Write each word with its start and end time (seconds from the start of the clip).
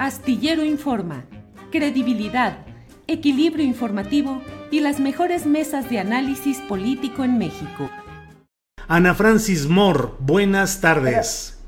Astillero 0.00 0.64
Informa, 0.64 1.26
credibilidad, 1.70 2.64
equilibrio 3.06 3.66
informativo 3.66 4.40
y 4.70 4.80
las 4.80 4.98
mejores 4.98 5.44
mesas 5.44 5.90
de 5.90 5.98
análisis 5.98 6.56
político 6.60 7.22
en 7.22 7.36
México. 7.36 7.90
Ana 8.88 9.12
Francis 9.12 9.66
Moore, 9.68 10.12
buenas 10.18 10.80
tardes. 10.80 11.58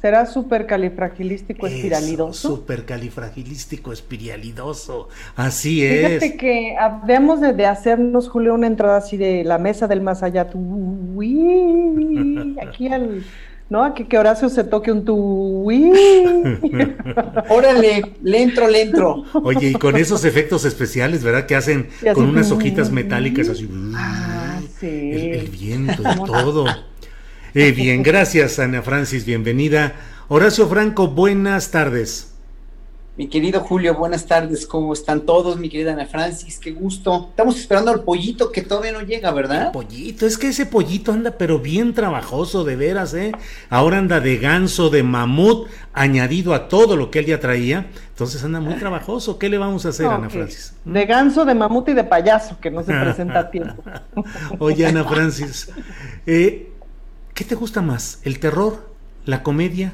¿Será 0.00 0.24
supercalifragilístico 0.26 1.66
espiralidoso? 1.66 2.58
Supercalifragilístico 2.58 3.92
espiralidoso, 3.92 5.08
así 5.34 5.84
es. 5.84 6.22
Fíjate 6.22 6.36
que 6.36 6.76
habíamos 6.78 7.40
de, 7.40 7.54
de, 7.54 7.66
hacernos, 7.66 8.28
Julio, 8.28 8.54
una 8.54 8.68
entrada 8.68 8.98
así 8.98 9.16
de 9.16 9.42
la 9.42 9.58
mesa 9.58 9.88
del 9.88 10.00
más 10.00 10.22
allá, 10.22 10.48
tú, 10.48 10.60
uy, 11.16 12.56
aquí 12.62 12.86
al, 12.86 13.24
¿no? 13.70 13.84
Aquí 13.84 14.04
que 14.04 14.18
Horacio 14.18 14.50
se 14.50 14.64
toque 14.64 14.92
un 14.92 15.04
tu, 15.04 15.14
uy. 15.64 15.92
Órale, 17.48 18.16
le 18.22 18.42
entro, 18.42 18.68
le 18.68 18.82
entro. 18.82 19.24
Oye, 19.32 19.68
y 19.68 19.72
con 19.74 19.96
esos 19.96 20.24
efectos 20.24 20.64
especiales, 20.64 21.22
¿verdad? 21.24 21.46
Que 21.46 21.54
hacen 21.54 21.88
así, 22.00 22.12
con 22.12 22.28
unas 22.28 22.50
hojitas 22.50 22.90
metálicas 22.90 23.48
así. 23.48 23.70
Ah, 23.94 24.60
sí. 24.78 24.86
El, 24.86 25.34
el 25.34 25.48
viento 25.48 26.02
y 26.02 26.16
todo. 26.26 26.66
Eh, 27.54 27.72
bien, 27.72 28.02
gracias 28.02 28.58
Ana 28.58 28.82
Francis, 28.82 29.24
bienvenida. 29.24 29.94
Horacio 30.28 30.68
Franco, 30.68 31.08
buenas 31.08 31.70
tardes. 31.70 32.29
Mi 33.20 33.28
querido 33.28 33.60
Julio, 33.60 33.94
buenas 33.96 34.24
tardes, 34.24 34.66
¿cómo 34.66 34.94
están 34.94 35.26
todos? 35.26 35.58
Mi 35.58 35.68
querida 35.68 35.92
Ana 35.92 36.06
Francis, 36.06 36.58
qué 36.58 36.72
gusto. 36.72 37.26
Estamos 37.28 37.58
esperando 37.58 37.90
al 37.90 38.02
pollito 38.02 38.50
que 38.50 38.62
todavía 38.62 38.92
no 38.92 39.02
llega, 39.02 39.30
¿verdad? 39.30 39.66
El 39.66 39.72
pollito, 39.72 40.24
es 40.24 40.38
que 40.38 40.48
ese 40.48 40.64
pollito 40.64 41.12
anda 41.12 41.32
pero 41.32 41.58
bien 41.58 41.92
trabajoso, 41.92 42.64
de 42.64 42.76
veras, 42.76 43.12
¿eh? 43.12 43.32
Ahora 43.68 43.98
anda 43.98 44.20
de 44.20 44.38
ganso, 44.38 44.88
de 44.88 45.02
mamut, 45.02 45.68
añadido 45.92 46.54
a 46.54 46.66
todo 46.68 46.96
lo 46.96 47.10
que 47.10 47.18
él 47.18 47.26
ya 47.26 47.38
traía. 47.38 47.90
Entonces 48.08 48.42
anda 48.42 48.58
muy 48.58 48.72
trabajoso. 48.78 49.38
¿Qué 49.38 49.50
le 49.50 49.58
vamos 49.58 49.84
a 49.84 49.90
hacer, 49.90 50.06
No, 50.06 50.12
Ana 50.12 50.30
Francis? 50.30 50.72
De 50.86 51.04
ganso, 51.04 51.44
de 51.44 51.54
mamut 51.54 51.90
y 51.90 51.92
de 51.92 52.04
payaso, 52.04 52.58
que 52.58 52.70
no 52.70 52.82
se 52.82 52.94
presenta 52.94 53.40
a 53.40 53.50
tiempo. 53.50 53.84
Oye, 54.60 54.86
Ana 54.86 55.04
Francis, 55.04 55.70
eh, 56.24 56.72
¿qué 57.34 57.44
te 57.44 57.54
gusta 57.54 57.82
más? 57.82 58.20
¿El 58.24 58.40
terror? 58.40 58.88
¿La 59.26 59.42
comedia? 59.42 59.92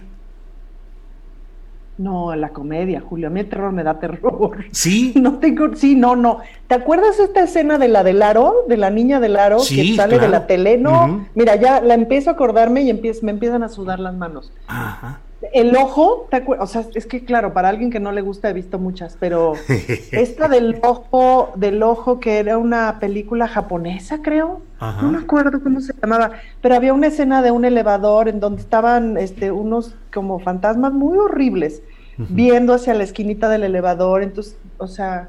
No, 1.98 2.34
la 2.36 2.50
comedia, 2.50 3.00
Julio. 3.00 3.28
A 3.28 3.30
mí 3.30 3.40
el 3.40 3.48
terror 3.48 3.72
me 3.72 3.82
da 3.82 3.98
terror. 3.98 4.64
¿Sí? 4.72 5.14
No 5.26 5.38
tengo, 5.38 5.74
sí, 5.74 5.94
no, 5.94 6.14
no. 6.14 6.40
¿Te 6.68 6.74
acuerdas 6.74 7.18
esta 7.18 7.42
escena 7.42 7.78
de 7.78 7.88
la 7.88 8.04
del 8.04 8.22
aro, 8.22 8.64
de 8.68 8.76
la 8.76 8.90
niña 8.90 9.18
del 9.18 9.36
aro 9.36 9.58
Sí, 9.60 9.76
que 9.76 9.96
sale 9.96 10.18
de 10.18 10.28
la 10.28 10.46
tele? 10.46 10.76
No, 10.76 11.26
mira, 11.34 11.56
ya 11.56 11.80
la 11.80 11.94
empiezo 11.94 12.30
a 12.30 12.34
acordarme 12.34 12.82
y 12.82 12.90
empiezo, 12.90 13.24
me 13.24 13.32
empiezan 13.32 13.62
a 13.62 13.68
sudar 13.68 13.98
las 13.98 14.14
manos. 14.14 14.52
Ajá. 14.66 15.20
El 15.52 15.76
ojo, 15.76 16.28
¿te 16.30 16.42
o 16.46 16.66
sea, 16.66 16.86
es 16.94 17.06
que 17.06 17.24
claro, 17.24 17.52
para 17.52 17.68
alguien 17.68 17.90
que 17.90 18.00
no 18.00 18.10
le 18.10 18.22
gusta 18.22 18.48
he 18.48 18.52
visto 18.54 18.78
muchas, 18.78 19.16
pero 19.20 19.52
esta 20.12 20.48
del 20.48 20.78
ojo, 20.82 21.52
del 21.56 21.82
ojo 21.82 22.20
que 22.20 22.38
era 22.38 22.56
una 22.56 22.98
película 22.98 23.46
japonesa, 23.46 24.22
creo. 24.22 24.62
Ajá. 24.78 25.02
No 25.02 25.12
me 25.12 25.18
acuerdo 25.18 25.62
cómo 25.62 25.80
se 25.80 25.92
llamaba, 26.00 26.32
pero 26.62 26.74
había 26.74 26.94
una 26.94 27.08
escena 27.08 27.42
de 27.42 27.50
un 27.50 27.66
elevador 27.66 28.28
en 28.28 28.40
donde 28.40 28.62
estaban 28.62 29.18
este, 29.18 29.50
unos 29.50 29.94
como 30.12 30.38
fantasmas 30.38 30.92
muy 30.92 31.18
horribles 31.18 31.82
viendo 32.16 32.72
hacia 32.72 32.94
la 32.94 33.04
esquinita 33.04 33.48
del 33.50 33.64
elevador. 33.64 34.22
Entonces, 34.22 34.56
o 34.78 34.86
sea, 34.86 35.28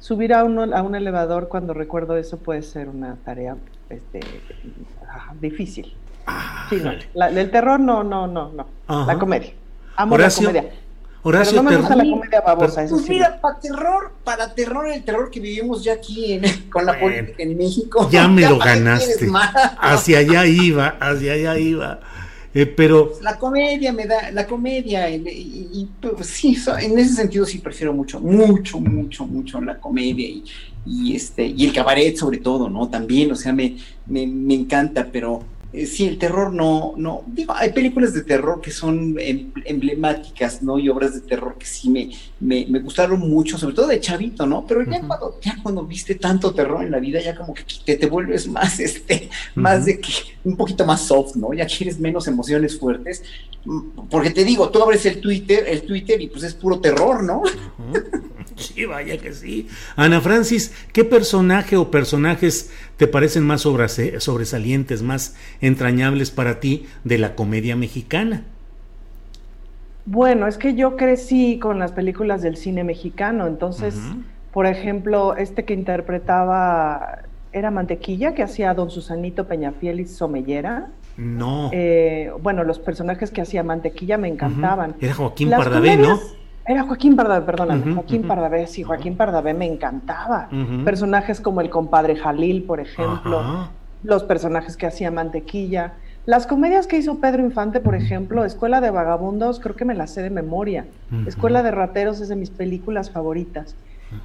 subir 0.00 0.34
a, 0.34 0.44
uno, 0.44 0.62
a 0.74 0.82
un 0.82 0.94
elevador 0.94 1.48
cuando 1.48 1.74
recuerdo 1.74 2.16
eso 2.16 2.38
puede 2.38 2.62
ser 2.62 2.88
una 2.88 3.16
tarea 3.24 3.56
este, 3.88 4.20
difícil. 5.40 5.94
Sí, 6.70 6.76
no, 6.82 6.92
la- 7.14 7.28
el 7.28 7.50
terror 7.50 7.80
no, 7.80 8.02
no, 8.04 8.26
no, 8.26 8.52
no. 8.52 8.66
Ajá. 8.86 9.12
La 9.12 9.18
comedia. 9.18 9.52
Amo 9.96 10.14
Horacio, 10.14 10.52
la 10.52 10.60
comedia. 10.60 10.78
Horacio, 11.22 11.50
pero 11.52 11.62
no 11.64 11.70
me 11.70 11.76
gusta 11.78 11.96
la 11.96 12.04
comedia 12.10 12.40
babosa, 12.40 12.84
eso 12.84 12.94
Pues 12.94 13.06
sí. 13.06 13.12
mira, 13.12 13.40
para 13.40 13.58
terror, 13.58 14.12
para 14.24 14.54
terror, 14.54 14.88
el 14.88 15.02
terror 15.02 15.30
que 15.30 15.40
vivimos 15.40 15.82
ya 15.82 15.94
aquí 15.94 16.34
en- 16.34 16.42
con 16.70 16.86
la 16.86 16.92
Bueno, 16.92 17.16
política 17.16 17.42
en 17.42 17.56
México. 17.58 18.08
ya 18.10 18.28
me 18.28 18.42
lo 18.48 18.58
ganaste. 18.58 19.28
Hacia 19.80 20.18
allá 20.18 20.46
iba, 20.46 20.96
hacia 21.00 21.32
allá 21.32 21.58
iba. 21.58 22.00
Eh, 22.54 22.64
pero 22.66 23.12
La 23.20 23.36
comedia 23.38 23.92
me 23.92 24.06
da, 24.06 24.30
la 24.30 24.46
comedia, 24.46 25.10
y, 25.10 25.16
y- 25.16 25.68
y, 25.80 25.88
pues, 26.00 26.26
sí, 26.28 26.54
so- 26.54 26.78
en 26.78 26.98
ese 26.98 27.14
sentido 27.14 27.44
sí 27.44 27.58
prefiero 27.58 27.92
mucho, 27.92 28.20
mucho, 28.20 28.80
mucho, 28.80 29.26
mucho 29.26 29.60
la 29.60 29.78
comedia 29.78 30.26
y, 30.26 30.44
y, 30.86 31.14
este, 31.14 31.44
y 31.46 31.66
el 31.66 31.72
cabaret 31.74 32.16
sobre 32.16 32.38
todo, 32.38 32.70
¿no? 32.70 32.88
También, 32.88 33.30
o 33.32 33.34
sea, 33.36 33.52
me, 33.52 33.76
me, 34.06 34.26
me 34.26 34.54
encanta, 34.54 35.06
pero 35.12 35.42
eh, 35.72 35.86
sí, 35.86 36.06
el 36.06 36.18
terror 36.18 36.52
no, 36.52 36.94
no, 36.96 37.22
digo, 37.26 37.52
hay 37.54 37.72
películas 37.72 38.14
de 38.14 38.22
terror 38.22 38.60
que 38.60 38.70
son 38.70 39.16
em- 39.18 39.52
emblemáticas, 39.64 40.62
¿no? 40.62 40.78
Y 40.78 40.88
obras 40.88 41.14
de 41.14 41.20
terror 41.20 41.56
que 41.58 41.66
sí 41.66 41.90
me, 41.90 42.10
me, 42.40 42.66
me 42.68 42.80
gustaron 42.80 43.20
mucho, 43.20 43.58
sobre 43.58 43.74
todo 43.74 43.86
de 43.86 44.00
chavito, 44.00 44.46
¿no? 44.46 44.64
Pero 44.66 44.82
ya, 44.84 44.98
Ujú. 44.98 45.08
cuando, 45.08 45.38
ya 45.42 45.56
cuando 45.62 45.84
viste 45.84 46.14
tanto 46.14 46.54
terror 46.54 46.82
en 46.82 46.90
la 46.90 46.98
vida, 47.00 47.20
ya 47.20 47.34
como 47.34 47.52
que 47.52 47.64
te, 47.84 47.96
te 47.96 48.06
vuelves 48.06 48.48
más, 48.50 48.80
este, 48.80 49.28
más 49.54 49.78
Ujú. 49.78 49.86
de 49.86 50.00
que, 50.00 50.12
un 50.44 50.56
poquito 50.56 50.86
más 50.86 51.06
soft, 51.06 51.36
¿no? 51.36 51.52
Ya 51.52 51.66
quieres 51.66 52.00
menos 52.00 52.26
emociones 52.26 52.78
fuertes, 52.78 53.22
Mm, 53.64 54.08
porque 54.08 54.30
te 54.30 54.44
digo, 54.44 54.70
tú 54.70 54.82
abres 54.82 55.04
el 55.06 55.20
Twitter, 55.20 55.64
el 55.68 55.82
Twitter 55.82 56.20
y 56.20 56.28
pues 56.28 56.44
es 56.44 56.54
puro 56.54 56.80
terror, 56.80 57.22
¿no? 57.24 57.42
Sí, 58.58 58.84
vaya 58.84 59.18
que 59.18 59.32
sí. 59.32 59.68
Ana 59.96 60.20
Francis, 60.20 60.74
¿qué 60.92 61.04
personaje 61.04 61.76
o 61.76 61.90
personajes 61.90 62.70
te 62.96 63.06
parecen 63.06 63.44
más 63.44 63.62
sobresalientes, 63.62 65.02
más 65.02 65.36
entrañables 65.60 66.30
para 66.30 66.60
ti 66.60 66.86
de 67.04 67.18
la 67.18 67.34
comedia 67.34 67.76
mexicana? 67.76 68.44
Bueno, 70.04 70.46
es 70.46 70.58
que 70.58 70.74
yo 70.74 70.96
crecí 70.96 71.58
con 71.58 71.78
las 71.78 71.92
películas 71.92 72.42
del 72.42 72.56
cine 72.56 72.82
mexicano, 72.82 73.46
entonces, 73.46 73.94
por 74.52 74.66
ejemplo, 74.66 75.36
este 75.36 75.64
que 75.64 75.74
interpretaba 75.74 77.20
era 77.52 77.70
Mantequilla, 77.70 78.34
que 78.34 78.42
hacía 78.42 78.72
Don 78.74 78.90
Susanito 78.90 79.46
Peñafiel 79.46 80.00
y 80.00 80.06
Somellera. 80.06 80.88
No. 81.16 81.70
Eh, 81.72 82.30
bueno, 82.40 82.64
los 82.64 82.78
personajes 82.78 83.30
que 83.30 83.42
hacía 83.42 83.62
Mantequilla 83.62 84.16
me 84.18 84.28
encantaban. 84.28 84.94
Era 85.00 85.14
Joaquín 85.14 85.50
Las 85.50 85.60
Pardavé, 85.60 85.96
¿no? 85.96 86.18
Era 86.68 86.82
Joaquín 86.82 87.16
Pardavé, 87.16 87.46
perdóname, 87.46 87.94
Joaquín 87.94 88.20
ujú. 88.20 88.28
Pardavé, 88.28 88.66
sí, 88.66 88.82
Joaquín 88.82 89.16
Pardavé 89.16 89.54
me 89.54 89.64
encantaba. 89.64 90.50
Personajes 90.84 91.40
como 91.40 91.62
el 91.62 91.70
compadre 91.70 92.14
Jalil, 92.14 92.64
por 92.64 92.78
ejemplo, 92.78 93.70
los 94.02 94.22
personajes 94.24 94.76
que 94.76 94.86
hacía 94.86 95.10
Mantequilla. 95.10 95.94
Las 96.26 96.46
comedias 96.46 96.86
que 96.86 96.98
hizo 96.98 97.20
Pedro 97.20 97.42
Infante, 97.42 97.80
por 97.80 97.94
ejemplo, 97.94 98.44
Escuela 98.44 98.82
de 98.82 98.90
Vagabundos, 98.90 99.60
creo 99.60 99.76
que 99.76 99.86
me 99.86 99.94
las 99.94 100.10
sé 100.10 100.20
de 100.20 100.28
memoria. 100.28 100.84
Escuela 101.26 101.62
de 101.62 101.70
Rateros 101.70 102.20
es 102.20 102.28
de 102.28 102.36
mis 102.36 102.50
películas 102.50 103.10
favoritas. 103.10 103.74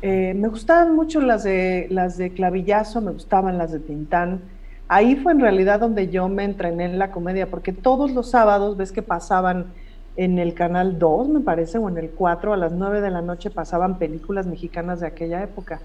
Eh, 0.02 0.34
me 0.36 0.50
gustaban 0.50 0.94
mucho 0.96 1.22
las 1.22 1.44
de, 1.44 1.88
las 1.92 2.18
de 2.18 2.32
Clavillazo, 2.32 3.00
me 3.00 3.12
gustaban 3.12 3.58
las 3.58 3.72
de 3.72 3.80
Tintán. 3.80 4.42
Ahí 4.90 5.16
fue 5.16 5.32
en 5.32 5.40
realidad 5.40 5.80
donde 5.80 6.10
yo 6.10 6.28
me 6.28 6.44
entrené 6.44 6.86
en 6.86 7.00
la 7.00 7.10
comedia, 7.10 7.50
porque 7.50 7.72
todos 7.72 8.12
los 8.12 8.30
sábados 8.30 8.76
ves 8.76 8.92
que 8.92 9.02
pasaban 9.02 9.68
en 10.16 10.38
el 10.40 10.54
canal 10.54 11.00
2, 11.00 11.30
me 11.30 11.40
parece, 11.40 11.78
o 11.78 11.90
en 11.90 11.98
el 11.98 12.12
4, 12.12 12.54
a 12.54 12.58
las 12.58 12.72
9 12.72 13.02
de 13.02 13.10
la 13.10 13.22
noche 13.22 13.50
pasaban 13.50 13.98
películas 13.98 14.46
mexicanas 14.46 15.00
de 15.00 15.08
aquella 15.08 15.42
época. 15.44 15.82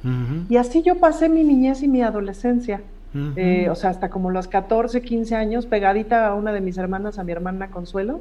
Y 0.48 0.56
así 0.56 0.82
yo 0.82 0.96
pasé 0.96 1.28
mi 1.28 1.44
niñez 1.44 1.82
y 1.82 1.88
mi 1.88 2.02
adolescencia. 2.02 2.82
Eh, 3.36 3.68
o 3.70 3.74
sea, 3.74 3.90
hasta 3.90 4.10
como 4.10 4.30
los 4.30 4.48
14, 4.48 5.00
15 5.00 5.34
años, 5.34 5.66
pegadita 5.66 6.26
a 6.26 6.34
una 6.34 6.52
de 6.52 6.60
mis 6.60 6.76
hermanas, 6.76 7.18
a 7.18 7.24
mi 7.24 7.32
hermana 7.32 7.70
Consuelo, 7.70 8.20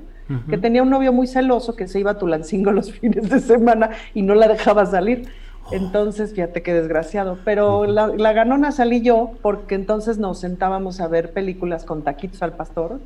que 0.50 0.57
tenía 0.57 0.81
un 0.81 0.89
novio 0.89 1.12
muy 1.12 1.27
celoso 1.27 1.75
que 1.75 1.88
se 1.88 2.00
iba 2.00 2.12
a 2.12 2.18
Tulancingo 2.18 2.71
los 2.71 2.92
fines 3.00 3.30
de 3.30 3.39
semana 3.39 3.89
y 4.13 4.21
no 4.21 4.33
la 4.33 4.48
dejaba 4.48 4.86
salir. 4.86 5.27
Entonces, 5.72 6.34
fíjate 6.34 6.62
qué 6.62 6.74
desgraciado. 6.74 7.38
Pero 7.44 7.86
la, 7.86 8.34
ganona 8.34 8.72
salí 8.72 9.02
yo 9.02 9.31
porque 9.42 9.75
entonces 9.75 10.18
nos 10.18 10.40
sentábamos 10.40 11.00
a 11.00 11.08
ver 11.08 11.31
películas 11.34 11.86
con 11.86 12.04
taquitos 12.04 12.42
al 12.42 12.54
pastor. 12.54 13.00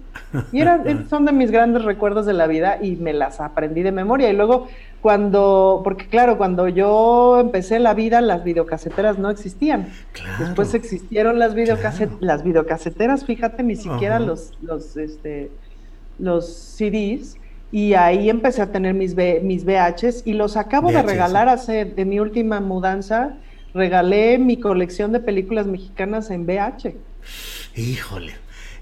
Y 0.52 0.62
eran, 0.62 1.08
son 1.10 1.26
de 1.26 1.32
mis 1.32 1.52
grandes 1.52 1.84
recuerdos 1.84 2.26
de 2.26 2.34
la 2.34 2.48
vida 2.48 2.78
y 2.82 2.96
me 2.96 3.14
las 3.14 3.42
aprendí 3.42 3.82
de 3.82 3.92
memoria. 3.92 4.30
Y 4.30 4.36
luego 4.36 4.68
cuando, 5.02 5.82
porque 5.84 6.08
claro, 6.08 6.38
cuando 6.38 6.68
yo 6.68 7.40
empecé 7.40 7.80
la 7.80 7.94
vida, 7.94 8.22
las 8.22 8.44
videocaseteras 8.44 9.18
no 9.18 9.30
existían. 9.30 9.90
Después 10.40 10.74
existieron 10.74 11.40
las, 11.40 11.56
las 12.20 12.44
videocaseteras, 12.44 13.26
fíjate, 13.26 13.64
ni 13.64 13.76
siquiera 13.76 14.20
los, 14.20 14.54
los, 14.62 14.98
este, 14.98 15.52
los 16.20 16.54
CDs 16.54 17.38
y 17.72 17.94
ahí 17.94 18.30
empecé 18.30 18.62
a 18.62 18.72
tener 18.72 18.94
mis, 18.94 19.16
mis 19.16 19.64
VHs 19.64 20.24
y 20.26 20.34
los 20.34 20.58
acabo 20.58 20.92
de 20.92 21.02
regalar 21.02 21.48
hace, 21.48 21.86
de 21.86 22.06
mi 22.06 22.20
última 22.20 22.60
mudanza, 22.60 23.38
regalé 23.74 24.38
mi 24.38 24.58
colección 24.58 25.14
de 25.14 25.22
películas 25.22 25.68
mexicanas 25.68 26.30
en 26.32 26.46
VH. 26.46 26.96
Híjole. 27.76 28.34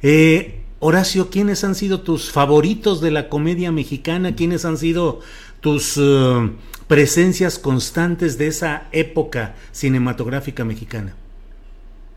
Eh, 0.01 0.62
Horacio, 0.80 1.30
¿quiénes 1.30 1.63
han 1.63 1.75
sido 1.75 2.01
tus 2.01 2.31
favoritos 2.31 3.01
de 3.01 3.12
la 3.12 3.30
comedia 3.30 3.71
mexicana? 3.71 4.36
¿Quiénes 4.36 4.65
han 4.65 4.77
sido 4.77 5.19
tus 5.59 5.97
eh, 5.97 6.51
presencias 6.88 7.59
constantes 7.59 8.38
de 8.38 8.47
esa 8.47 8.88
época 8.92 9.56
cinematográfica 9.71 10.65
mexicana? 10.65 11.15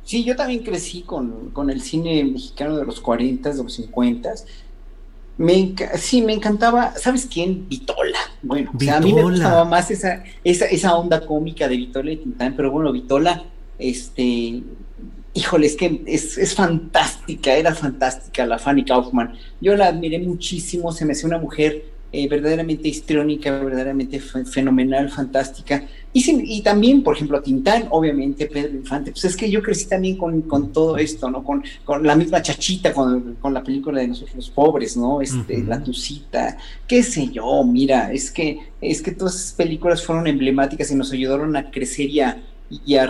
Sí, 0.05 0.25
yo 0.25 0.35
también 0.37 0.63
crecí 0.63 1.03
con, 1.03 1.51
con 1.51 1.71
el 1.71 1.81
cine 1.81 2.25
mexicano 2.25 2.77
de 2.77 2.85
los 2.85 3.01
40, 3.01 3.51
de 3.51 3.63
los 3.63 3.75
50 3.75 4.31
me 5.39 5.75
sí, 5.97 6.23
me 6.23 6.35
encantaba, 6.35 6.95
¿sabes 6.97 7.27
quién? 7.27 7.69
Vitola. 7.69 8.19
Bueno, 8.43 8.71
a 8.93 9.01
mí 9.01 9.13
me 9.13 9.23
gustaba 9.23 9.65
más 9.65 9.91
esa, 9.91 10.23
esa, 10.45 10.67
esa 10.67 10.97
onda 10.97 11.25
cómica 11.27 11.69
de 11.69 11.77
Vitola 11.77 12.13
y 12.13 12.17
Tintán, 12.19 12.55
pero 12.57 12.71
bueno, 12.71 12.93
Vitola, 12.93 13.45
este, 13.79 14.63
híjole, 15.35 15.67
es 15.67 15.77
que 15.77 16.03
es, 16.07 16.37
es, 16.39 16.55
fantástica, 16.55 17.55
era 17.55 17.75
fantástica 17.75 18.47
la 18.47 18.59
Fanny 18.59 18.85
Kaufman. 18.85 19.35
Yo 19.61 19.77
la 19.77 19.87
admiré 19.87 20.19
muchísimo, 20.19 20.93
se 20.93 21.05
me 21.05 21.13
hacía 21.13 21.29
una 21.29 21.39
mujer 21.39 21.92
eh, 22.15 22.29
verdaderamente 22.29 22.89
histriónica, 22.89 23.51
verdaderamente 23.59 24.21
fenomenal, 24.21 25.09
fantástica. 25.09 25.87
Y, 26.13 26.59
y, 26.59 26.61
también, 26.61 27.03
por 27.03 27.17
ejemplo, 27.17 27.41
Tintán, 27.41 27.87
obviamente, 27.89 28.45
Pedro 28.45 28.77
Infante. 28.77 29.13
Pues 29.13 29.25
es 29.25 29.35
que 29.35 29.51
yo 29.51 29.63
crecí 29.63 29.87
también 29.87 30.19
con, 30.19 30.43
con 30.43 30.73
todo 30.73 30.99
esto, 30.99 31.31
¿no? 31.31 31.43
Con, 31.43 31.65
con, 31.87 32.07
la 32.07 32.15
misma 32.15 32.43
chachita, 32.43 32.93
con, 32.93 33.37
con 33.41 33.55
la 33.55 33.63
película 33.63 34.03
de 34.03 34.09
Nosotros 34.09 34.37
los 34.37 34.51
Pobres, 34.51 34.95
¿no? 34.95 35.23
Este, 35.23 35.63
La 35.63 35.83
Tucita, 35.83 36.59
qué 36.87 37.03
sé 37.03 37.29
yo, 37.29 37.65
mira, 37.65 38.13
es 38.13 38.31
que, 38.31 38.59
es 38.83 39.01
que 39.01 39.13
todas 39.13 39.35
esas 39.35 39.53
películas 39.55 40.05
fueron 40.05 40.27
emblemáticas 40.27 40.91
y 40.91 40.95
nos 40.95 41.13
ayudaron 41.13 41.57
a 41.57 41.71
crecer 41.71 42.11
y 42.11 42.21
a, 42.21 42.43
y 42.69 42.97
a, 42.97 43.07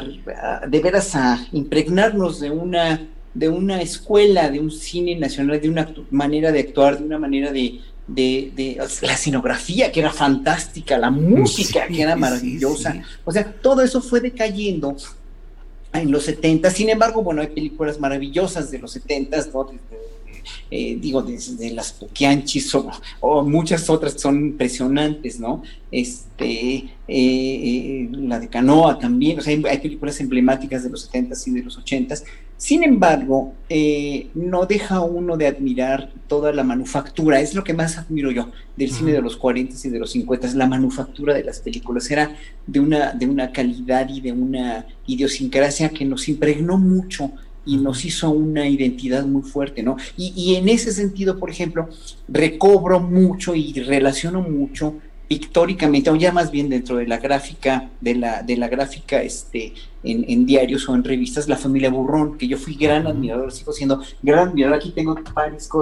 de 0.68 0.80
veras 0.80 1.16
a 1.16 1.44
impregnarnos 1.50 2.38
de 2.38 2.50
una 2.50 3.08
de 3.34 3.48
una 3.48 3.80
escuela, 3.80 4.50
de 4.50 4.60
un 4.60 4.70
cine 4.70 5.16
nacional, 5.16 5.58
de 5.58 5.70
una 5.70 5.92
manera 6.10 6.52
de 6.52 6.60
actuar, 6.60 6.98
de 6.98 7.04
una 7.04 7.18
manera 7.18 7.50
de, 7.50 7.80
de, 8.06 8.78
la 9.02 9.12
escenografía 9.12 9.92
que 9.92 10.00
era 10.00 10.12
fantástica, 10.12 10.98
la 10.98 11.10
música 11.10 11.86
que 11.86 12.02
era 12.02 12.16
maravillosa. 12.16 13.02
O 13.24 13.32
sea, 13.32 13.52
todo 13.52 13.82
eso 13.82 14.00
fue 14.00 14.20
decayendo 14.20 14.96
en 15.92 16.10
los 16.10 16.24
70. 16.24 16.70
Sin 16.70 16.88
embargo, 16.88 17.22
bueno, 17.22 17.42
hay 17.42 17.48
películas 17.48 18.00
maravillosas 18.00 18.70
de 18.70 18.78
los 18.78 18.92
70, 18.92 19.36
¿no? 19.52 19.70
Eh, 20.70 20.96
digo, 20.98 21.22
desde 21.22 21.70
las 21.70 21.92
Poquianchis 21.92 22.74
o, 23.20 23.42
muchas 23.44 23.88
otras 23.90 24.14
son 24.20 24.36
impresionantes, 24.36 25.38
¿no? 25.38 25.62
Este, 25.90 26.76
eh, 26.76 26.88
eh, 27.08 28.08
la 28.10 28.40
de 28.40 28.48
Canoa 28.48 28.98
también, 28.98 29.38
o 29.38 29.42
sea, 29.42 29.52
hay, 29.52 29.78
películas 29.78 30.18
emblemáticas 30.20 30.82
de 30.82 30.90
los 30.90 31.10
70s 31.12 31.46
y 31.46 31.50
de 31.52 31.62
los 31.62 31.78
80s. 31.78 32.24
Sin 32.62 32.84
embargo, 32.84 33.54
no 34.36 34.66
deja 34.66 35.00
uno 35.00 35.36
de 35.36 35.48
admirar 35.48 36.12
toda 36.28 36.52
la 36.52 36.62
manufactura, 36.62 37.40
es 37.40 37.56
lo 37.56 37.64
que 37.64 37.74
más 37.74 37.98
admiro 37.98 38.30
yo 38.30 38.52
del 38.76 38.92
cine 38.92 39.10
de 39.10 39.20
los 39.20 39.36
40s 39.36 39.84
y 39.84 39.88
de 39.88 39.98
los 39.98 40.14
50s, 40.14 40.54
la 40.54 40.68
manufactura 40.68 41.34
de 41.34 41.42
las 41.42 41.58
películas 41.58 42.08
era 42.08 42.36
de 42.64 42.78
una, 42.78 43.14
de 43.14 43.26
una 43.26 43.50
calidad 43.50 44.08
y 44.08 44.20
de 44.20 44.30
una 44.30 44.86
idiosincrasia 45.08 45.88
que 45.88 46.04
nos 46.04 46.28
impregnó 46.28 46.78
mucho 46.78 47.32
y 47.66 47.78
nos 47.78 48.04
hizo 48.04 48.30
una 48.30 48.68
identidad 48.68 49.26
muy 49.26 49.42
fuerte, 49.42 49.82
¿no? 49.82 49.96
Y, 50.16 50.32
y, 50.36 50.54
en 50.54 50.68
ese 50.68 50.92
sentido, 50.92 51.40
por 51.40 51.50
ejemplo, 51.50 51.88
recobro 52.28 53.00
mucho 53.00 53.56
y 53.56 53.72
relaciono 53.72 54.40
mucho 54.40 55.00
pictóricamente, 55.32 56.10
o 56.10 56.16
ya 56.16 56.30
más 56.30 56.50
bien 56.50 56.68
dentro 56.68 56.96
de 56.96 57.06
la 57.06 57.16
gráfica, 57.16 57.88
de 58.02 58.14
la, 58.16 58.42
de 58.42 58.54
la 58.58 58.68
gráfica 58.68 59.22
este, 59.22 59.72
en, 60.04 60.46
diarios 60.46 60.88
o 60.88 60.94
en 60.94 61.04
revistas, 61.04 61.48
la 61.48 61.56
familia 61.56 61.90
Burrón, 61.90 62.36
que 62.36 62.48
yo 62.48 62.56
fui 62.56 62.74
gran 62.74 63.06
admirador, 63.06 63.52
sigo 63.52 63.72
siendo 63.72 64.02
gran 64.22 64.48
admirador, 64.48 64.76
aquí 64.76 64.90
tengo 64.90 65.16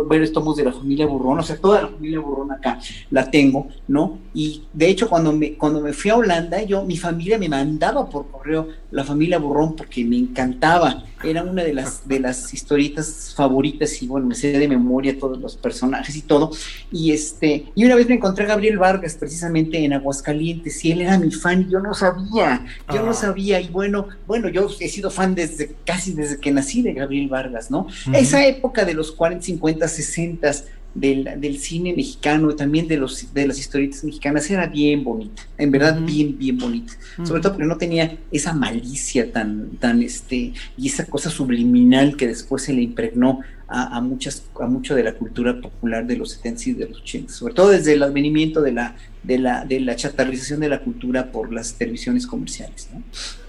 varios 0.09 0.33
tomos 0.33 0.57
de 0.57 0.65
la 0.65 0.73
familia 0.73 1.07
Burrón, 1.07 1.39
o 1.39 1.43
sea, 1.43 1.57
toda 1.57 1.83
la 1.83 1.89
familia 1.89 2.21
Burrón 2.21 2.53
acá 2.53 2.79
la 3.11 3.31
tengo, 3.31 3.69
¿no? 3.89 4.19
Y 4.35 4.65
de 4.73 4.89
hecho, 4.89 5.09
cuando 5.09 5.33
me, 5.33 5.55
cuando 5.55 5.81
me 5.81 5.93
fui 5.93 6.11
a 6.11 6.17
Holanda, 6.17 6.63
yo, 6.63 6.85
mi 6.85 6.97
familia 6.97 7.39
me 7.39 7.49
mandaba 7.49 8.09
por 8.09 8.31
correo 8.31 8.69
la 8.91 9.05
familia 9.05 9.39
Burrón 9.39 9.77
porque 9.77 10.05
me 10.05 10.17
encantaba, 10.17 11.05
era 11.23 11.43
una 11.43 11.63
de 11.63 11.75
las, 11.75 12.07
de 12.07 12.19
las 12.19 12.53
historietas 12.53 13.35
favoritas 13.37 14.03
y 14.03 14.07
bueno, 14.07 14.27
me 14.27 14.35
sé 14.35 14.53
de 14.53 14.69
memoria 14.69 15.19
todos 15.19 15.39
los 15.39 15.57
personajes 15.57 16.17
y 16.17 16.23
todo, 16.23 16.51
y 16.93 17.13
este, 17.13 17.67
y 17.75 17.85
una 17.85 17.95
vez 17.95 18.09
me 18.09 18.17
encontré 18.17 18.45
a 18.45 18.49
Gabriel 18.49 18.79
Vargas 18.79 19.15
precisamente 19.15 19.40
en 19.43 19.93
Aguascalientes 19.93 20.85
y 20.85 20.93
él 20.93 21.03
era 21.03 21.19
mi 21.19 21.31
fan 21.31 21.67
y 21.69 21.73
yo 21.73 21.81
no 21.81 21.95
sabía, 21.95 22.65
yo 22.93 23.03
no 23.03 23.11
ah. 23.11 23.15
sabía, 23.15 23.61
y 23.61 23.69
bueno, 23.69 24.09
bueno, 24.27 24.49
yo 24.49 24.69
he 24.79 24.89
sido 24.89 25.11
fan 25.11 25.35
desde 25.35 25.75
casi 25.85 26.13
desde 26.13 26.39
que 26.39 26.51
nací 26.51 26.83
de 26.83 26.93
Gabriel 26.93 27.29
Vargas, 27.29 27.71
¿no? 27.71 27.87
Esa 28.13 28.47
época 28.47 28.85
de 28.85 28.95
los 28.95 29.13
40, 29.13 29.45
50, 29.45 29.89
60 29.89 30.53
del, 30.95 31.41
del 31.41 31.59
cine 31.59 31.95
mexicano 31.95 32.51
y 32.51 32.57
también 32.57 32.89
de, 32.89 32.97
los, 32.97 33.33
de 33.33 33.47
las 33.47 33.59
historietas 33.59 34.03
mexicanas 34.05 34.51
era 34.51 34.67
bien 34.67 35.05
bonita, 35.05 35.43
en 35.57 35.71
verdad 35.71 36.01
bien, 36.01 36.37
bien 36.37 36.59
bonita. 36.59 36.93
Sobre 37.25 37.41
todo 37.41 37.53
porque 37.53 37.67
no 37.67 37.77
tenía 37.77 38.19
esa 38.33 38.53
malicia 38.53 39.33
tan, 39.33 39.71
tan, 39.79 40.03
este, 40.03 40.53
y 40.77 40.89
esa 40.89 41.07
cosa 41.07 41.31
subliminal 41.31 42.17
que 42.17 42.27
después 42.27 42.63
se 42.63 42.73
le 42.73 42.83
impregnó 42.83 43.41
a, 43.71 44.01
muchas, 44.01 44.43
a 44.61 44.67
mucho 44.67 44.97
de 44.97 45.05
la 45.05 45.15
cultura 45.15 45.61
popular 45.61 46.05
de 46.05 46.17
los 46.17 46.33
70 46.33 46.71
y 46.71 46.73
de 46.73 46.89
los 46.89 47.01
80, 47.01 47.33
sobre 47.33 47.55
todo 47.55 47.69
desde 47.69 47.93
el 47.93 48.03
advenimiento 48.03 48.61
de 48.61 48.73
la, 48.73 48.97
de 49.23 49.39
la, 49.39 49.65
de 49.65 49.79
la 49.79 49.95
chatarrización 49.95 50.61
de 50.61 50.69
la 50.69 50.81
cultura 50.81 51.31
por 51.31 51.53
las 51.53 51.75
televisiones 51.75 52.27
comerciales, 52.27 52.89
¿no? 52.93 53.03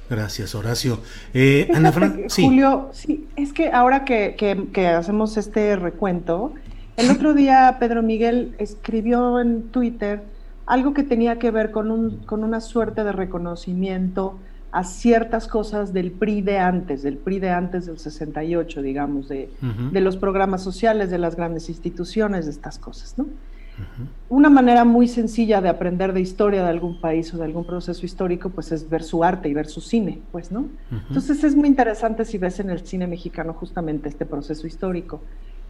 Gracias, 0.10 0.54
Horacio. 0.54 1.00
Eh, 1.34 1.70
Ana 1.74 1.92
Fran, 1.92 2.24
sí. 2.28 2.44
Julio, 2.44 2.90
sí, 2.94 3.28
es 3.36 3.54
que 3.54 3.72
ahora 3.72 4.04
que, 4.04 4.36
que, 4.38 4.88
hacemos 4.88 5.38
este 5.38 5.76
recuento, 5.76 6.54
el 6.98 7.10
otro 7.10 7.34
día 7.36 7.78
Pedro 7.80 8.04
Miguel 8.04 8.54
escribió 8.60 9.40
en 9.40 9.64
Twitter 9.70 10.22
algo 10.68 10.94
que 10.94 11.04
tenía 11.04 11.40
que 11.40 11.50
ver 11.50 11.72
con, 11.72 11.90
un, 11.90 12.18
con 12.26 12.44
una 12.44 12.62
suerte 12.62 13.04
de 13.04 13.12
reconocimiento 13.12 14.38
a 14.72 14.84
ciertas 14.84 15.48
cosas 15.48 15.92
del 15.94 16.12
PRI 16.12 16.42
de 16.42 16.58
antes, 16.58 17.04
del 17.04 17.18
PRI 17.18 17.40
de 17.40 17.50
antes 17.50 17.86
del 17.86 18.00
68, 18.00 18.82
digamos, 18.82 19.28
de, 19.28 19.50
de 19.92 20.02
los 20.02 20.16
programas 20.18 20.64
sociales, 20.64 21.10
de 21.10 21.18
las 21.18 21.36
grandes 21.36 21.68
instituciones, 21.68 22.46
de 22.46 22.52
estas 22.52 22.80
cosas, 22.80 23.18
¿no? 23.18 23.28
Una 24.30 24.50
manera 24.50 24.86
muy 24.86 25.08
sencilla 25.08 25.60
de 25.60 25.68
aprender 25.68 26.14
de 26.14 26.22
historia 26.22 26.64
de 26.64 26.70
algún 26.70 27.02
país 27.02 27.34
o 27.34 27.38
de 27.38 27.46
algún 27.46 27.66
proceso 27.66 28.06
histórico, 28.06 28.50
pues 28.50 28.72
es 28.72 28.90
ver 28.90 29.04
su 29.04 29.24
arte 29.24 29.50
y 29.50 29.54
ver 29.54 29.68
su 29.68 29.82
cine, 29.82 30.22
pues, 30.32 30.52
¿no? 30.52 30.66
Entonces 31.08 31.44
es 31.44 31.56
muy 31.56 31.68
interesante 31.68 32.24
si 32.24 32.38
ves 32.38 32.60
en 32.60 32.70
el 32.70 32.86
cine 32.86 33.08
mexicano 33.08 33.54
justamente 33.54 34.08
este 34.08 34.26
proceso 34.26 34.68
histórico. 34.68 35.22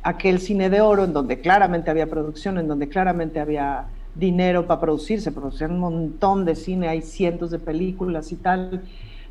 Aquel 0.03 0.39
cine 0.39 0.69
de 0.69 0.81
oro 0.81 1.05
en 1.05 1.13
donde 1.13 1.39
claramente 1.41 1.89
había 1.89 2.07
producción, 2.07 2.57
en 2.57 2.67
donde 2.67 2.89
claramente 2.89 3.39
había 3.39 3.85
dinero 4.15 4.67
para 4.67 4.81
producirse, 4.81 5.31
producían 5.31 5.71
un 5.71 5.79
montón 5.79 6.45
de 6.45 6.55
cine, 6.55 6.87
hay 6.87 7.01
cientos 7.01 7.51
de 7.51 7.59
películas 7.59 8.31
y 8.31 8.35
tal. 8.35 8.83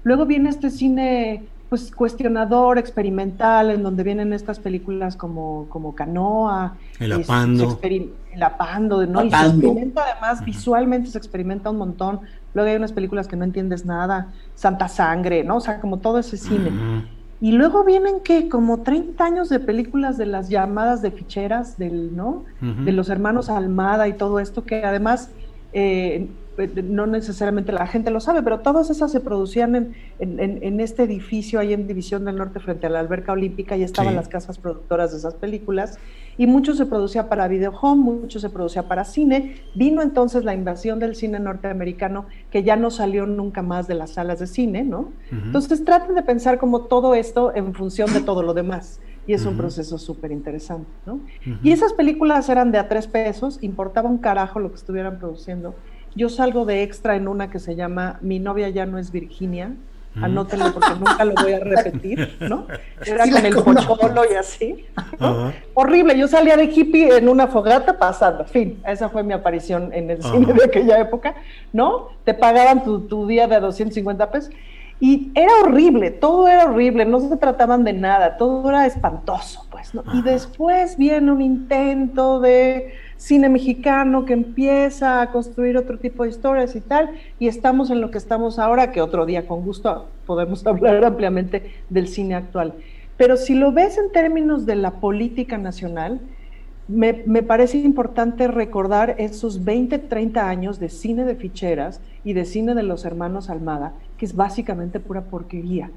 Luego 0.02 0.26
viene 0.26 0.48
este 0.48 0.70
cine 0.70 1.42
pues 1.68 1.92
cuestionador, 1.92 2.78
experimental, 2.78 3.70
en 3.70 3.84
donde 3.84 4.02
vienen 4.02 4.32
estas 4.32 4.58
películas 4.58 5.14
como, 5.14 5.66
como 5.68 5.94
Canoa. 5.94 6.74
El 6.98 7.12
Apando. 7.12 7.78
El 7.80 8.42
Apando, 8.42 9.06
¿no? 9.06 9.24
Y 9.24 9.30
se 9.30 9.36
experimenta 9.36 10.02
además, 10.02 10.44
visualmente 10.44 11.10
se 11.10 11.18
experimenta 11.18 11.70
un 11.70 11.76
montón. 11.76 12.20
Luego 12.54 12.68
hay 12.70 12.76
unas 12.76 12.92
películas 12.92 13.28
que 13.28 13.36
no 13.36 13.44
entiendes 13.44 13.84
nada, 13.84 14.32
Santa 14.56 14.88
Sangre, 14.88 15.44
¿no? 15.44 15.58
O 15.58 15.60
sea, 15.60 15.80
como 15.80 15.98
todo 15.98 16.18
ese 16.18 16.36
cine. 16.36 16.72
Y 17.40 17.52
luego 17.52 17.84
vienen 17.84 18.20
que 18.20 18.48
como 18.48 18.82
30 18.82 19.24
años 19.24 19.48
de 19.48 19.60
películas 19.60 20.18
de 20.18 20.26
las 20.26 20.50
llamadas 20.50 21.00
de 21.00 21.10
ficheras 21.10 21.78
del, 21.78 22.14
¿no? 22.14 22.44
De 22.60 22.92
los 22.92 23.08
hermanos 23.08 23.48
Almada 23.48 24.08
y 24.08 24.12
todo 24.12 24.40
esto 24.40 24.64
que 24.64 24.84
además 24.84 25.30
eh, 25.72 26.28
no 26.84 27.06
necesariamente 27.06 27.72
la 27.72 27.86
gente 27.86 28.10
lo 28.10 28.20
sabe, 28.20 28.42
pero 28.42 28.60
todas 28.60 28.90
esas 28.90 29.10
se 29.10 29.20
producían 29.20 29.74
en, 29.74 29.94
en, 30.18 30.80
este 30.80 31.04
edificio 31.04 31.60
ahí 31.60 31.72
en 31.72 31.86
División 31.86 32.24
del 32.24 32.36
Norte 32.36 32.60
frente 32.60 32.86
a 32.86 32.90
la 32.90 33.00
alberca 33.00 33.32
olímpica 33.32 33.76
y 33.76 33.82
estaban 33.82 34.14
las 34.14 34.28
casas 34.28 34.58
productoras 34.58 35.12
de 35.12 35.18
esas 35.18 35.34
películas 35.34 35.98
y 36.40 36.46
mucho 36.46 36.72
se 36.72 36.86
producía 36.86 37.28
para 37.28 37.48
video 37.48 37.70
home, 37.78 38.02
mucho 38.02 38.40
se 38.40 38.48
producía 38.48 38.88
para 38.88 39.04
cine. 39.04 39.56
Vino 39.74 40.00
entonces 40.00 40.42
la 40.42 40.54
invasión 40.54 40.98
del 40.98 41.14
cine 41.14 41.38
norteamericano 41.38 42.24
que 42.50 42.62
ya 42.62 42.76
no 42.76 42.90
salió 42.90 43.26
nunca 43.26 43.60
más 43.60 43.86
de 43.86 43.94
las 43.94 44.12
salas 44.12 44.38
de 44.38 44.46
cine, 44.46 44.82
¿no? 44.82 45.10
Entonces 45.30 45.84
traten 45.84 46.14
de 46.14 46.22
pensar 46.22 46.56
como 46.56 46.84
todo 46.84 47.14
esto 47.14 47.54
en 47.54 47.74
función 47.74 48.10
de 48.14 48.22
todo 48.22 48.42
lo 48.42 48.54
demás 48.54 49.02
y 49.26 49.34
es 49.34 49.44
un 49.44 49.58
proceso 49.58 49.98
súper 49.98 50.32
interesante, 50.32 50.88
¿no? 51.04 51.20
Y 51.62 51.72
esas 51.72 51.92
películas 51.92 52.48
eran 52.48 52.72
de 52.72 52.78
a 52.78 52.88
tres 52.88 53.06
pesos, 53.06 53.58
importaba 53.60 54.08
un 54.08 54.16
carajo 54.16 54.60
lo 54.60 54.70
que 54.70 54.76
estuvieran 54.76 55.18
produciendo 55.18 55.74
yo 56.16 56.28
salgo 56.28 56.64
de 56.64 56.82
extra 56.82 57.16
en 57.16 57.28
una 57.28 57.50
que 57.50 57.58
se 57.58 57.76
llama 57.76 58.18
Mi 58.20 58.40
novia 58.40 58.68
ya 58.68 58.86
no 58.86 58.98
es 58.98 59.12
Virginia. 59.12 59.76
Anótenlo 60.20 60.72
porque 60.72 60.90
nunca 60.98 61.24
lo 61.24 61.34
voy 61.34 61.52
a 61.52 61.60
repetir, 61.60 62.36
¿no? 62.40 62.66
Era 63.06 63.24
con 63.30 63.46
el 63.46 63.54
pocholo 63.54 64.22
y 64.30 64.34
así. 64.34 64.84
Horrible, 65.74 66.18
yo 66.18 66.26
salía 66.26 66.56
de 66.56 66.64
hippie 66.64 67.16
en 67.16 67.28
una 67.28 67.46
fogata 67.46 67.96
pasando, 67.98 68.44
fin, 68.44 68.82
esa 68.86 69.08
fue 69.08 69.22
mi 69.22 69.32
aparición 69.32 69.92
en 69.92 70.10
el 70.10 70.22
cine 70.22 70.52
de 70.52 70.64
aquella 70.64 70.98
época, 70.98 71.34
¿no? 71.72 72.08
Te 72.24 72.34
pagaban 72.34 72.82
tu, 72.82 73.02
tu 73.02 73.26
día 73.26 73.46
de 73.46 73.60
250 73.60 74.30
pesos 74.30 74.52
y 75.02 75.32
era 75.34 75.50
horrible, 75.62 76.10
todo 76.10 76.46
era 76.46 76.64
horrible, 76.64 77.06
no 77.06 77.20
se 77.20 77.34
trataban 77.38 77.84
de 77.84 77.94
nada, 77.94 78.36
todo 78.36 78.68
era 78.68 78.84
espantoso, 78.84 79.66
pues, 79.70 79.94
¿no? 79.94 80.04
Y 80.12 80.20
después 80.20 80.98
viene 80.98 81.32
un 81.32 81.40
intento 81.40 82.38
de 82.38 82.92
cine 83.20 83.50
mexicano 83.50 84.24
que 84.24 84.32
empieza 84.32 85.20
a 85.20 85.30
construir 85.30 85.76
otro 85.76 85.98
tipo 85.98 86.22
de 86.22 86.30
historias 86.30 86.74
y 86.74 86.80
tal, 86.80 87.10
y 87.38 87.48
estamos 87.48 87.90
en 87.90 88.00
lo 88.00 88.10
que 88.10 88.16
estamos 88.16 88.58
ahora, 88.58 88.92
que 88.92 89.02
otro 89.02 89.26
día 89.26 89.46
con 89.46 89.62
gusto 89.62 90.08
podemos 90.24 90.66
hablar 90.66 91.04
ampliamente 91.04 91.70
del 91.90 92.08
cine 92.08 92.34
actual. 92.34 92.72
Pero 93.18 93.36
si 93.36 93.54
lo 93.54 93.72
ves 93.72 93.98
en 93.98 94.10
términos 94.10 94.64
de 94.64 94.76
la 94.76 94.92
política 95.00 95.58
nacional, 95.58 96.18
me, 96.88 97.12
parece 97.42 97.76
importante 97.76 98.48
recordar 98.48 99.16
esos 99.18 99.64
20, 99.64 99.98
30 99.98 100.48
años 100.48 100.80
de 100.80 100.88
cine 100.88 101.26
de 101.26 101.36
ficheras 101.36 102.00
y 102.24 102.32
de 102.32 102.46
cine 102.46 102.74
de 102.74 102.82
los 102.82 103.04
hermanos 103.04 103.50
Almada, 103.50 103.92
que 104.16 104.24
es 104.24 104.34
básicamente 104.34 104.98
pura 104.98 105.24
porquería. 105.24 105.90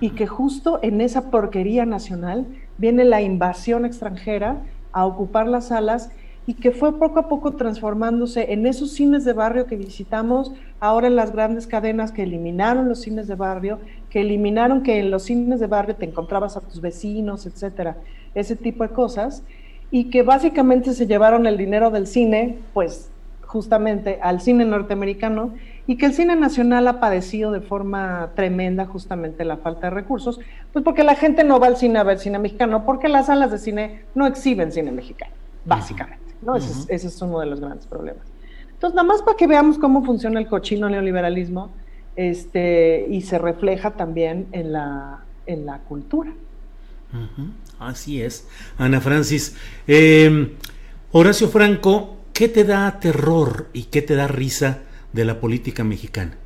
Y 0.00 0.10
que 0.10 0.26
justo 0.26 0.80
en 0.82 1.00
esa 1.00 1.30
porquería 1.30 1.86
nacional 1.86 2.46
viene 2.78 3.04
la 3.04 3.22
invasión 3.22 3.84
extranjera 3.84 4.56
a 4.92 5.06
ocupar 5.06 5.46
las 5.46 5.68
salas 5.68 6.10
y 6.46 6.54
que 6.54 6.72
fue 6.72 6.98
poco 6.98 7.18
a 7.18 7.28
poco 7.28 7.52
transformándose 7.52 8.52
en 8.52 8.66
esos 8.66 8.92
cines 8.92 9.24
de 9.24 9.32
barrio 9.32 9.66
que 9.66 9.76
visitamos, 9.76 10.52
ahora 10.78 11.06
en 11.06 11.16
las 11.16 11.32
grandes 11.32 11.66
cadenas 11.66 12.12
que 12.12 12.22
eliminaron 12.22 12.88
los 12.88 13.00
cines 13.00 13.26
de 13.26 13.34
barrio, 13.34 13.78
que 14.10 14.20
eliminaron 14.20 14.82
que 14.82 14.98
en 14.98 15.10
los 15.10 15.22
cines 15.24 15.60
de 15.60 15.66
barrio 15.66 15.96
te 15.96 16.04
encontrabas 16.04 16.56
a 16.56 16.60
tus 16.60 16.80
vecinos, 16.80 17.46
etcétera, 17.46 17.96
ese 18.34 18.56
tipo 18.56 18.84
de 18.84 18.90
cosas, 18.90 19.42
y 19.90 20.10
que 20.10 20.22
básicamente 20.22 20.92
se 20.92 21.06
llevaron 21.06 21.46
el 21.46 21.56
dinero 21.56 21.90
del 21.90 22.06
cine, 22.06 22.58
pues 22.74 23.10
justamente 23.46 24.18
al 24.20 24.40
cine 24.40 24.64
norteamericano, 24.64 25.54
y 25.86 25.96
que 25.96 26.06
el 26.06 26.14
cine 26.14 26.34
nacional 26.34 26.88
ha 26.88 26.98
padecido 26.98 27.52
de 27.52 27.60
forma 27.60 28.30
tremenda 28.34 28.86
justamente 28.86 29.44
la 29.44 29.58
falta 29.58 29.88
de 29.88 29.90
recursos, 29.90 30.40
pues 30.72 30.84
porque 30.84 31.04
la 31.04 31.14
gente 31.14 31.44
no 31.44 31.60
va 31.60 31.68
al 31.68 31.76
cine 31.76 31.98
a 31.98 32.02
ver 32.02 32.18
cine 32.18 32.38
mexicano, 32.38 32.84
porque 32.84 33.08
las 33.08 33.26
salas 33.26 33.50
de 33.50 33.58
cine 33.58 34.02
no 34.14 34.26
exhiben 34.26 34.72
cine 34.72 34.90
mexicano, 34.90 35.32
básicamente. 35.64 36.23
¿No? 36.44 36.56
ese, 36.56 36.94
es, 36.94 37.22
uno 37.22 37.40
de 37.40 37.46
los 37.46 37.60
grandes 37.60 37.86
problemas. 37.86 38.24
Entonces, 38.72 38.94
nada 38.94 39.06
más 39.06 39.22
para 39.22 39.36
que 39.36 39.46
veamos 39.46 39.78
cómo 39.78 40.04
funciona 40.04 40.40
el 40.40 40.48
cochino 40.48 40.88
neoliberalismo 40.88 41.72
este, 42.16 43.06
y 43.08 43.22
se 43.22 43.38
refleja 43.38 43.92
también 43.92 44.48
en 44.52 44.72
la, 44.72 45.24
en 45.46 45.66
la 45.66 45.78
cultura. 45.80 46.32
Así 47.78 48.20
es. 48.20 48.48
Ana 48.76 49.00
Francis, 49.00 49.56
em, 49.86 50.50
Horacio 51.12 51.48
Franco, 51.48 52.16
¿qué 52.32 52.48
te 52.48 52.64
da 52.64 52.98
terror 52.98 53.68
y 53.72 53.84
qué 53.84 54.02
te 54.02 54.16
da 54.16 54.26
risa 54.26 54.82
de 55.12 55.24
la 55.24 55.40
política 55.40 55.84
mexicana? 55.84 56.36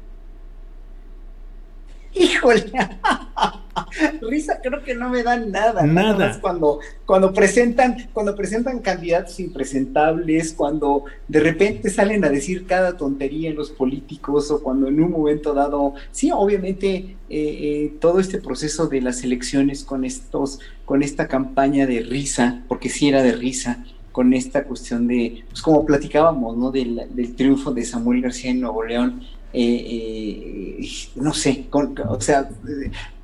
Híjole, 2.12 2.70
risa 4.23 4.61
creo 4.62 4.82
que 4.82 4.94
no 4.94 5.08
me 5.08 5.23
dan 5.23 5.50
nada. 5.50 5.82
Nada. 5.85 6.38
cuando, 6.40 6.80
cuando 7.06 7.32
presentan, 7.32 8.08
cuando 8.12 8.35
presentan 8.35 8.80
candidatos 8.80 9.38
impresentables, 9.40 10.52
cuando 10.52 11.04
de 11.26 11.40
repente 11.40 11.90
salen 11.90 12.25
a 12.25 12.28
decir 12.28 12.66
cada 12.66 12.97
tontería 12.97 13.50
en 13.50 13.56
los 13.56 13.70
políticos, 13.70 14.50
o 14.50 14.62
cuando 14.62 14.88
en 14.88 15.00
un 15.00 15.11
momento 15.11 15.54
dado, 15.54 15.94
sí, 16.11 16.30
obviamente 16.32 16.88
eh, 16.88 17.16
eh, 17.28 17.92
todo 18.00 18.20
este 18.20 18.38
proceso 18.38 18.87
de 18.87 19.00
las 19.00 19.23
elecciones 19.25 19.85
con 19.85 20.04
estos, 20.04 20.61
con 20.85 21.02
esta 21.02 21.28
campaña 21.28 21.87
de 21.87 22.00
risa, 22.00 22.62
porque 22.68 22.88
sí 22.88 23.08
era 23.08 23.23
de 23.23 23.32
risa, 23.32 23.85
con 24.12 24.35
esta 24.35 24.64
cuestión 24.64 25.06
de, 25.06 25.44
pues 25.49 25.62
como 25.62 25.87
platicábamos, 25.87 26.56
¿no? 26.56 26.73
Del, 26.73 27.02
del 27.11 27.37
triunfo 27.37 27.73
de 27.73 27.85
Samuel 27.85 28.23
García 28.23 28.50
en 28.50 28.61
Nuevo 28.61 28.82
León 28.82 29.23
eh, 29.52 30.86
no 31.16 31.32
sé, 31.32 31.66
o 31.70 32.20
sea, 32.20 32.48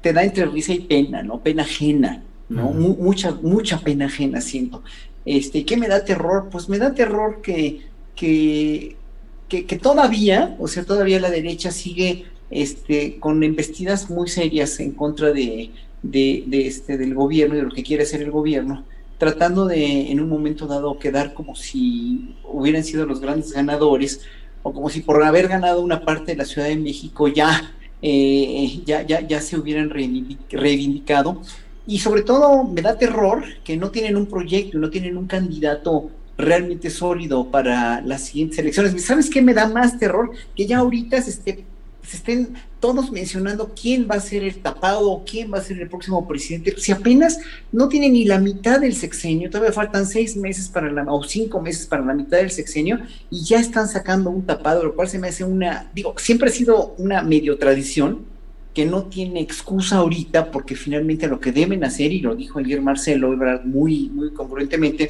te 0.01 0.13
da 0.13 0.25
entre 0.25 0.47
risa 0.47 0.73
y 0.73 0.81
pena, 0.81 1.23
¿no? 1.23 1.41
Pena 1.41 1.63
ajena, 1.63 2.23
¿no? 2.49 2.71
mucha, 2.71 3.33
mucha 3.43 3.79
pena 3.81 4.07
ajena 4.07 4.41
siento. 4.41 4.83
Este, 5.25 5.65
¿Qué 5.65 5.77
me 5.77 5.89
da 5.89 6.05
terror? 6.05 6.49
Pues 6.51 6.69
me 6.69 6.79
da 6.79 6.95
terror 6.95 7.41
que, 7.43 7.81
que, 8.15 8.97
que, 9.49 9.79
todavía, 9.79 10.57
o 10.59 10.69
sea, 10.69 10.85
todavía 10.85 11.21
la 11.21 11.31
derecha 11.31 11.71
sigue 11.71 12.27
este, 12.51 13.19
con 13.19 13.43
embestidas 13.43 14.11
muy 14.11 14.29
serias 14.29 14.81
en 14.81 14.93
contra 14.93 15.33
de, 15.33 15.71
de, 16.03 16.45
de 16.47 16.67
este, 16.67 16.99
del 16.99 17.15
gobierno 17.15 17.55
y 17.55 17.59
de 17.59 17.65
lo 17.65 17.71
que 17.71 17.83
quiere 17.83 18.03
hacer 18.03 18.23
el 18.23 18.31
gobierno, 18.31 18.85
tratando 19.19 19.67
de 19.67 20.11
en 20.11 20.21
un 20.21 20.29
momento 20.29 20.67
dado 20.67 20.99
quedar 20.99 21.35
como 21.35 21.55
si 21.55 22.35
hubieran 22.45 22.85
sido 22.85 23.07
los 23.07 23.21
grandes 23.21 23.53
ganadores, 23.53 24.21
o 24.65 24.73
como 24.73 24.89
si 24.89 25.03
por 25.03 25.23
haber 25.23 25.47
ganado 25.47 25.83
una 25.83 26.05
parte 26.05 26.33
de 26.33 26.39
la 26.39 26.45
Ciudad 26.45 26.69
de 26.69 26.77
México 26.77 27.29
ya, 27.29 27.75
eh, 28.01 28.81
ya, 28.85 29.03
ya, 29.03 29.21
ya 29.21 29.41
se 29.41 29.59
hubieran 29.59 29.91
reivindicado. 29.91 31.41
Y 31.87 31.99
sobre 31.99 32.23
todo 32.23 32.65
me 32.65 32.81
da 32.81 32.97
terror 32.97 33.45
que 33.63 33.77
no 33.77 33.91
tienen 33.91 34.17
un 34.17 34.27
proyecto, 34.27 34.79
no 34.79 34.89
tienen 34.89 35.19
un 35.19 35.27
candidato 35.27 36.11
realmente 36.39 36.89
sólido 36.89 37.51
para 37.51 38.01
las 38.01 38.23
siguientes 38.23 38.59
elecciones. 38.59 39.05
¿Sabes 39.05 39.29
qué 39.29 39.43
me 39.43 39.53
da 39.53 39.69
más 39.69 39.99
terror? 39.99 40.33
Que 40.57 40.67
ya 40.67 40.79
ahorita 40.79 41.21
se 41.21 41.31
esté 41.31 41.65
se 42.07 42.17
estén 42.17 42.55
todos 42.81 43.11
mencionando 43.11 43.73
quién 43.81 44.07
va 44.11 44.17
a 44.17 44.21
ser 44.21 44.45
el 44.45 44.57
tapado 44.59 45.11
o 45.11 45.25
quién 45.25 45.53
va 45.53 45.59
a 45.59 45.63
ser 45.63 45.81
el 45.81 45.89
próximo 45.89 46.27
presidente, 46.29 46.75
si 46.79 46.93
apenas 46.93 47.39
no 47.73 47.89
tiene 47.89 48.11
ni 48.11 48.25
la 48.25 48.39
mitad 48.39 48.81
del 48.81 48.95
sexenio, 48.95 49.49
todavía 49.49 49.73
faltan 49.73 50.07
seis 50.07 50.37
meses 50.37 50.69
para 50.69 50.93
la, 50.93 51.05
o 51.05 51.23
cinco 51.25 51.61
meses 51.61 51.87
para 51.87 52.05
la 52.05 52.15
mitad 52.15 52.39
del 52.39 52.51
sexenio, 52.51 53.01
y 53.31 53.45
ya 53.45 53.59
están 53.59 53.89
sacando 53.89 54.31
un 54.31 54.45
tapado, 54.45 54.85
lo 54.85 54.95
cual 54.95 55.09
se 55.09 55.19
me 55.19 55.29
hace 55.29 55.45
una, 55.45 55.91
digo, 55.95 56.15
siempre 56.19 56.51
ha 56.51 56.53
sido 56.53 56.95
una 56.99 57.23
medio 57.23 57.57
tradición 57.59 58.27
que 58.75 58.85
no 58.85 59.05
tiene 59.05 59.41
excusa 59.41 59.99
ahorita, 59.99 60.51
porque 60.51 60.75
finalmente 60.75 61.29
lo 61.29 61.41
que 61.41 61.53
deben 61.53 61.85
hacer, 61.85 62.13
y 62.13 62.21
lo 62.21 62.35
dijo 62.35 62.59
ayer 62.59 62.83
Marcelo 62.83 63.35
muy, 63.65 64.11
muy 64.11 64.33
congruentemente, 64.33 65.09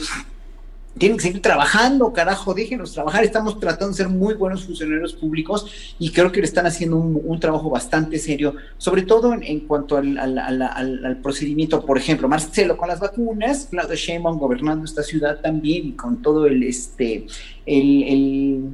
tienen 0.98 1.18
que 1.18 1.24
seguir 1.24 1.42
trabajando, 1.42 2.12
carajo, 2.12 2.54
déjenos 2.54 2.92
trabajar. 2.92 3.24
Estamos 3.24 3.58
tratando 3.58 3.88
de 3.88 3.94
ser 3.94 4.08
muy 4.08 4.34
buenos 4.34 4.64
funcionarios 4.64 5.12
públicos 5.12 5.94
y 5.98 6.10
creo 6.10 6.30
que 6.30 6.40
le 6.40 6.46
están 6.46 6.66
haciendo 6.66 6.96
un, 6.96 7.40
trabajo 7.40 7.68
bastante 7.68 8.18
serio, 8.18 8.54
sobre 8.78 9.02
todo 9.02 9.34
en, 9.34 9.60
cuanto 9.60 9.96
al, 9.96 11.18
procedimiento, 11.22 11.84
por 11.84 11.98
ejemplo, 11.98 12.28
Marcelo 12.28 12.76
con 12.76 12.88
las 12.88 13.00
vacunas, 13.00 13.66
Claudio 13.70 13.96
Sheinbaum 13.96 14.38
gobernando 14.38 14.84
esta 14.84 15.02
ciudad 15.02 15.40
también 15.40 15.88
y 15.88 15.92
con 15.92 16.22
todo 16.22 16.46
el, 16.46 16.62
este, 16.62 17.26
el, 17.66 18.70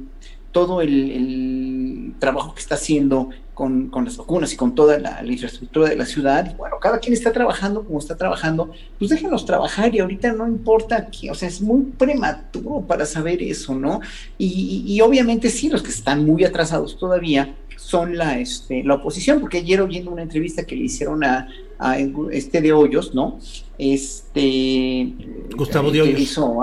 todo 0.51 0.81
el, 0.81 2.13
trabajo 2.19 2.53
que 2.53 2.61
está 2.61 2.75
haciendo 2.75 3.29
con, 3.61 3.89
con, 3.89 4.05
las 4.05 4.17
vacunas 4.17 4.51
y 4.53 4.57
con 4.57 4.73
toda 4.73 4.97
la, 4.97 5.23
infraestructura 5.23 5.89
de 5.89 5.95
la 5.95 6.07
ciudad. 6.07 6.51
Y 6.51 6.55
bueno, 6.55 6.77
cada 6.81 6.97
quien 6.97 7.13
está 7.13 7.31
trabajando 7.31 7.83
como 7.83 7.99
está 7.99 8.17
trabajando, 8.17 8.71
pues 8.97 9.11
déjenos 9.11 9.45
trabajar 9.45 9.93
y 9.93 9.99
ahorita 9.99 10.33
no 10.33 10.47
importa 10.47 11.11
que, 11.11 11.29
o 11.29 11.35
sea, 11.35 11.47
es 11.47 11.61
muy 11.61 11.83
prematuro 11.95 12.81
para 12.81 13.05
saber 13.05 13.43
eso, 13.43 13.75
¿no? 13.75 14.01
Y, 14.39 14.83
y, 14.87 14.99
obviamente 15.01 15.51
sí, 15.51 15.69
los 15.69 15.83
que 15.83 15.91
están 15.91 16.25
muy 16.25 16.43
atrasados 16.43 16.97
todavía 16.97 17.53
son 17.77 18.17
la, 18.17 18.39
este, 18.39 18.83
la 18.83 18.95
oposición, 18.95 19.39
porque 19.39 19.59
ayer 19.59 19.79
oyendo 19.79 20.09
una 20.09 20.23
entrevista 20.23 20.63
que 20.63 20.75
le 20.75 20.85
hicieron 20.85 21.23
a, 21.23 21.47
a 21.77 21.99
este 22.31 22.61
de 22.61 22.73
Hoyos, 22.73 23.13
¿no? 23.13 23.37
Este... 23.77 25.13
Gustavo 25.55 25.91
de 25.91 26.01
Hoyos. 26.01 26.19
Hizo 26.19 26.57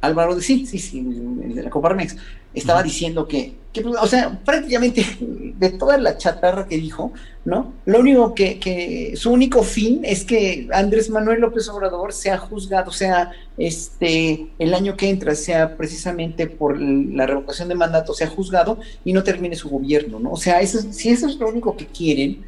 Álvaro 0.00 0.36
de 0.36 0.42
sí, 0.42 0.64
sí, 0.64 0.78
sí, 0.78 1.02
de 1.02 1.64
la 1.64 1.70
Coparmex 1.70 2.16
estaba 2.56 2.82
diciendo 2.82 3.28
que, 3.28 3.54
pues, 3.72 3.96
o 4.00 4.06
sea, 4.06 4.40
prácticamente 4.44 5.04
de 5.20 5.70
toda 5.70 5.98
la 5.98 6.16
chatarra 6.16 6.66
que 6.66 6.78
dijo, 6.78 7.12
¿no? 7.44 7.74
Lo 7.84 8.00
único 8.00 8.34
que, 8.34 8.58
que, 8.58 9.12
su 9.16 9.30
único 9.30 9.62
fin 9.62 10.00
es 10.04 10.24
que 10.24 10.68
Andrés 10.72 11.10
Manuel 11.10 11.42
López 11.42 11.68
Obrador 11.68 12.12
sea 12.12 12.38
juzgado, 12.38 12.90
sea, 12.90 13.30
este, 13.58 14.48
el 14.58 14.74
año 14.74 14.96
que 14.96 15.10
entra, 15.10 15.34
sea 15.34 15.76
precisamente 15.76 16.46
por 16.46 16.80
la 16.80 17.26
revocación 17.26 17.68
de 17.68 17.74
mandato, 17.74 18.14
sea 18.14 18.28
juzgado 18.28 18.80
y 19.04 19.12
no 19.12 19.22
termine 19.22 19.54
su 19.54 19.68
gobierno, 19.68 20.18
¿no? 20.18 20.32
O 20.32 20.36
sea, 20.36 20.60
eso, 20.60 20.80
si 20.90 21.10
eso 21.10 21.28
es 21.28 21.36
lo 21.36 21.48
único 21.48 21.76
que 21.76 21.86
quieren, 21.86 22.42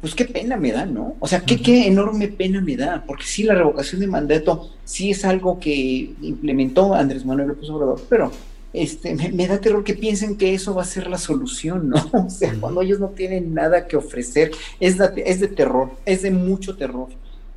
pues 0.00 0.16
qué 0.16 0.24
pena 0.24 0.56
me 0.56 0.72
da, 0.72 0.84
¿no? 0.84 1.14
O 1.20 1.28
sea, 1.28 1.42
qué, 1.42 1.62
qué 1.62 1.86
enorme 1.86 2.26
pena 2.26 2.60
me 2.60 2.76
da, 2.76 3.04
porque 3.06 3.24
sí, 3.24 3.44
la 3.44 3.54
revocación 3.54 4.00
de 4.00 4.08
mandato 4.08 4.70
sí 4.84 5.12
es 5.12 5.24
algo 5.24 5.60
que 5.60 6.12
implementó 6.20 6.92
Andrés 6.92 7.24
Manuel 7.24 7.48
López 7.48 7.70
Obrador, 7.70 8.00
pero 8.08 8.32
este, 8.72 9.14
me, 9.14 9.46
da 9.46 9.60
terror 9.60 9.84
que 9.84 9.94
piensen 9.94 10.36
que 10.36 10.54
eso 10.54 10.74
va 10.74 10.82
a 10.82 10.86
ser 10.86 11.06
la 11.08 11.18
solución, 11.18 11.90
¿no? 11.90 12.10
O 12.26 12.30
sea, 12.30 12.54
cuando 12.58 12.82
ellos 12.82 13.00
no 13.00 13.08
tienen 13.08 13.54
nada 13.54 13.86
que 13.86 13.96
ofrecer, 13.96 14.52
es 14.80 14.98
de, 14.98 15.22
es 15.26 15.40
de 15.40 15.48
terror, 15.48 15.90
es 16.04 16.22
de 16.22 16.30
mucho 16.30 16.76
terror, 16.76 17.08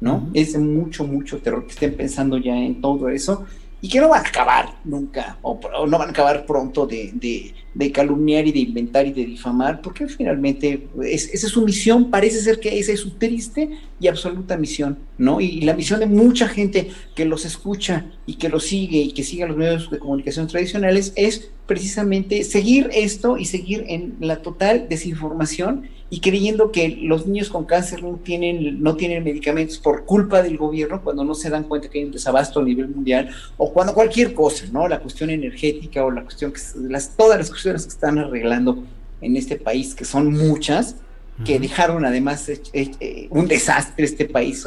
¿no? 0.02 0.30
Es 0.34 0.54
de 0.54 0.60
mucho, 0.60 1.06
mucho 1.06 1.40
terror 1.40 1.66
que 1.66 1.74
estén 1.74 1.96
pensando 1.96 2.38
ya 2.38 2.56
en 2.56 2.82
todo 2.82 3.10
eso 3.10 3.46
y 3.82 3.90
que 3.90 4.00
no 4.00 4.10
van 4.10 4.26
a 4.26 4.30
acabar 4.30 4.76
nunca, 4.84 5.38
o, 5.42 5.60
no 5.88 5.98
van 5.98 6.10
a 6.10 6.12
acabar 6.12 6.46
pronto 6.46 6.86
de, 6.86 7.12
de, 7.14 7.54
calumniar 7.92 8.48
y 8.48 8.52
de 8.52 8.60
inventar 8.60 9.06
y 9.06 9.12
de 9.12 9.26
difamar, 9.26 9.82
porque 9.82 10.08
finalmente 10.08 10.88
esa 11.04 11.34
es 11.34 11.42
su 11.42 11.62
misión, 11.64 12.10
parece 12.10 12.40
ser 12.40 12.60
que 12.60 12.80
esa 12.80 12.94
es 12.94 13.02
su 13.02 13.12
triste 13.12 13.70
y 14.00 14.08
absoluta 14.08 14.58
misión, 14.58 14.98
¿no? 15.18 15.42
Y, 15.42 15.62
la 15.62 15.74
misión 15.74 16.00
de 16.00 16.06
mucha 16.06 16.48
gente 16.48 16.90
que 17.16 17.26
los 17.26 17.46
escucha 17.46 18.06
y 18.26 18.36
que 18.36 18.50
los 18.50 18.66
sigue 18.66 19.00
y 19.00 19.12
que 19.12 19.24
sigue 19.24 19.48
los 19.48 19.58
medios 19.58 19.90
de 19.90 20.00
comunicación 20.00 20.48
tradicionales 20.48 21.14
es 21.16 21.52
precisamente 21.66 22.44
seguir 22.44 22.90
esto 22.94 23.38
y 23.38 23.46
seguir 23.46 23.86
en 23.88 24.16
la 24.20 24.42
total 24.42 24.88
desinformación 24.90 25.90
y 26.10 26.20
creyendo 26.20 26.72
que 26.72 26.90
los 27.02 27.26
niños 27.26 27.50
con 27.50 27.66
cáncer 27.66 28.04
no 28.04 28.20
tienen, 28.24 28.82
no 28.84 28.96
tienen 28.96 29.24
medicamentos 29.24 29.80
por 29.80 30.06
culpa 30.06 30.44
del 30.44 30.58
gobierno 30.58 31.02
cuando 31.04 31.24
no 31.24 31.34
se 31.34 31.50
dan 31.50 31.64
cuenta 31.64 31.90
que 31.90 32.00
hay 32.00 32.06
un 32.06 32.12
desabasto 32.12 32.60
a 32.60 32.64
nivel 32.64 32.90
mundial 32.90 33.30
o 33.58 33.74
cuando 33.74 33.94
cualquier 33.94 34.34
cosa, 34.34 34.66
¿no? 34.72 34.88
La 34.88 35.00
cuestión 35.00 35.32
energética 35.32 36.06
o 36.06 36.12
la 36.12 36.24
cuestión 36.24 36.54
que 36.54 36.60
las, 36.88 37.18
todas 37.18 37.40
las 37.40 37.50
cuestiones 37.50 37.65
que 37.72 37.76
están 37.76 38.18
arreglando 38.18 38.84
en 39.22 39.36
este 39.36 39.56
país, 39.56 39.96
que 39.96 40.06
son 40.06 40.32
muchas, 40.32 40.98
que 41.44 41.60
dejaron 41.60 42.06
además 42.06 42.50
eh, 42.50 43.28
un 43.30 43.48
desastre 43.48 44.06
este 44.06 44.26
país 44.26 44.66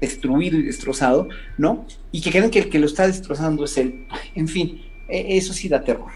destruido 0.00 0.58
y 0.58 0.62
destrozado, 0.64 1.28
¿no? 1.56 1.86
Y 2.12 2.20
que 2.20 2.30
creen 2.30 2.50
que 2.50 2.58
el 2.58 2.68
que 2.68 2.78
lo 2.78 2.86
está 2.86 3.06
destrozando 3.06 3.64
es 3.64 3.78
él. 3.78 4.06
En 4.34 4.46
fin, 4.46 4.82
e, 5.08 5.38
eso 5.38 5.54
sí 5.54 5.68
da 5.68 5.82
terror. 5.82 6.10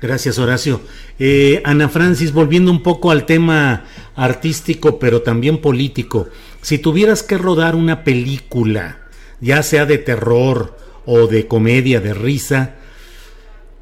Gracias, 0.00 0.38
Horacio. 0.38 0.82
Eh, 1.18 1.62
Ana 1.64 1.88
Francis, 1.88 2.32
volviendo 2.32 2.70
un 2.70 2.82
poco 2.82 3.10
al 3.10 3.26
tema 3.26 3.84
artístico, 4.14 4.98
pero 4.98 5.22
también 5.22 5.60
político. 5.60 6.28
Si 6.62 6.78
tuvieras 6.78 7.22
que 7.22 7.38
rodar 7.38 7.74
una 7.74 8.04
película, 8.04 9.00
ya 9.40 9.62
sea 9.62 9.84
de 9.86 9.98
terror 9.98 10.76
o 11.06 11.26
de 11.26 11.48
comedia, 11.48 12.00
de 12.00 12.14
risa, 12.14 12.76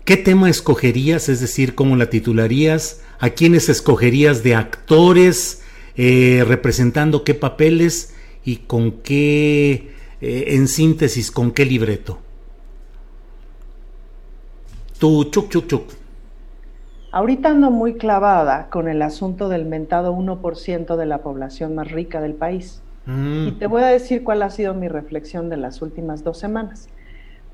¿qué 0.05 0.17
tema 0.17 0.51
escogerías? 0.51 1.29
Es 1.29 1.41
decir, 1.41 1.75
¿cómo 1.75 1.97
la 1.97 2.11
titularías? 2.11 3.03
¿A 3.19 3.31
quiénes 3.31 3.69
escogerías 3.69 4.43
de 4.43 4.55
actores? 4.55 5.63
Eh, 5.97 6.45
¿Representando 6.47 7.25
qué 7.25 7.35
papeles? 7.35 8.15
¿Y 8.45 8.57
con 8.57 8.93
qué, 9.03 9.93
eh, 10.21 10.45
en 10.49 10.69
síntesis, 10.69 11.31
con 11.31 11.53
qué 11.53 11.65
libreto? 11.65 12.19
Tú, 14.99 15.25
chuc, 15.25 15.49
chuc, 15.49 15.67
chuc. 15.67 16.03
Ahorita 17.13 17.51
ando 17.51 17.71
muy 17.71 17.95
clavada 17.95 18.71
con 18.71 18.89
el 18.89 19.03
asunto 19.03 19.49
del 19.51 19.67
mentado 19.67 20.15
1% 20.15 20.97
de 20.97 21.07
la 21.07 21.19
población 21.19 21.75
más 21.75 21.91
rica 21.91 22.23
del 22.23 22.35
país. 22.35 22.81
Mm. 23.05 23.49
Y 23.49 23.53
te 23.53 23.67
voy 23.67 23.83
a 23.83 23.89
decir 23.89 24.25
cuál 24.25 24.43
ha 24.43 24.51
sido 24.51 24.75
mi 24.75 24.89
reflexión 24.89 25.51
de 25.51 25.59
las 25.59 25.83
últimas 25.83 26.25
dos 26.25 26.39
semanas. 26.39 26.89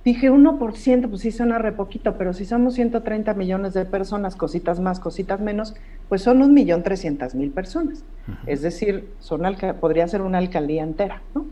Dije 0.09 0.31
1%, 0.33 1.11
pues 1.11 1.21
sí 1.21 1.31
suena 1.31 1.59
re 1.59 1.73
poquito, 1.73 2.17
pero 2.17 2.33
si 2.33 2.47
somos 2.47 2.73
130 2.73 3.35
millones 3.35 3.75
de 3.75 3.85
personas, 3.85 4.37
cositas 4.37 4.81
más, 4.81 5.01
cositas 5.01 5.39
menos, 5.39 5.75
pues 6.09 6.23
son 6.23 6.41
un 6.41 6.55
millón 6.55 6.83
trescientas 6.83 7.35
mil 7.35 7.51
personas. 7.51 8.07
Es 8.47 8.63
decir, 8.63 9.11
son 9.19 9.43
podría 9.79 10.09
ser 10.09 10.23
una 10.23 10.39
alcaldía 10.39 10.83
entera, 10.83 11.21
¿no? 11.35 11.45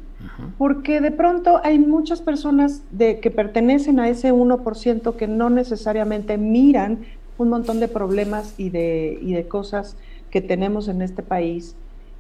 Porque 0.57 1.03
de 1.03 1.11
pronto 1.11 1.61
hay 1.65 1.79
muchas 1.79 2.23
personas 2.23 2.81
de, 2.93 3.21
que 3.21 3.31
pertenecen 3.31 4.01
a 4.01 4.09
ese 4.09 4.33
1% 4.33 5.17
que 5.17 5.29
no 5.29 5.51
necesariamente 5.51 6.39
miran 6.39 7.01
un 7.37 7.51
montón 7.51 7.79
de 7.79 7.89
problemas 7.89 8.55
y 8.57 8.71
de, 8.71 9.19
y 9.21 9.35
de 9.35 9.47
cosas 9.49 9.99
que 10.31 10.41
tenemos 10.41 10.89
en 10.89 11.03
este 11.03 11.23
país. 11.23 11.77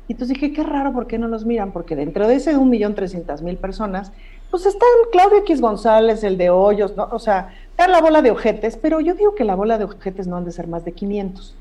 Y 0.08 0.12
entonces 0.12 0.34
dije, 0.34 0.52
qué 0.52 0.62
raro, 0.62 0.92
¿por 0.92 1.06
qué 1.06 1.18
no 1.18 1.28
los 1.28 1.46
miran? 1.46 1.72
Porque 1.72 1.96
dentro 1.96 2.28
de 2.28 2.34
ese 2.34 2.56
1.300.000 2.56 3.56
personas, 3.56 4.12
pues 4.56 4.64
están 4.64 4.88
Claudio 5.12 5.40
X 5.40 5.60
González, 5.60 6.24
el 6.24 6.38
de 6.38 6.48
Hoyos, 6.48 6.96
¿no? 6.96 7.06
O 7.12 7.18
sea, 7.18 7.54
está 7.72 7.86
la 7.88 8.00
bola 8.00 8.22
de 8.22 8.30
ojetes, 8.30 8.78
pero 8.78 9.00
yo 9.00 9.12
digo 9.12 9.34
que 9.34 9.44
la 9.44 9.54
bola 9.54 9.76
de 9.76 9.84
ojetes 9.84 10.26
no 10.26 10.38
han 10.38 10.46
de 10.46 10.52
ser 10.52 10.66
más 10.66 10.82
de 10.86 10.92
500. 10.92 11.54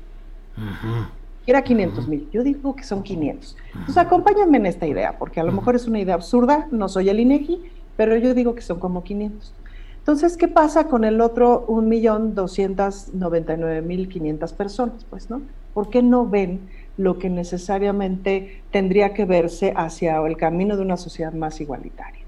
Era 1.46 1.60
500 1.60 2.08
mil, 2.08 2.26
yo 2.32 2.42
digo 2.42 2.74
que 2.74 2.84
son 2.84 3.02
500. 3.02 3.54
Entonces 3.74 3.98
acompáñenme 3.98 4.56
en 4.56 4.64
esta 4.64 4.86
idea, 4.86 5.18
porque 5.18 5.40
a 5.40 5.44
lo 5.44 5.52
mejor 5.52 5.76
es 5.76 5.86
una 5.86 6.00
idea 6.00 6.14
absurda, 6.14 6.68
no 6.70 6.88
soy 6.88 7.10
el 7.10 7.20
INEGI, 7.20 7.64
pero 7.98 8.16
yo 8.16 8.32
digo 8.32 8.54
que 8.54 8.62
son 8.62 8.80
como 8.80 9.04
500. 9.04 9.52
Entonces, 9.98 10.38
¿qué 10.38 10.48
pasa 10.48 10.88
con 10.88 11.04
el 11.04 11.20
otro 11.20 11.66
1.299.500 11.66 14.54
personas? 14.54 15.04
Pues, 15.10 15.28
¿no? 15.28 15.42
¿Por 15.74 15.90
qué 15.90 16.02
no 16.02 16.26
ven 16.26 16.70
lo 16.96 17.18
que 17.18 17.28
necesariamente 17.28 18.62
tendría 18.70 19.12
que 19.12 19.26
verse 19.26 19.74
hacia 19.76 20.16
el 20.26 20.38
camino 20.38 20.78
de 20.78 20.82
una 20.82 20.96
sociedad 20.96 21.34
más 21.34 21.60
igualitaria? 21.60 22.25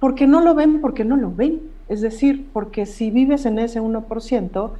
¿Por 0.00 0.14
qué 0.14 0.26
no 0.26 0.40
lo 0.40 0.54
ven? 0.54 0.80
Porque 0.80 1.04
no 1.04 1.16
lo 1.16 1.32
ven. 1.32 1.60
Es 1.88 2.00
decir, 2.00 2.48
porque 2.52 2.86
si 2.86 3.10
vives 3.10 3.46
en 3.46 3.58
ese 3.58 3.80
1%, 3.80 4.70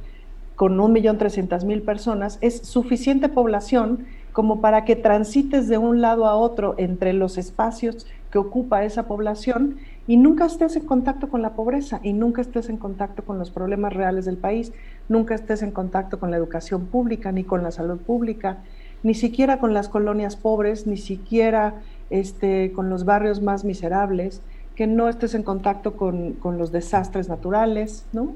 con 0.55 0.75
1.300.000 0.75 1.85
personas, 1.85 2.39
es 2.41 2.57
suficiente 2.63 3.29
población 3.29 4.07
como 4.33 4.59
para 4.59 4.85
que 4.85 4.95
transites 4.95 5.67
de 5.67 5.77
un 5.77 6.01
lado 6.01 6.25
a 6.25 6.35
otro 6.35 6.73
entre 6.77 7.13
los 7.13 7.37
espacios 7.37 8.07
que 8.31 8.39
ocupa 8.39 8.83
esa 8.83 9.07
población 9.07 9.77
y 10.07 10.17
nunca 10.17 10.45
estés 10.45 10.75
en 10.75 10.85
contacto 10.85 11.29
con 11.29 11.41
la 11.41 11.53
pobreza 11.53 11.99
y 12.03 12.13
nunca 12.13 12.41
estés 12.41 12.69
en 12.69 12.77
contacto 12.77 13.23
con 13.23 13.37
los 13.37 13.51
problemas 13.51 13.93
reales 13.93 14.25
del 14.25 14.37
país, 14.37 14.73
nunca 15.09 15.35
estés 15.35 15.61
en 15.61 15.71
contacto 15.71 16.19
con 16.19 16.31
la 16.31 16.37
educación 16.37 16.87
pública 16.87 17.31
ni 17.31 17.43
con 17.43 17.61
la 17.61 17.71
salud 17.71 17.99
pública, 17.99 18.57
ni 19.03 19.13
siquiera 19.13 19.59
con 19.59 19.73
las 19.73 19.89
colonias 19.89 20.35
pobres, 20.35 20.87
ni 20.87 20.97
siquiera 20.97 21.75
este, 22.09 22.71
con 22.71 22.89
los 22.89 23.05
barrios 23.05 23.41
más 23.41 23.63
miserables, 23.63 24.41
que 24.77 24.87
no 24.87 25.09
estés 25.09 25.33
en 25.33 25.43
contacto 25.43 25.97
con, 25.97 26.33
con 26.33 26.57
los 26.57 26.71
desastres 26.71 27.27
naturales, 27.27 28.05
¿no? 28.13 28.35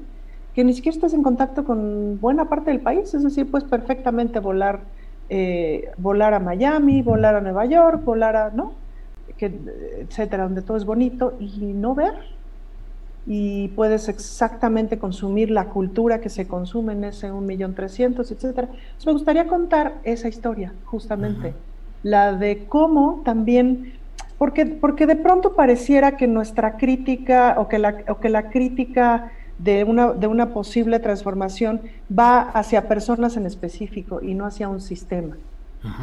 que 0.54 0.64
ni 0.64 0.74
siquiera 0.74 0.96
estés 0.96 1.14
en 1.14 1.22
contacto 1.22 1.64
con 1.64 2.20
buena 2.20 2.48
parte 2.48 2.70
del 2.70 2.80
país, 2.80 3.14
es 3.14 3.22
decir, 3.22 3.50
puedes 3.50 3.66
perfectamente 3.66 4.38
volar, 4.38 4.80
eh, 5.30 5.90
volar 5.96 6.34
a 6.34 6.40
Miami, 6.40 7.00
volar 7.00 7.36
a 7.36 7.40
Nueva 7.40 7.64
York, 7.64 8.04
volar 8.04 8.36
a, 8.36 8.50
¿no? 8.50 8.74
etcétera, 9.38 10.44
donde 10.44 10.62
todo 10.62 10.76
es 10.76 10.84
bonito 10.84 11.34
y 11.40 11.72
no 11.72 11.94
ver. 11.94 12.14
Y 13.26 13.68
puedes 13.68 14.08
exactamente 14.08 14.98
consumir 14.98 15.50
la 15.50 15.66
cultura 15.66 16.20
que 16.20 16.28
se 16.28 16.46
consume 16.46 16.92
en 16.92 17.04
ese 17.04 17.32
1.300.000, 17.32 18.30
etcétera. 18.30 18.68
me 19.06 19.12
gustaría 19.12 19.46
contar 19.46 19.94
esa 20.04 20.28
historia, 20.28 20.72
justamente, 20.84 21.54
la 22.02 22.34
de 22.34 22.66
cómo 22.68 23.22
también, 23.24 23.94
porque, 24.42 24.66
porque 24.66 25.06
de 25.06 25.14
pronto 25.14 25.54
pareciera 25.54 26.16
que 26.16 26.26
nuestra 26.26 26.76
crítica 26.76 27.54
o 27.58 27.68
que 27.68 27.78
la, 27.78 28.02
o 28.08 28.18
que 28.18 28.28
la 28.28 28.50
crítica 28.50 29.30
de 29.58 29.84
una, 29.84 30.14
de 30.14 30.26
una 30.26 30.52
posible 30.52 30.98
transformación 30.98 31.80
va 32.10 32.40
hacia 32.40 32.88
personas 32.88 33.36
en 33.36 33.46
específico 33.46 34.20
y 34.20 34.34
no 34.34 34.44
hacia 34.44 34.68
un 34.68 34.80
sistema. 34.80 35.36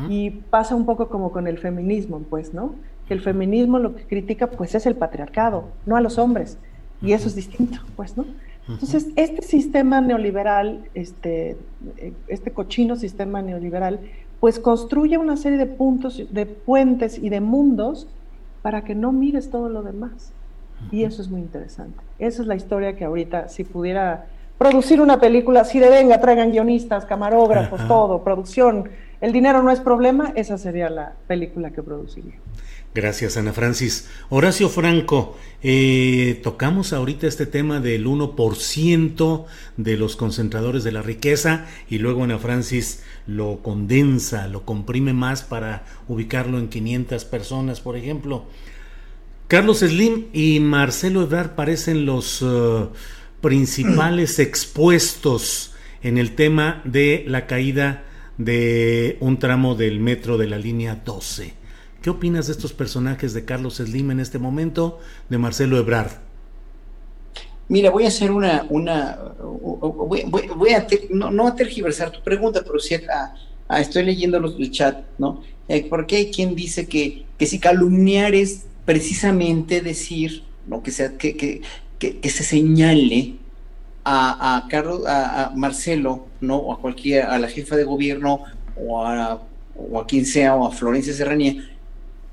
Y 0.07 0.29
pasa 0.29 0.73
un 0.73 0.85
poco 0.85 1.09
como 1.09 1.33
con 1.33 1.47
el 1.47 1.57
feminismo, 1.57 2.21
pues, 2.29 2.53
¿no? 2.53 2.75
el 3.09 3.19
feminismo 3.19 3.77
lo 3.77 3.93
que 3.93 4.03
critica 4.03 4.47
pues 4.47 4.73
es 4.73 4.85
el 4.85 4.95
patriarcado, 4.95 5.65
no 5.85 5.97
a 5.97 6.01
los 6.01 6.17
hombres, 6.17 6.57
y 7.01 7.11
eso 7.11 7.27
es 7.27 7.35
distinto, 7.35 7.79
pues, 7.97 8.15
¿no? 8.15 8.25
Entonces, 8.69 9.07
este 9.17 9.41
sistema 9.41 9.99
neoliberal, 9.99 10.85
este, 10.93 11.57
este 12.29 12.51
cochino 12.51 12.95
sistema 12.95 13.41
neoliberal, 13.41 13.99
pues 14.39 14.59
construye 14.59 15.17
una 15.17 15.35
serie 15.35 15.57
de 15.57 15.65
puntos, 15.65 16.23
de 16.31 16.45
puentes 16.45 17.17
y 17.17 17.27
de 17.27 17.41
mundos 17.41 18.07
para 18.61 18.83
que 18.83 18.95
no 18.95 19.11
mires 19.11 19.49
todo 19.49 19.69
lo 19.69 19.83
demás. 19.83 20.31
Y 20.91 21.03
eso 21.03 21.21
es 21.21 21.29
muy 21.29 21.41
interesante. 21.41 21.99
Esa 22.19 22.41
es 22.41 22.47
la 22.47 22.55
historia 22.55 22.95
que 22.95 23.05
ahorita, 23.05 23.49
si 23.49 23.63
pudiera 23.63 24.25
producir 24.57 25.01
una 25.01 25.19
película, 25.19 25.63
si 25.65 25.79
de 25.79 25.89
venga, 25.89 26.19
traigan 26.19 26.51
guionistas, 26.51 27.05
camarógrafos, 27.05 27.85
todo, 27.87 28.23
producción, 28.23 28.89
el 29.21 29.31
dinero 29.33 29.61
no 29.63 29.71
es 29.71 29.79
problema, 29.79 30.33
esa 30.35 30.57
sería 30.57 30.89
la 30.89 31.13
película 31.27 31.71
que 31.71 31.83
produciría. 31.83 32.35
Gracias, 32.95 33.37
Ana 33.37 33.53
Francis. 33.53 34.09
Horacio 34.29 34.67
Franco, 34.67 35.37
eh, 35.61 36.39
tocamos 36.41 36.91
ahorita 36.91 37.27
este 37.27 37.45
tema 37.45 37.79
del 37.79 38.07
1% 38.07 39.45
de 39.77 39.97
los 39.97 40.15
concentradores 40.15 40.83
de 40.83 40.91
la 40.91 41.03
riqueza 41.03 41.67
y 41.87 41.99
luego 41.99 42.23
Ana 42.23 42.39
Francis 42.39 43.03
lo 43.27 43.59
condensa, 43.61 44.47
lo 44.47 44.65
comprime 44.65 45.13
más 45.13 45.43
para 45.43 45.85
ubicarlo 46.07 46.57
en 46.57 46.67
500 46.67 47.25
personas, 47.25 47.79
por 47.79 47.95
ejemplo. 47.95 48.45
Carlos 49.47 49.79
Slim 49.79 50.25
y 50.33 50.59
Marcelo 50.59 51.21
Ebrard 51.21 51.51
parecen 51.51 52.07
los 52.07 52.41
eh, 52.41 52.87
principales 53.39 54.39
expuestos 54.39 55.73
en 56.01 56.17
el 56.17 56.33
tema 56.33 56.81
de 56.85 57.23
la 57.27 57.45
caída 57.45 58.03
de 58.39 59.17
un 59.19 59.37
tramo 59.37 59.75
del 59.75 59.99
metro 59.99 60.37
de 60.37 60.47
la 60.47 60.57
línea 60.57 61.01
12. 61.05 61.53
¿Qué 62.01 62.09
opinas 62.09 62.47
de 62.47 62.53
estos 62.53 62.71
personajes 62.71 63.33
de 63.33 63.43
Carlos 63.43 63.75
Slim 63.75 64.11
en 64.11 64.21
este 64.21 64.39
momento, 64.39 64.99
de 65.29 65.37
Marcelo 65.37 65.77
Ebrard? 65.77 66.13
Mira, 67.67 67.91
voy 67.91 68.05
a 68.05 68.07
hacer 68.07 68.31
una, 68.31 68.65
una 68.69 69.19
voy, 69.41 70.71
a, 70.71 70.87
no, 71.11 71.47
a 71.47 71.55
tergiversar 71.55 72.11
tu 72.11 72.23
pregunta, 72.23 72.63
pero 72.65 72.79
sí 72.79 72.95
estoy 73.77 74.03
leyendo 74.03 74.39
los, 74.39 74.55
el 74.57 74.71
chat, 74.71 75.03
¿no? 75.17 75.43
Eh, 75.67 75.85
porque 75.87 76.15
hay 76.15 76.31
quien 76.31 76.55
dice 76.55 76.87
que, 76.87 77.25
que 77.37 77.45
si 77.45 77.59
calumniar 77.59 78.33
es 78.33 78.65
precisamente 78.85 79.81
decir, 79.81 80.43
¿no? 80.65 80.81
Que, 80.81 80.91
sea, 80.91 81.17
que, 81.17 81.35
que, 81.35 81.61
que, 81.99 82.29
se 82.29 82.43
señale 82.43 83.35
a, 84.03 84.57
a 84.57 84.67
Carlos, 84.67 85.03
a, 85.07 85.51
Marcelo, 85.55 86.27
¿no? 86.41 86.57
O 86.57 86.73
a 86.73 86.79
cualquier, 86.79 87.23
a 87.23 87.37
la 87.39 87.47
jefa 87.47 87.75
de 87.75 87.83
gobierno, 87.83 88.43
o 88.75 89.05
a, 89.05 89.41
o 89.75 89.99
a 89.99 90.07
quien 90.07 90.25
sea, 90.25 90.55
o 90.55 90.67
a 90.67 90.71
Florencia 90.71 91.13
Serranía, 91.13 91.69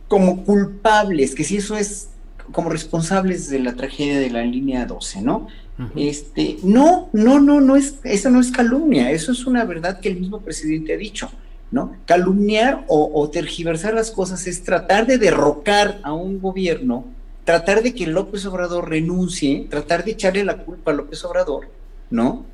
como 0.08 0.44
culpables, 0.44 1.34
que 1.34 1.44
si 1.44 1.56
eso 1.56 1.76
es 1.76 2.10
como 2.52 2.70
responsables 2.70 3.48
de 3.48 3.58
la 3.58 3.74
tragedia 3.74 4.18
de 4.20 4.30
la 4.30 4.42
línea 4.42 4.86
12, 4.86 5.22
¿no? 5.22 5.48
Este, 5.94 6.56
no, 6.62 7.10
no, 7.12 7.38
no, 7.38 7.60
no 7.60 7.76
es, 7.76 7.96
eso 8.02 8.30
no 8.30 8.40
es 8.40 8.50
calumnia, 8.50 9.10
eso 9.10 9.32
es 9.32 9.46
una 9.46 9.64
verdad 9.64 10.00
que 10.00 10.08
el 10.08 10.18
mismo 10.18 10.40
presidente 10.40 10.94
ha 10.94 10.96
dicho, 10.96 11.30
¿no? 11.70 11.96
Calumniar 12.06 12.84
o, 12.88 13.28
tergiversar 13.28 13.92
las 13.92 14.10
cosas 14.10 14.46
es 14.46 14.62
tratar 14.62 15.06
de 15.06 15.18
derrocar 15.18 16.00
a 16.02 16.14
un 16.14 16.40
gobierno, 16.40 17.04
tratar 17.46 17.82
de 17.82 17.94
que 17.94 18.06
López 18.06 18.44
Obrador 18.44 18.90
renuncie, 18.90 19.66
tratar 19.70 20.04
de 20.04 20.10
echarle 20.10 20.44
la 20.44 20.58
culpa 20.58 20.90
a 20.90 20.94
López 20.94 21.24
Obrador, 21.24 21.68
¿no? 22.10 22.44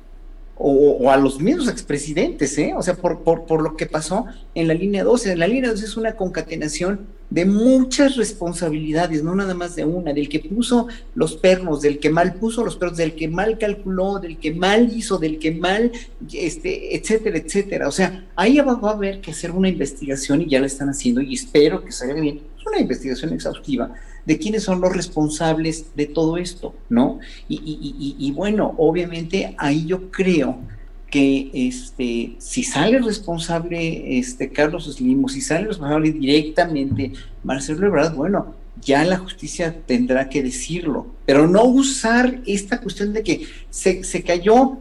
o, 0.55 1.09
a 1.09 1.17
los 1.17 1.39
mismos 1.39 1.67
expresidentes, 1.67 2.57
¿eh? 2.57 2.73
O 2.77 2.81
sea, 2.81 2.95
por, 2.95 3.23
por, 3.23 3.45
por, 3.45 3.61
lo 3.61 3.75
que 3.75 3.87
pasó 3.87 4.25
en 4.53 4.67
la 4.67 4.73
línea 4.73 5.03
12. 5.03 5.31
En 5.31 5.39
la 5.39 5.47
línea 5.47 5.71
12 5.71 5.85
es 5.85 5.97
una 5.97 6.15
concatenación 6.15 7.07
de 7.29 7.45
muchas 7.45 8.15
responsabilidades, 8.15 9.23
no 9.23 9.33
nada 9.33 9.55
más 9.55 9.75
de 9.75 9.85
una, 9.85 10.13
del 10.13 10.29
que 10.29 10.39
puso 10.39 10.87
los 11.15 11.35
pernos, 11.35 11.81
del 11.81 11.97
que 11.97 12.11
mal 12.11 12.35
puso 12.35 12.63
los 12.63 12.75
pernos, 12.75 12.97
del 12.97 13.15
que 13.15 13.27
mal 13.27 13.57
calculó, 13.57 14.19
del 14.19 14.37
que 14.37 14.53
mal 14.53 14.91
hizo, 14.95 15.17
del 15.17 15.39
que 15.39 15.51
mal, 15.51 15.91
este, 16.31 16.95
etcétera, 16.95 17.39
etcétera. 17.39 17.87
O 17.87 17.91
sea, 17.91 18.27
ahí 18.35 18.59
va, 18.59 18.73
a 18.73 18.91
haber 18.91 19.21
que 19.21 19.31
hacer 19.31 19.49
una 19.49 19.69
investigación 19.69 20.43
y 20.43 20.49
ya 20.49 20.59
la 20.59 20.67
están 20.67 20.89
haciendo 20.89 21.21
y 21.21 21.33
espero 21.33 21.83
que 21.83 21.91
salga 21.91 22.21
bien, 22.21 22.41
una 22.65 22.79
investigación 22.79 23.33
exhaustiva 23.33 23.93
de 24.25 24.37
quiénes 24.37 24.63
son 24.63 24.81
los 24.81 24.95
responsables 24.95 25.95
de 25.95 26.05
todo 26.05 26.37
esto, 26.37 26.73
¿no? 26.89 27.19
Y, 27.47 28.31
bueno, 28.35 28.73
obviamente 28.77 29.55
ahí 29.57 29.85
yo 29.85 30.11
creo 30.11 30.57
que 31.09 31.51
este, 31.53 32.35
si 32.39 32.63
sale 32.63 32.99
responsable 32.99 34.17
este, 34.17 34.49
Carlos 34.49 34.85
Slim 34.85 35.25
o 35.25 35.29
si 35.29 35.41
sale 35.41 35.67
responsable 35.67 36.11
directamente 36.11 37.11
Marcelo 37.43 37.85
Ebrard, 37.85 38.15
bueno, 38.15 38.55
ya 38.81 39.03
la 39.03 39.17
justicia 39.17 39.75
tendrá 39.85 40.29
que 40.29 40.41
decirlo, 40.41 41.05
pero 41.25 41.47
no 41.47 41.65
usar 41.65 42.39
esta 42.47 42.81
cuestión 42.81 43.13
de 43.13 43.23
que 43.23 43.45
se, 43.69 44.03
se 44.03 44.23
cayó 44.23 44.79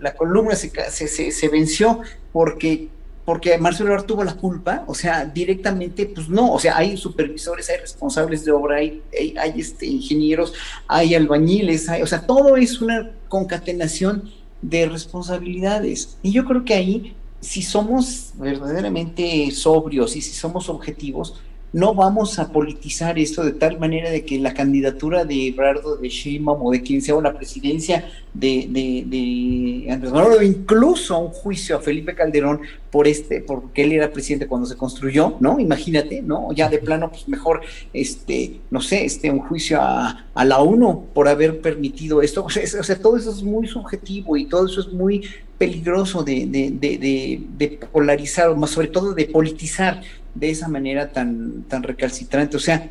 la 0.00 0.14
columna, 0.14 0.56
se, 0.56 0.70
se, 0.90 1.30
se 1.30 1.48
venció 1.48 2.00
porque 2.32 2.88
porque 3.30 3.56
Marcelo 3.58 3.90
Ebrard 3.90 4.06
tuvo 4.06 4.24
la 4.24 4.34
culpa, 4.34 4.82
o 4.88 4.94
sea, 4.96 5.24
directamente, 5.24 6.04
pues 6.04 6.28
no, 6.28 6.52
o 6.52 6.58
sea, 6.58 6.76
hay 6.76 6.96
supervisores, 6.96 7.70
hay 7.70 7.76
responsables 7.76 8.44
de 8.44 8.50
obra, 8.50 8.78
hay, 8.78 9.04
hay, 9.38 9.60
este, 9.60 9.86
ingenieros, 9.86 10.52
hay 10.88 11.14
albañiles, 11.14 11.88
hay, 11.88 12.02
o 12.02 12.08
sea, 12.08 12.26
todo 12.26 12.56
es 12.56 12.80
una 12.80 13.12
concatenación 13.28 14.28
de 14.62 14.86
responsabilidades. 14.86 16.18
Y 16.24 16.32
yo 16.32 16.44
creo 16.44 16.64
que 16.64 16.74
ahí, 16.74 17.14
si 17.38 17.62
somos 17.62 18.32
verdaderamente 18.34 19.48
sobrios 19.52 20.16
y 20.16 20.22
si 20.22 20.32
somos 20.32 20.68
objetivos, 20.68 21.40
no 21.72 21.94
vamos 21.94 22.38
a 22.38 22.50
politizar 22.50 23.18
esto 23.18 23.44
de 23.44 23.52
tal 23.52 23.78
manera 23.78 24.10
de 24.10 24.24
que 24.24 24.38
la 24.38 24.54
candidatura 24.54 25.24
de 25.24 25.48
Ebrardo 25.48 25.96
de 25.96 26.08
Sheinbaum 26.08 26.66
o 26.66 26.70
de 26.70 26.82
quien 26.82 27.00
sea 27.00 27.14
o 27.14 27.20
la 27.20 27.36
presidencia 27.36 28.10
de, 28.34 28.66
de, 28.70 29.92
Andrés 29.92 30.12
Manuel 30.12 30.42
incluso 30.42 31.18
un 31.18 31.30
juicio 31.30 31.76
a 31.76 31.80
Felipe 31.80 32.14
Calderón 32.14 32.60
por 32.90 33.06
este, 33.06 33.40
porque 33.40 33.84
él 33.84 33.92
era 33.92 34.12
presidente 34.12 34.48
cuando 34.48 34.66
se 34.66 34.76
construyó, 34.76 35.36
¿no? 35.40 35.60
Imagínate, 35.60 36.22
¿no? 36.22 36.52
Ya 36.52 36.68
de 36.68 36.78
plano, 36.78 37.10
pues 37.10 37.28
mejor, 37.28 37.60
este, 37.92 38.60
no 38.70 38.80
sé, 38.80 39.04
este, 39.04 39.30
un 39.30 39.40
juicio 39.40 39.78
a, 39.80 40.26
la 40.44 40.58
ONU 40.58 41.06
por 41.12 41.28
haber 41.28 41.60
permitido 41.60 42.22
esto. 42.22 42.44
O 42.44 42.50
sea, 42.50 42.62
o 42.80 42.82
sea, 42.82 42.98
todo 42.98 43.16
eso 43.16 43.30
es 43.30 43.42
muy 43.42 43.68
subjetivo 43.68 44.36
y 44.36 44.46
todo 44.46 44.66
eso 44.66 44.80
es 44.80 44.88
muy 44.88 45.24
peligroso 45.58 46.24
de, 46.24 46.46
de, 46.46 46.70
de, 46.70 47.42
de 47.56 47.68
polarizar, 47.92 48.56
más 48.56 48.70
sobre 48.70 48.88
todo 48.88 49.12
de 49.12 49.26
politizar 49.26 50.02
de 50.34 50.50
esa 50.50 50.68
manera 50.68 51.12
tan, 51.12 51.62
tan 51.64 51.82
recalcitrante. 51.82 52.56
O 52.56 52.60
sea, 52.60 52.90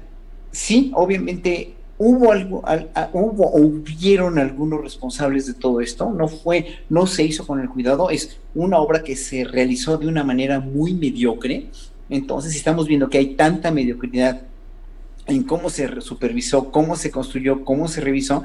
sí, 0.51 0.91
obviamente 0.95 1.73
hubo 1.97 2.31
algo, 2.31 2.63
hubo 3.11 3.47
o 3.47 3.59
hubieron 3.59 4.39
algunos 4.39 4.81
responsables 4.81 5.45
de 5.47 5.53
todo 5.53 5.81
esto, 5.81 6.09
no 6.09 6.29
fue, 6.29 6.77
no 6.89 7.05
se 7.05 7.23
hizo 7.23 7.45
con 7.45 7.59
el 7.59 7.69
cuidado, 7.69 8.09
es 8.09 8.37
una 8.55 8.79
obra 8.79 9.03
que 9.03 9.17
se 9.17 9.43
realizó 9.43 9.97
de 9.97 10.07
una 10.07 10.23
manera 10.23 10.61
muy 10.61 10.93
mediocre. 10.93 11.67
Entonces, 12.09 12.55
estamos 12.55 12.87
viendo 12.87 13.09
que 13.09 13.17
hay 13.17 13.35
tanta 13.35 13.69
mediocridad 13.69 14.41
en 15.27 15.43
cómo 15.43 15.69
se 15.69 16.01
supervisó, 16.01 16.71
cómo 16.71 16.95
se 16.95 17.11
construyó, 17.11 17.63
cómo 17.63 17.87
se 17.87 18.01
revisó, 18.01 18.43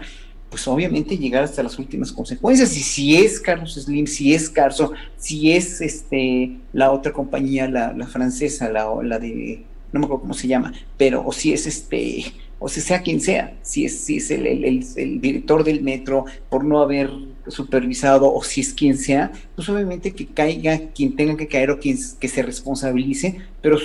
pues 0.55 0.69
obviamente 0.69 1.19
llegar 1.19 1.43
hasta 1.43 1.65
las 1.65 1.77
últimas 1.81 2.13
consecuencias. 2.13 2.77
Y 2.77 2.81
si 2.81 3.17
es 3.17 3.41
Carlos 3.41 3.75
Slim, 3.75 4.07
si 4.07 4.35
es 4.35 4.49
Carso, 4.49 4.93
si 5.17 5.51
es 5.51 5.81
este 5.81 6.59
la 6.73 6.93
otra 6.93 7.13
compañía, 7.13 7.69
la, 7.69 7.93
la 7.93 8.07
francesa, 8.07 8.71
la, 8.71 8.87
la 9.03 9.19
de, 9.19 9.65
no 9.91 9.99
me 9.99 10.07
acuerdo 10.07 10.21
cómo 10.21 10.35
se 10.35 10.47
llama, 10.47 10.73
pero 10.97 11.27
o 11.27 11.33
si 11.33 11.53
es 11.53 11.67
este, 11.67 12.27
o 12.61 12.69
si 12.69 12.81
sea 12.81 13.03
quien 13.03 13.21
sea, 13.21 13.53
si 13.63 13.85
es, 13.87 13.99
si 13.99 14.19
es 14.19 14.31
el, 14.31 15.21
director 15.21 15.65
del 15.65 15.83
metro 15.83 16.25
por 16.49 16.65
no 16.65 16.81
haber 16.81 17.11
supervisado 17.49 18.33
o 18.33 18.43
si 18.43 18.61
es 18.61 18.73
quien 18.73 18.97
sea, 18.97 19.33
pues 19.55 19.69
obviamente 19.69 20.13
que 20.13 20.27
caiga 20.27 20.79
quien 20.95 21.17
tenga 21.17 21.37
que 21.37 21.47
caer 21.47 21.71
o 21.71 21.79
quien 21.79 21.99
que 22.19 22.29
se 22.29 22.43
responsabilice, 22.43 23.37
pero 23.61 23.79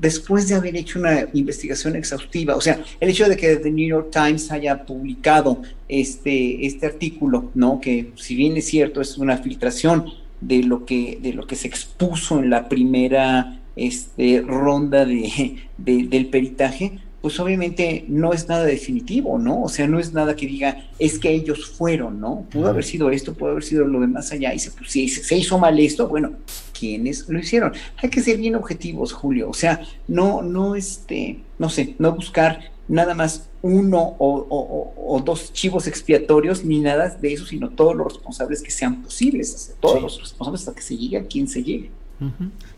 después 0.00 0.48
de 0.48 0.54
haber 0.54 0.76
hecho 0.76 0.98
una 0.98 1.26
investigación 1.32 1.96
exhaustiva, 1.96 2.56
o 2.56 2.60
sea, 2.60 2.82
el 3.00 3.10
hecho 3.10 3.28
de 3.28 3.36
que 3.36 3.56
The 3.56 3.70
New 3.70 3.88
York 3.88 4.10
Times 4.10 4.50
haya 4.50 4.84
publicado 4.84 5.62
este, 5.88 6.66
este 6.66 6.86
artículo, 6.86 7.50
¿no? 7.54 7.80
Que 7.80 8.12
si 8.16 8.34
bien 8.34 8.56
es 8.56 8.66
cierto, 8.66 9.00
es 9.00 9.18
una 9.18 9.38
filtración 9.38 10.06
de 10.40 10.62
lo 10.62 10.84
que, 10.84 11.18
de 11.22 11.32
lo 11.32 11.46
que 11.46 11.56
se 11.56 11.68
expuso 11.68 12.38
en 12.38 12.50
la 12.50 12.68
primera 12.68 13.60
este, 13.76 14.42
ronda 14.46 15.04
de, 15.04 15.56
del 15.78 16.26
peritaje, 16.26 16.98
pues 17.24 17.40
obviamente 17.40 18.04
no 18.06 18.34
es 18.34 18.50
nada 18.50 18.64
definitivo, 18.64 19.38
¿no? 19.38 19.62
O 19.62 19.70
sea, 19.70 19.88
no 19.88 19.98
es 19.98 20.12
nada 20.12 20.36
que 20.36 20.46
diga, 20.46 20.90
es 20.98 21.18
que 21.18 21.30
ellos 21.30 21.64
fueron, 21.70 22.20
¿no? 22.20 22.44
Pudo 22.50 22.68
haber 22.68 22.84
sido 22.84 23.08
esto, 23.08 23.32
pudo 23.32 23.52
haber 23.52 23.62
sido 23.62 23.86
lo 23.86 24.00
de 24.00 24.08
más 24.08 24.30
allá, 24.30 24.52
y 24.52 24.58
se, 24.58 24.70
pues, 24.72 24.90
si 24.90 25.08
se 25.08 25.34
hizo 25.34 25.56
mal 25.56 25.80
esto, 25.80 26.06
bueno, 26.06 26.32
¿quiénes 26.78 27.26
lo 27.26 27.38
hicieron? 27.38 27.72
Hay 27.96 28.10
que 28.10 28.20
ser 28.20 28.36
bien 28.36 28.56
objetivos, 28.56 29.14
Julio, 29.14 29.48
o 29.48 29.54
sea, 29.54 29.80
no, 30.06 30.42
no, 30.42 30.74
este, 30.74 31.40
no 31.58 31.70
sé, 31.70 31.94
no 31.98 32.12
buscar 32.12 32.60
nada 32.88 33.14
más 33.14 33.48
uno 33.62 34.16
o, 34.18 35.22
dos 35.24 35.50
chivos 35.54 35.86
expiatorios, 35.86 36.62
ni 36.62 36.80
nada 36.80 37.08
de 37.08 37.32
eso, 37.32 37.46
sino 37.46 37.70
todos 37.70 37.96
los 37.96 38.12
responsables 38.12 38.60
que 38.60 38.70
sean 38.70 39.02
posibles, 39.02 39.74
todos 39.80 40.02
los 40.02 40.20
responsables 40.20 40.60
hasta 40.60 40.74
que 40.74 40.82
se 40.82 40.98
llegue 40.98 41.16
a 41.16 41.24
quien 41.24 41.48
se 41.48 41.62
llegue. 41.62 41.90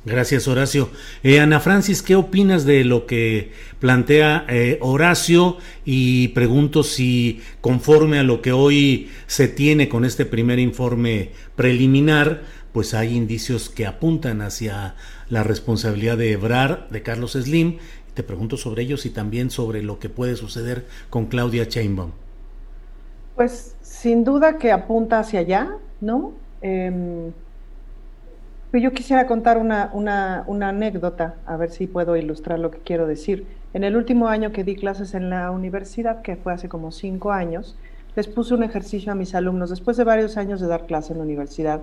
Gracias, 0.06 0.46
Horacio. 0.46 0.88
Eh, 1.24 1.40
Ana 1.40 1.58
Francis, 1.58 2.00
¿qué 2.00 2.14
opinas 2.14 2.64
de 2.64 2.84
lo 2.84 3.06
que 3.06 3.50
plantea 3.80 4.46
eh, 4.48 4.78
Horacio? 4.80 5.56
Y 5.84 6.28
pregunto 6.28 6.84
si, 6.84 7.42
conforme 7.60 8.20
a 8.20 8.22
lo 8.22 8.40
que 8.40 8.52
hoy 8.52 9.10
se 9.26 9.48
tiene 9.48 9.88
con 9.88 10.04
este 10.04 10.24
primer 10.24 10.60
informe 10.60 11.32
preliminar, 11.56 12.42
pues 12.72 12.94
hay 12.94 13.16
indicios 13.16 13.68
que 13.68 13.84
apuntan 13.84 14.42
hacia 14.42 14.94
la 15.28 15.42
responsabilidad 15.42 16.16
de 16.16 16.30
Ebrar, 16.30 16.86
de 16.90 17.02
Carlos 17.02 17.32
Slim. 17.32 17.78
Te 18.14 18.22
pregunto 18.22 18.56
sobre 18.56 18.84
ellos 18.84 19.06
y 19.06 19.10
también 19.10 19.50
sobre 19.50 19.82
lo 19.82 19.98
que 19.98 20.08
puede 20.08 20.36
suceder 20.36 20.86
con 21.10 21.26
Claudia 21.26 21.66
Chainbaum. 21.66 22.12
Pues 23.34 23.74
sin 23.82 24.22
duda 24.22 24.56
que 24.56 24.70
apunta 24.70 25.18
hacia 25.18 25.40
allá, 25.40 25.68
¿no? 26.00 26.32
Eh, 26.62 27.32
yo 28.72 28.92
quisiera 28.92 29.26
contar 29.26 29.59
una, 29.59 29.90
una, 29.94 30.68
anécdota, 30.68 31.37
a 31.46 31.57
ver 31.57 31.70
si 31.70 31.87
puedo 31.87 32.16
ilustrar 32.16 32.59
lo 32.59 32.70
que 32.70 32.79
quiero 32.79 33.07
decir. 33.07 33.46
En 33.72 33.85
el 33.85 33.96
último 33.96 34.29
año 34.29 34.52
que 34.52 34.64
di 34.64 34.76
clases 34.76 35.14
en 35.14 35.31
la 35.31 35.50
universidad, 35.50 36.22
que 36.22 36.37
fue 36.37 36.52
hace 36.52 36.68
como 36.68 36.92
cinco 36.92 37.33
años, 37.33 37.76
les 38.16 38.29
puse 38.29 38.55
un 38.55 38.62
ejercicio 38.62 39.12
a 39.12 39.14
mis 39.14 39.35
alumnos, 39.35 39.70
después 39.70 39.96
de 39.96 40.05
varios 40.05 40.37
años 40.37 40.61
de 40.61 40.66
dar 40.66 40.87
clase 40.87 41.12
en 41.12 41.18
la 41.18 41.24
universidad, 41.24 41.81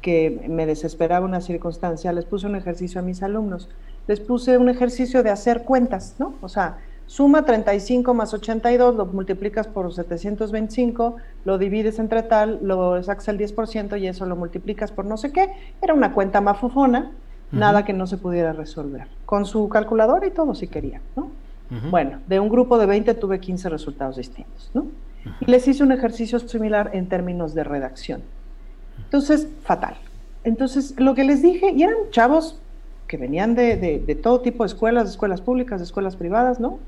que 0.00 0.44
me 0.48 0.66
desesperaba 0.66 1.24
una 1.24 1.40
circunstancia, 1.40 2.12
les 2.12 2.24
puse 2.24 2.46
un 2.46 2.56
ejercicio 2.56 3.00
a 3.00 3.04
mis 3.04 3.22
alumnos. 3.22 3.68
Les 4.08 4.18
puse 4.18 4.58
un 4.58 4.68
ejercicio 4.68 5.22
de 5.22 5.30
hacer 5.30 5.62
cuentas, 5.62 6.16
¿no? 6.18 6.34
O 6.40 6.48
sea, 6.48 6.78
Suma 7.06 7.44
35 7.44 8.14
más 8.14 8.32
82, 8.32 8.94
lo 8.94 9.06
multiplicas 9.06 9.68
por 9.68 9.92
725, 9.92 11.16
lo 11.44 11.58
divides 11.58 11.98
entre 11.98 12.22
tal, 12.22 12.58
lo 12.62 13.02
sacas 13.02 13.28
el 13.28 13.38
10% 13.38 14.00
y 14.00 14.06
eso 14.06 14.24
lo 14.26 14.36
multiplicas 14.36 14.92
por 14.92 15.04
no 15.04 15.16
sé 15.16 15.32
qué. 15.32 15.50
Era 15.82 15.94
una 15.94 16.14
cuenta 16.14 16.40
mafufona, 16.40 17.12
nada 17.50 17.84
que 17.84 17.92
no 17.92 18.06
se 18.06 18.16
pudiera 18.16 18.52
resolver. 18.52 19.08
Con 19.26 19.44
su 19.44 19.68
calculadora 19.68 20.26
y 20.26 20.30
todo 20.30 20.54
si 20.54 20.68
quería, 20.68 21.00
¿no? 21.16 21.30
Bueno, 21.90 22.18
de 22.26 22.38
un 22.38 22.50
grupo 22.50 22.78
de 22.78 22.84
20 22.84 23.14
tuve 23.14 23.40
15 23.40 23.70
resultados 23.70 24.16
distintos, 24.16 24.70
¿no? 24.74 24.86
Y 25.40 25.50
les 25.50 25.66
hice 25.66 25.82
un 25.82 25.92
ejercicio 25.92 26.38
similar 26.38 26.90
en 26.92 27.08
términos 27.08 27.54
de 27.54 27.64
redacción. 27.64 28.22
Entonces, 29.04 29.48
fatal. 29.62 29.96
Entonces, 30.44 30.94
lo 30.98 31.14
que 31.14 31.24
les 31.24 31.40
dije, 31.40 31.70
y 31.70 31.82
eran 31.82 31.96
chavos 32.10 32.58
que 33.12 33.18
venían 33.18 33.54
de, 33.54 33.76
de 33.76 34.14
todo 34.14 34.40
tipo 34.40 34.64
de 34.64 34.68
escuelas, 34.68 35.04
de 35.04 35.10
escuelas 35.10 35.42
públicas, 35.42 35.78
de 35.80 35.84
escuelas 35.84 36.16
privadas, 36.16 36.60
¿no? 36.60 36.78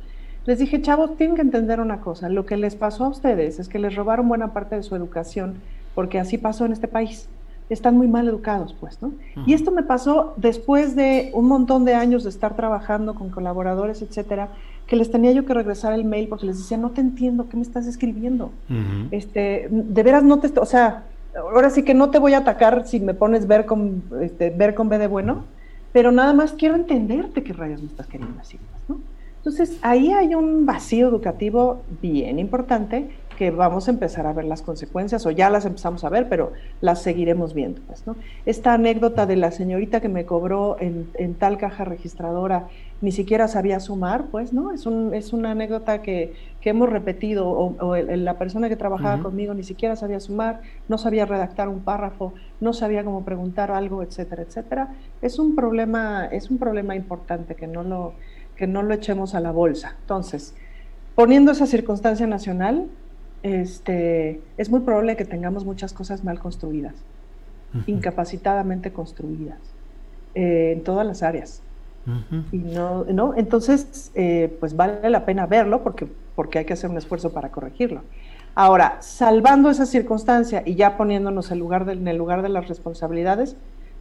Les 0.47 0.59
dije, 0.59 0.81
chavos, 0.81 1.19
tienen 1.19 1.37
que 1.37 1.43
entender 1.43 1.81
una 1.81 2.01
cosa, 2.01 2.31
lo 2.31 2.47
que 2.47 2.57
les 2.57 2.77
pasó 2.77 3.05
a 3.05 3.09
ustedes 3.09 3.59
es 3.59 3.69
que 3.69 3.79
les 3.79 3.95
robaron 3.95 4.27
buena 4.27 4.55
parte 4.55 4.75
de 4.75 4.83
su 4.83 4.97
educación, 4.97 5.57
porque 5.95 6.19
así 6.19 6.39
pasó 6.39 6.65
en 6.65 6.73
este 6.73 6.89
país. 6.89 7.29
Están 7.69 7.99
muy 7.99 8.09
mal 8.09 8.27
educados, 8.27 8.75
pues, 8.81 9.03
¿no? 9.03 9.13
Y 9.47 9.53
esto 9.53 9.71
me 9.71 9.83
pasó 9.83 10.33
después 10.39 10.97
de 10.97 11.31
un 11.35 11.47
montón 11.47 11.85
de 11.85 11.93
años 11.93 12.25
de 12.25 12.31
estar 12.31 12.57
trabajando 12.57 13.15
con 13.15 13.29
colaboradores, 13.29 14.01
etcétera, 14.01 14.49
que 14.87 14.97
les 14.97 15.11
tenía 15.11 15.33
yo 15.33 15.45
que 15.45 15.53
regresar 15.53 15.93
el 15.93 16.05
mail 16.07 16.29
porque 16.29 16.47
les 16.47 16.57
decía, 16.57 16.79
no 16.79 16.89
te 16.93 17.03
entiendo, 17.03 17.51
¿qué 17.51 17.59
me 17.59 17.63
estás 17.63 17.87
escribiendo? 17.87 18.51
este, 19.11 19.69
de 19.71 20.03
veras 20.03 20.23
no 20.23 20.39
te, 20.39 20.59
o 20.59 20.65
sea, 20.65 21.03
ahora 21.37 21.69
sí 21.69 21.83
que 21.83 21.93
no 21.93 22.09
te 22.09 22.19
voy 22.19 22.33
a 22.33 22.39
atacar 22.39 22.87
si 22.87 22.99
me 22.99 23.13
pones 23.13 23.47
ver 23.47 23.67
con, 23.67 24.03
este, 24.23 24.49
ver 24.49 24.75
con 24.75 24.89
B 24.89 24.97
de 24.97 25.07
bueno, 25.07 25.45
pero 25.95 26.11
nada 26.11 26.33
más 26.33 26.55
quiero 26.55 26.75
entenderte 26.75 27.45
qué 27.45 27.53
rayos 27.53 27.81
me 27.81 27.87
estás 27.87 28.09
queriendo 28.09 28.37
decir, 28.37 28.59
¿no? 28.89 28.99
Entonces, 29.37 29.79
ahí 29.81 30.11
hay 30.11 30.35
un 30.35 30.67
vacío 30.67 31.07
educativo 31.07 31.83
bien 32.03 32.41
importante 32.41 33.11
que 33.39 33.53
vamos 33.53 33.87
a 33.87 33.93
empezar 33.93 34.27
a 34.27 34.33
ver 34.33 34.45
las 34.45 34.61
consecuencias, 34.63 35.25
o 35.25 35.31
ya 35.31 35.51
las 35.51 35.67
empezamos 35.67 36.03
a 36.03 36.09
ver, 36.09 36.29
pero 36.29 36.53
las 36.81 37.01
seguiremos 37.01 37.55
viendo. 37.55 37.81
Pues, 37.87 38.09
¿no? 38.09 38.17
Esta 38.45 38.73
anécdota 38.73 39.25
de 39.27 39.37
la 39.37 39.53
señorita 39.53 40.01
que 40.01 40.09
me 40.09 40.27
cobró 40.27 40.77
en, 40.81 41.35
tal 41.35 41.59
caja 41.59 41.85
registradora 41.85 42.67
ni 43.01 43.13
siquiera 43.13 43.47
sabía 43.47 43.79
sumar, 43.79 44.25
pues, 44.33 44.53
¿no? 44.53 44.73
Es, 44.73 44.87
un, 44.87 45.15
es 45.15 45.33
una 45.33 45.53
anécdota 45.53 46.03
que, 46.03 46.33
hemos 46.71 46.89
repetido, 46.89 47.49
o, 47.49 47.97
la 47.97 48.39
persona 48.39 48.69
que 48.69 48.77
trabajaba 48.77 49.23
conmigo 49.23 49.55
ni 49.55 49.63
siquiera 49.63 49.97
sabía 49.97 50.21
sumar, 50.21 50.63
no 50.89 50.99
sabía 50.99 51.27
redactar 51.27 51.69
un 51.69 51.81
párrafo, 51.81 52.35
no 52.61 52.73
sabía 52.73 53.05
cómo 53.05 53.25
preguntar 53.25 53.71
algo, 53.71 54.03
etcétera, 54.03 54.43
etcétera. 54.43 54.95
Es 55.23 55.39
un 55.39 55.55
problema, 55.55 56.27
es 56.27 56.51
un 56.51 56.59
problema 56.59 56.97
importante 56.97 57.55
que 57.55 57.67
no 57.67 57.83
lo 57.83 58.15
que 58.57 58.67
no 58.67 58.83
lo 58.83 58.95
echemos 58.95 59.35
a 59.35 59.41
la 59.41 59.51
bolsa. 59.51 59.97
Entonces, 60.01 60.55
poniendo 61.15 61.53
esa 61.53 61.67
circunstancia 61.67 62.27
nacional, 62.27 62.89
este, 63.43 64.41
es 64.57 64.71
muy 64.71 64.81
probable 64.81 65.17
que 65.17 65.25
tengamos 65.25 65.65
muchas 65.65 65.93
cosas 65.93 66.25
mal 66.25 66.39
construidas, 66.39 66.95
incapacitadamente 67.87 68.93
construidas, 68.93 69.59
eh, 70.35 70.73
en 70.73 70.85
todas 70.85 71.07
las 71.07 71.23
áreas. 71.23 71.63
Y 72.53 72.59
no, 72.59 73.05
no, 73.05 73.35
entonces, 73.35 74.13
eh, 74.15 74.55
pues 74.61 74.77
vale 74.77 75.09
la 75.09 75.25
pena 75.25 75.47
verlo 75.47 75.83
porque, 75.83 76.07
porque 76.35 76.59
hay 76.59 76.65
que 76.65 76.73
hacer 76.73 76.91
un 76.91 76.99
esfuerzo 76.99 77.33
para 77.33 77.51
corregirlo. 77.51 78.03
Ahora, 78.55 78.99
salvando 79.01 79.71
esa 79.71 79.87
circunstancia 79.87 80.63
y 80.65 80.77
ya 80.77 80.97
poniéndonos 80.97 81.51
en, 81.51 81.59
el 82.09 82.17
lugar 82.17 82.43
de 82.43 82.49
las 82.49 82.69
responsabilidades, 82.69 83.57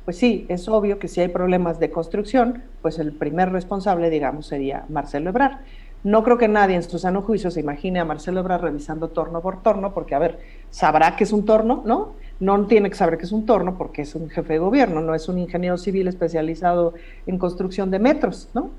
pues 0.05 0.17
sí, 0.17 0.45
es 0.49 0.67
obvio 0.67 0.99
que 0.99 1.07
si 1.07 1.21
hay 1.21 1.29
problemas 1.29 1.79
de 1.79 1.89
construcción, 1.89 2.63
pues 2.81 2.99
el 2.99 3.13
primer 3.13 3.51
responsable, 3.51 4.09
digamos, 4.09 4.47
sería 4.47 4.85
Marcelo 4.89 5.29
Ebrard. 5.29 5.59
No 6.03 6.23
creo 6.23 6.37
que 6.37 6.49
nadie 6.49 6.75
en 6.75 6.83
su 6.83 6.99
sano 6.99 7.21
juicio 7.21 7.49
se 7.49 7.61
imagine 7.61 7.99
a 7.99 8.05
Marcelo 8.05 8.41
Ebrard 8.41 8.61
revisando 8.61 9.07
torno 9.09 9.41
por 9.41 9.63
torno, 9.63 9.93
porque, 9.93 10.13
a 10.13 10.19
ver, 10.19 10.39
sabrá 10.69 11.15
que 11.15 11.23
es 11.23 11.31
un 11.31 11.45
torno, 11.45 11.81
¿no? 11.85 12.13
No 12.43 12.65
tiene 12.65 12.89
que 12.89 12.95
saber 12.95 13.17
que 13.17 13.23
es 13.23 13.31
un 13.31 13.45
torno 13.45 13.77
porque 13.77 14.01
es 14.01 14.15
un 14.15 14.29
jefe 14.29 14.53
de 14.53 14.59
gobierno, 14.59 15.01
no 15.01 15.15
es 15.15 15.29
un 15.29 15.39
ingeniero 15.39 15.77
civil 15.77 16.07
especializado 16.09 16.93
en 17.25 17.37
construcción 17.37 17.89
de 17.89 17.99
metros, 17.99 18.49
¿no? 18.53 18.71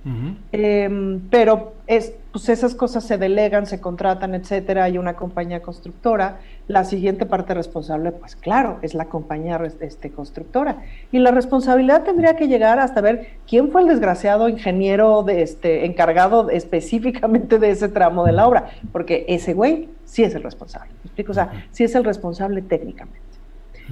Em, 0.53 1.21
pero 1.31 1.73
es, 1.87 2.13
pues 2.31 2.49
esas 2.51 2.75
cosas 2.75 3.05
se 3.05 3.17
delegan, 3.17 3.67
se 3.67 3.81
contratan, 3.81 4.35
etcétera, 4.35 4.85
hay 4.85 4.99
una 4.99 5.17
compañía 5.17 5.63
constructora. 5.63 6.41
La 6.69 6.85
siguiente 6.85 7.25
parte 7.25 7.55
responsable, 7.55 8.13
pues 8.13 8.37
claro, 8.37 8.79
es 8.83 8.95
la 8.95 9.07
compañía 9.07 9.61
este, 9.81 10.11
constructora. 10.11 10.83
Y 11.11 11.19
la 11.19 11.31
responsabilidad 11.31 12.05
tendría 12.05 12.37
que 12.37 12.49
llegar 12.49 12.79
hasta 12.79 13.01
ver 13.01 13.29
quién 13.47 13.71
fue 13.71 13.83
el 13.83 13.89
desgraciado 13.89 14.49
ingeniero 14.49 15.23
de 15.23 15.43
este, 15.43 15.87
encargado 15.87 16.51
específicamente 16.51 17.59
de 17.59 17.71
ese 17.71 17.89
tramo 17.89 18.25
de 18.25 18.33
la 18.33 18.47
obra, 18.47 18.71
porque 18.93 19.25
ese 19.29 19.55
güey 19.55 19.89
sí 20.05 20.23
es 20.23 20.35
el 20.35 20.43
responsable. 20.43 20.91
¿me 21.03 21.09
explico? 21.09 21.33
O 21.33 21.35
sea, 21.35 21.67
sí 21.71 21.85
es 21.85 21.95
el 21.95 22.05
responsable 22.05 22.61
técnicamente. 22.61 23.34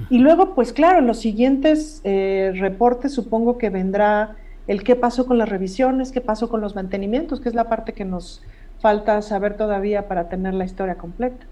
Y 0.09 0.19
luego, 0.19 0.55
pues 0.55 0.73
claro, 0.73 0.99
en 0.99 1.07
los 1.07 1.19
siguientes 1.19 2.01
eh, 2.03 2.51
reportes 2.55 3.13
supongo 3.13 3.57
que 3.57 3.69
vendrá 3.69 4.35
el 4.67 4.83
qué 4.83 4.95
pasó 4.95 5.25
con 5.25 5.37
las 5.37 5.49
revisiones, 5.49 6.11
qué 6.11 6.21
pasó 6.21 6.49
con 6.49 6.61
los 6.61 6.75
mantenimientos, 6.75 7.39
que 7.41 7.49
es 7.49 7.55
la 7.55 7.69
parte 7.69 7.93
que 7.93 8.05
nos 8.05 8.41
falta 8.79 9.21
saber 9.21 9.55
todavía 9.55 10.07
para 10.07 10.29
tener 10.29 10.53
la 10.53 10.65
historia 10.65 10.95
completa. 10.95 11.45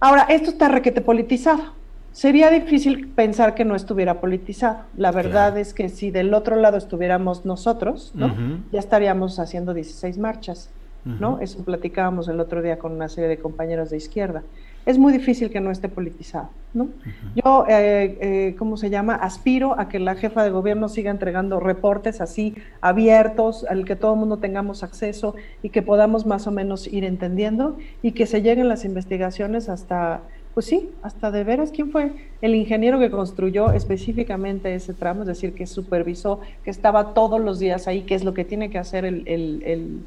Ahora, 0.00 0.26
esto 0.28 0.50
está 0.50 0.68
requete 0.68 1.00
politizado. 1.00 1.72
Sería 2.12 2.50
difícil 2.50 3.08
pensar 3.08 3.54
que 3.54 3.64
no 3.64 3.74
estuviera 3.74 4.20
politizado. 4.20 4.78
La 4.96 5.10
verdad 5.10 5.56
es 5.58 5.74
que 5.74 5.88
si 5.88 6.10
del 6.10 6.32
otro 6.34 6.56
lado 6.56 6.76
estuviéramos 6.76 7.44
nosotros, 7.44 8.12
¿no? 8.14 8.32
ya 8.70 8.78
estaríamos 8.78 9.38
haciendo 9.38 9.74
16 9.74 10.18
marchas. 10.18 10.70
¿no? 11.04 11.38
Eso 11.40 11.64
platicábamos 11.64 12.28
el 12.28 12.40
otro 12.40 12.62
día 12.62 12.78
con 12.78 12.92
una 12.92 13.08
serie 13.08 13.28
de 13.28 13.38
compañeros 13.38 13.90
de 13.90 13.98
izquierda 13.98 14.42
es 14.86 14.98
muy 14.98 15.12
difícil 15.12 15.50
que 15.50 15.60
no 15.60 15.70
esté 15.70 15.88
politizado. 15.88 16.50
¿no? 16.74 16.88
Yo, 17.36 17.64
eh, 17.68 18.18
eh, 18.20 18.54
¿cómo 18.58 18.76
se 18.76 18.90
llama? 18.90 19.14
Aspiro 19.14 19.78
a 19.78 19.88
que 19.88 19.98
la 19.98 20.16
jefa 20.16 20.42
de 20.42 20.50
gobierno 20.50 20.88
siga 20.88 21.10
entregando 21.10 21.60
reportes 21.60 22.20
así 22.20 22.54
abiertos, 22.80 23.64
al 23.68 23.84
que 23.84 23.96
todo 23.96 24.14
el 24.14 24.20
mundo 24.20 24.38
tengamos 24.38 24.82
acceso 24.82 25.34
y 25.62 25.70
que 25.70 25.82
podamos 25.82 26.26
más 26.26 26.46
o 26.46 26.50
menos 26.50 26.86
ir 26.92 27.04
entendiendo 27.04 27.78
y 28.02 28.12
que 28.12 28.26
se 28.26 28.42
lleguen 28.42 28.68
las 28.68 28.84
investigaciones 28.84 29.68
hasta, 29.68 30.20
pues 30.52 30.66
sí, 30.66 30.90
hasta 31.02 31.30
de 31.30 31.44
veras 31.44 31.70
quién 31.70 31.90
fue 31.90 32.12
el 32.42 32.54
ingeniero 32.54 32.98
que 32.98 33.10
construyó 33.10 33.72
específicamente 33.72 34.74
ese 34.74 34.92
tramo, 34.92 35.22
es 35.22 35.28
decir, 35.28 35.54
que 35.54 35.66
supervisó, 35.66 36.40
que 36.64 36.70
estaba 36.70 37.14
todos 37.14 37.40
los 37.40 37.58
días 37.58 37.86
ahí, 37.86 38.02
que 38.02 38.16
es 38.16 38.24
lo 38.24 38.34
que 38.34 38.44
tiene 38.44 38.68
que 38.68 38.78
hacer 38.78 39.04
el, 39.04 39.22
el, 39.26 40.02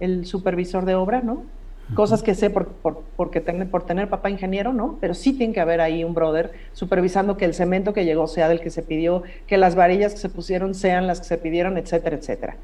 el 0.00 0.26
supervisor 0.26 0.84
de 0.84 0.94
obra, 0.94 1.22
¿no? 1.22 1.44
Cosas 1.94 2.22
que 2.22 2.34
sé 2.34 2.50
por, 2.50 2.68
por, 2.68 3.02
porque 3.16 3.40
por 3.40 3.84
tener 3.84 4.08
papá 4.08 4.30
ingeniero, 4.30 4.72
¿no? 4.72 4.98
Pero 5.00 5.14
sí 5.14 5.32
tiene 5.32 5.52
que 5.52 5.60
haber 5.60 5.80
ahí 5.80 6.04
un 6.04 6.14
brother 6.14 6.52
supervisando 6.72 7.36
que 7.36 7.44
el 7.44 7.54
cemento 7.54 7.92
que 7.92 8.04
llegó 8.04 8.26
sea 8.26 8.48
del 8.48 8.60
que 8.60 8.70
se 8.70 8.82
pidió, 8.82 9.22
que 9.46 9.56
las 9.56 9.74
varillas 9.74 10.12
que 10.12 10.18
se 10.18 10.28
pusieron 10.28 10.74
sean 10.74 11.06
las 11.06 11.20
que 11.20 11.26
se 11.26 11.38
pidieron, 11.38 11.78
etcétera, 11.78 12.16
etcétera. 12.16 12.56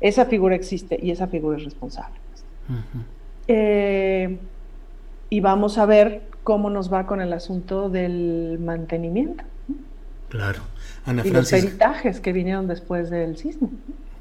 Esa 0.00 0.26
figura 0.26 0.54
existe 0.54 0.98
y 1.00 1.10
esa 1.10 1.26
figura 1.26 1.56
es 1.56 1.64
responsable. 1.64 2.16
Eh, 3.48 4.38
y 5.30 5.40
vamos 5.40 5.78
a 5.78 5.86
ver 5.86 6.22
cómo 6.42 6.70
nos 6.70 6.92
va 6.92 7.06
con 7.06 7.20
el 7.20 7.32
asunto 7.32 7.88
del 7.88 8.58
mantenimiento. 8.60 9.44
Claro. 10.28 10.60
Ana 11.06 11.22
y 11.24 11.30
los 11.30 11.50
peritajes 11.50 12.20
que 12.20 12.32
vinieron 12.32 12.66
después 12.66 13.10
del 13.10 13.36
sismo. 13.36 13.70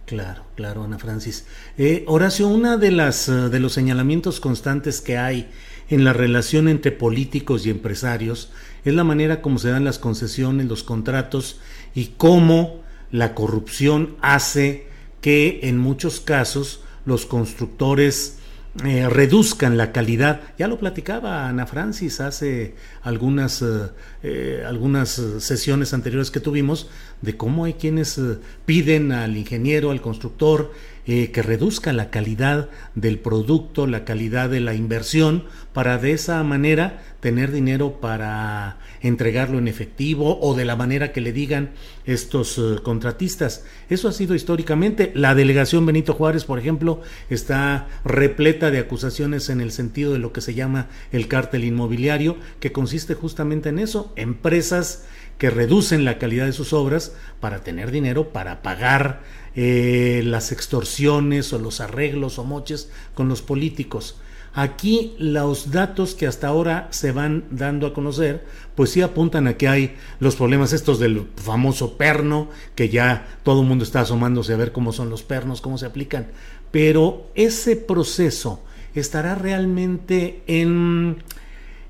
Claro, 0.06 0.44
claro, 0.56 0.84
Ana 0.84 1.00
Francis. 1.00 1.46
Eh, 1.78 2.04
Horacio, 2.08 2.48
una 2.48 2.78
de 2.78 2.92
las 2.92 3.30
eh, 3.30 3.50
de 3.50 3.60
los 3.60 3.74
señalamientos 3.74 4.42
constantes 4.42 5.00
que 5.00 5.18
hay 5.18 5.50
en 5.90 6.04
la 6.04 6.12
relación 6.12 6.68
entre 6.68 6.92
políticos 6.92 7.66
y 7.66 7.70
empresarios 7.70 8.52
es 8.84 8.94
la 8.94 9.04
manera 9.04 9.42
como 9.42 9.60
se 9.60 9.70
dan 9.70 9.86
las 9.86 10.00
concesiones, 10.00 10.68
los 10.68 10.84
contratos 10.84 11.60
y 11.96 12.14
cómo 12.18 12.84
la 13.12 13.34
corrupción 13.34 14.18
hace 14.22 14.88
que 15.22 15.62
en 15.64 15.78
muchos 15.78 16.20
casos 16.20 16.82
los 17.06 17.26
constructores 17.26 18.40
eh, 18.84 19.08
reduzcan 19.08 19.78
la 19.78 19.92
calidad. 19.92 20.42
Ya 20.58 20.68
lo 20.68 20.80
platicaba 20.80 21.48
Ana 21.48 21.68
Francis 21.68 22.20
hace 22.20 22.74
algunas, 23.04 23.62
eh, 23.62 23.90
eh, 24.24 24.64
algunas 24.66 25.10
sesiones 25.38 25.94
anteriores 25.94 26.32
que 26.32 26.40
tuvimos 26.40 26.90
de 27.22 27.38
cómo 27.38 27.66
hay 27.66 27.74
quienes 27.74 28.20
piden 28.66 29.12
al 29.12 29.38
ingeniero, 29.38 29.92
al 29.92 30.02
constructor, 30.02 30.72
eh, 31.06 31.32
que 31.32 31.42
reduzca 31.42 31.92
la 31.92 32.10
calidad 32.10 32.70
del 32.96 33.20
producto, 33.20 33.88
la 33.88 34.06
calidad 34.06 34.50
de 34.50 34.60
la 34.60 34.74
inversión, 34.74 35.44
para 35.74 35.98
de 35.98 36.12
esa 36.12 36.42
manera 36.44 37.04
tener 37.20 37.52
dinero 37.52 38.00
para 38.00 38.78
entregarlo 39.02 39.58
en 39.58 39.68
efectivo 39.68 40.40
o 40.40 40.56
de 40.56 40.66
la 40.66 40.76
manera 40.76 41.12
que 41.12 41.22
le 41.22 41.34
digan 41.34 41.72
estos 42.06 42.58
eh, 42.58 42.82
contratistas. 42.84 43.66
Eso 43.90 44.08
ha 44.08 44.14
sido 44.14 44.36
históricamente. 44.36 45.12
La 45.14 45.36
delegación 45.36 45.86
Benito 45.86 46.14
Juárez, 46.14 46.46
por 46.46 46.60
ejemplo, 46.60 47.02
está 47.30 47.88
repleta 48.06 48.72
de 48.72 48.80
acusaciones 48.80 49.50
en 49.50 49.62
el 49.62 49.72
sentido 49.72 50.14
de 50.14 50.20
lo 50.20 50.32
que 50.32 50.42
se 50.42 50.54
llama 50.54 50.88
el 51.12 51.28
cártel 51.28 51.64
inmobiliario, 51.66 52.38
que 52.60 52.72
consiste 52.72 53.14
justamente 53.14 53.70
en 53.70 53.80
eso, 53.80 54.14
empresas 54.16 55.06
que 55.38 55.50
reducen 55.50 56.06
la 56.06 56.20
calidad 56.20 56.46
de 56.46 56.54
sus 56.54 56.74
obras 56.74 57.14
para 57.40 57.64
tener 57.64 57.92
dinero 57.92 58.32
para 58.32 58.62
pagar 58.62 59.22
eh, 59.56 60.22
las 60.26 60.52
extorsiones 60.52 61.54
o 61.54 61.60
los 61.60 61.80
arreglos 61.82 62.40
o 62.40 62.44
moches 62.44 62.90
con 63.14 63.30
los 63.30 63.42
políticos. 63.42 64.16
Aquí 64.56 65.16
los 65.18 65.72
datos 65.72 66.14
que 66.14 66.28
hasta 66.28 66.48
ahora 66.48 66.88
se 66.92 67.12
van 67.12 67.46
dando 67.50 67.88
a 67.88 67.94
conocer, 67.94 68.46
pues 68.76 68.92
sí 68.92 69.02
apuntan 69.02 69.48
a 69.48 69.58
que 69.58 69.68
hay 69.68 69.96
los 70.20 70.36
problemas 70.36 70.74
estos 70.74 71.00
del 71.00 71.28
famoso 71.38 71.98
perno, 71.98 72.50
que 72.76 72.90
ya 72.90 73.40
todo 73.42 73.62
el 73.62 73.68
mundo 73.68 73.84
está 73.84 74.02
asomándose 74.02 74.54
a 74.54 74.58
ver 74.58 74.72
cómo 74.72 74.94
son 74.94 75.10
los 75.10 75.24
pernos, 75.24 75.60
cómo 75.60 75.80
se 75.80 75.88
aplican. 75.88 76.28
Pero 76.70 77.32
ese 77.34 77.76
proceso 77.76 78.62
estará 78.94 79.34
realmente 79.34 80.44
en, 80.46 81.24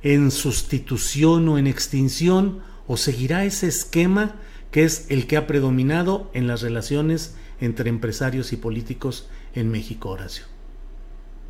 en 0.02 0.32
sustitución 0.32 1.49
o 1.49 1.58
en 1.58 1.67
extinción, 1.67 2.60
o 2.88 2.95
seguirá 2.95 3.43
ese 3.43 3.67
esquema 3.67 4.36
que 4.71 4.86
es 4.86 5.06
el 5.10 5.28
que 5.28 5.36
ha 5.36 5.47
predominado 5.47 6.32
en 6.34 6.47
las 6.47 6.62
relaciones 6.62 7.36
entre 7.60 7.89
empresarios 7.89 8.54
y 8.54 8.58
políticos 8.58 9.28
en 9.56 9.70
México, 9.70 10.10
Horacio. 10.10 10.46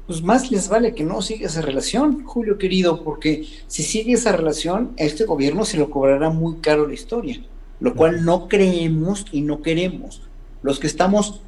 Pues 0.08 0.22
más 0.22 0.52
les 0.52 0.68
vale 0.68 0.94
que 0.94 1.06
no 1.06 1.22
siga 1.22 1.48
esa 1.48 1.62
relación, 1.62 2.26
Julio 2.26 2.58
querido, 2.58 3.04
porque 3.04 3.48
si 3.68 3.84
sigue 3.84 4.14
esa 4.14 4.34
relación, 4.34 4.94
a 5.00 5.04
este 5.04 5.24
gobierno 5.24 5.64
se 5.64 5.78
lo 5.78 5.90
cobrará 5.90 6.30
muy 6.30 6.58
caro 6.58 6.88
la 6.88 6.94
historia, 6.94 7.42
lo 7.80 7.96
cual 7.96 8.26
no 8.26 8.50
creemos 8.50 9.26
y 9.32 9.42
no 9.42 9.62
queremos. 9.62 10.22
Los 10.62 10.80
que 10.80 10.88
estamos, 10.88 11.42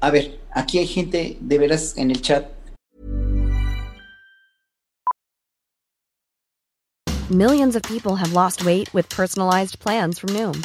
a 0.00 0.10
ver, 0.10 0.38
aquí 0.52 0.78
hay 0.78 0.86
gente 0.86 1.36
de 1.40 1.58
veras 1.58 1.96
en 1.96 2.12
el 2.12 2.20
chat. 2.20 2.46
Millions 7.28 7.74
of 7.74 7.82
people 7.82 8.14
have 8.14 8.32
lost 8.32 8.64
weight 8.64 8.88
with 8.94 9.08
personalized 9.08 9.80
plans 9.80 10.20
from 10.20 10.32
Noom, 10.32 10.64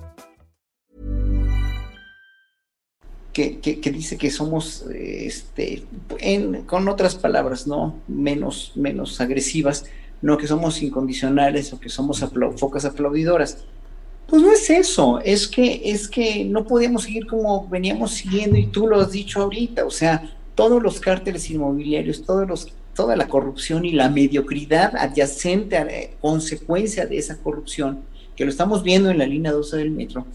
Que, 3.33 3.59
que, 3.59 3.79
que 3.79 3.91
dice 3.91 4.17
que 4.17 4.29
somos, 4.29 4.85
este, 4.93 5.83
en, 6.19 6.63
con 6.63 6.89
otras 6.89 7.15
palabras, 7.15 7.65
¿no? 7.65 7.95
Menos, 8.09 8.73
menos 8.75 9.21
agresivas, 9.21 9.85
no 10.21 10.37
que 10.37 10.47
somos 10.47 10.81
incondicionales 10.81 11.71
o 11.73 11.79
que 11.79 11.89
somos 11.89 12.21
apla 12.23 12.51
focas 12.51 12.85
aplaudidoras. 12.85 13.63
Pues 14.27 14.41
no 14.41 14.51
es 14.51 14.69
eso, 14.69 15.19
es 15.19 15.47
que, 15.47 15.81
es 15.85 16.07
que 16.07 16.45
no 16.45 16.65
podíamos 16.65 17.03
seguir 17.03 17.27
como 17.27 17.67
veníamos 17.67 18.11
siguiendo 18.11 18.57
y 18.57 18.67
tú 18.67 18.87
lo 18.87 19.01
has 19.01 19.11
dicho 19.11 19.41
ahorita, 19.41 19.85
o 19.85 19.91
sea, 19.91 20.31
todos 20.55 20.81
los 20.81 20.99
cárteles 21.01 21.49
inmobiliarios, 21.49 22.23
todos 22.23 22.47
los, 22.47 22.67
toda 22.95 23.15
la 23.17 23.27
corrupción 23.27 23.83
y 23.83 23.91
la 23.91 24.09
mediocridad 24.09 24.95
adyacente 24.95 25.77
a 25.77 25.81
eh, 25.83 26.13
consecuencia 26.21 27.05
de 27.05 27.17
esa 27.17 27.37
corrupción, 27.37 28.03
que 28.35 28.45
lo 28.45 28.51
estamos 28.51 28.83
viendo 28.83 29.09
en 29.09 29.17
la 29.17 29.25
línea 29.25 29.51
12 29.51 29.77
del 29.77 29.91
metro, 29.91 30.25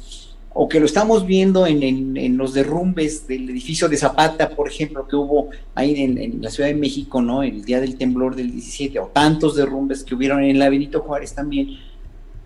o 0.59 0.71
que 0.71 0.81
lo 0.81 0.87
estamos 0.87 1.27
viendo 1.27 1.67
en, 1.67 1.83
en, 2.17 2.37
los 2.39 2.55
derrumbes 2.55 3.29
del 3.29 3.51
edificio 3.51 3.91
de 3.91 3.99
Zapata, 3.99 4.49
por 4.49 4.67
ejemplo, 4.67 5.07
que 5.07 5.15
hubo 5.15 5.51
ahí 5.75 6.01
en, 6.01 6.41
la 6.41 6.51
Ciudad 6.51 6.71
de 6.71 6.75
México, 6.75 7.21
¿no? 7.21 7.43
El 7.43 7.63
día 7.63 7.79
del 7.79 7.99
temblor 7.99 8.35
del 8.35 8.53
17, 8.53 8.99
o 8.99 9.09
tantos 9.09 9.55
derrumbes 9.55 10.03
que 10.03 10.15
hubieron 10.15 10.43
en 10.43 10.59
la 10.59 10.71
Benito 10.71 11.03
Juárez 11.03 11.35
también, 11.35 11.77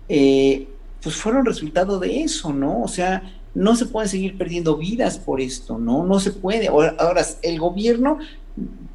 eh, 0.09 0.67
pues 1.01 1.15
fueron 1.15 1.45
resultado 1.45 1.99
de 1.99 2.23
eso, 2.23 2.51
¿no? 2.51 2.81
O 2.81 2.89
sea, 2.89 3.31
no 3.55 3.77
se 3.77 3.85
pueden 3.85 4.09
seguir 4.09 4.37
perdiendo 4.37 4.75
vidas 4.75 5.17
por 5.17 5.39
esto, 5.39 5.77
¿no? 5.77 6.05
No 6.05 6.19
se 6.19 6.33
puede. 6.33 6.67
Ahora 6.67 7.25
el 7.41 7.59
gobierno 7.59 8.19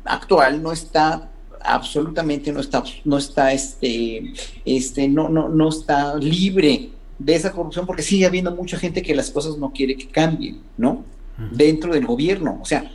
actual 0.05 0.63
no 0.63 0.73
está 0.73 1.31
absolutamente 1.69 2.53
no 2.53 2.61
está 2.61 2.85
no 3.05 3.19
está 3.19 3.53
este 3.53 4.33
este 4.65 5.09
no 5.09 5.29
no 5.29 5.49
no 5.49 5.69
está 5.69 6.15
libre 6.17 6.91
de 7.19 7.35
esa 7.35 7.53
corrupción 7.53 7.87
porque 7.87 8.03
sigue 8.03 8.27
habiendo 8.27 8.55
mucha 8.55 8.79
gente 8.79 9.03
que 9.03 9.15
las 9.15 9.31
cosas 9.31 9.57
no 9.59 9.73
quiere 9.73 9.97
que 9.97 10.09
cambien, 10.09 10.61
¿no? 10.77 10.91
Uh 10.91 11.43
-huh. 11.43 11.51
Dentro 11.51 11.93
del 11.95 12.07
gobierno, 12.07 12.59
o 12.61 12.65
sea, 12.65 12.91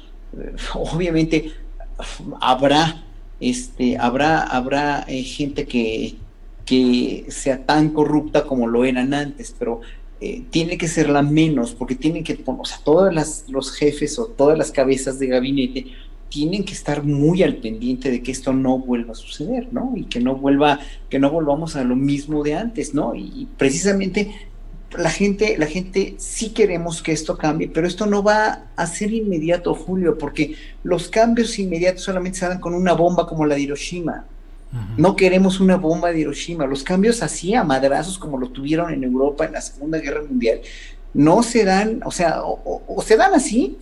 obviamente 0.73 1.51
habrá 2.39 3.03
este 3.39 3.97
habrá 3.97 4.43
habrá 4.43 5.05
eh, 5.07 5.23
gente 5.23 5.65
que 5.65 6.15
que 6.65 7.25
sea 7.29 7.65
tan 7.65 7.89
corrupta 7.89 8.45
como 8.45 8.67
lo 8.67 8.85
eran 8.85 9.13
antes, 9.13 9.53
pero 9.57 9.81
eh, 10.21 10.43
tiene 10.51 10.77
que 10.77 10.87
ser 10.87 11.09
la 11.09 11.23
menos, 11.23 11.73
porque 11.73 11.95
tienen 11.95 12.23
que, 12.23 12.39
o 12.45 12.65
sea, 12.65 12.79
todos 12.83 13.11
las, 13.13 13.45
los 13.49 13.71
jefes 13.71 14.19
o 14.19 14.27
todas 14.27 14.57
las 14.57 14.71
cabezas 14.71 15.17
de 15.17 15.27
gabinete 15.27 15.87
tienen 16.31 16.63
que 16.63 16.71
estar 16.71 17.03
muy 17.03 17.43
al 17.43 17.57
pendiente 17.57 18.09
de 18.09 18.23
que 18.23 18.31
esto 18.31 18.53
no 18.53 18.79
vuelva 18.79 19.11
a 19.11 19.15
suceder, 19.15 19.67
¿no? 19.73 19.91
Y 19.97 20.05
que 20.05 20.21
no 20.21 20.37
vuelva, 20.37 20.79
que 21.09 21.19
no 21.19 21.29
volvamos 21.29 21.75
a 21.75 21.83
lo 21.83 21.97
mismo 21.97 22.41
de 22.41 22.55
antes, 22.55 22.93
¿no? 22.93 23.13
Y, 23.13 23.49
precisamente 23.57 24.33
la 24.97 25.09
gente, 25.09 25.57
la 25.57 25.67
gente 25.67 26.15
sí 26.17 26.51
queremos 26.51 27.01
que 27.03 27.11
esto 27.11 27.37
cambie, 27.37 27.67
pero 27.67 27.85
esto 27.85 28.05
no 28.05 28.23
va 28.23 28.67
a 28.77 28.87
ser 28.87 29.13
inmediato, 29.13 29.73
Julio, 29.73 30.17
porque 30.17 30.55
los 30.83 31.09
cambios 31.09 31.59
inmediatos 31.59 32.03
solamente 32.03 32.39
se 32.39 32.47
dan 32.47 32.59
con 32.59 32.73
una 32.75 32.93
bomba 32.93 33.27
como 33.27 33.45
la 33.45 33.55
de 33.55 33.61
Hiroshima. 33.61 34.25
Uh 34.71 34.75
-huh. 34.75 34.97
No 34.97 35.15
queremos 35.17 35.59
una 35.59 35.75
bomba 35.75 36.13
de 36.13 36.21
Hiroshima. 36.21 36.65
Los 36.65 36.83
cambios 36.83 37.21
así 37.21 37.53
a 37.55 37.65
madrazos 37.65 38.17
como 38.17 38.37
lo 38.37 38.49
tuvieron 38.49 38.93
en 38.93 39.03
Europa 39.03 39.45
en 39.45 39.51
la 39.51 39.61
Segunda 39.61 39.97
Guerra 39.99 40.23
Mundial 40.23 40.61
no 41.13 41.43
se 41.43 41.65
dan, 41.65 42.01
o 42.05 42.11
sea, 42.11 42.41
o, 42.43 42.53
o, 42.63 42.83
o 42.87 43.01
se 43.01 43.17
dan 43.17 43.33
así, 43.33 43.77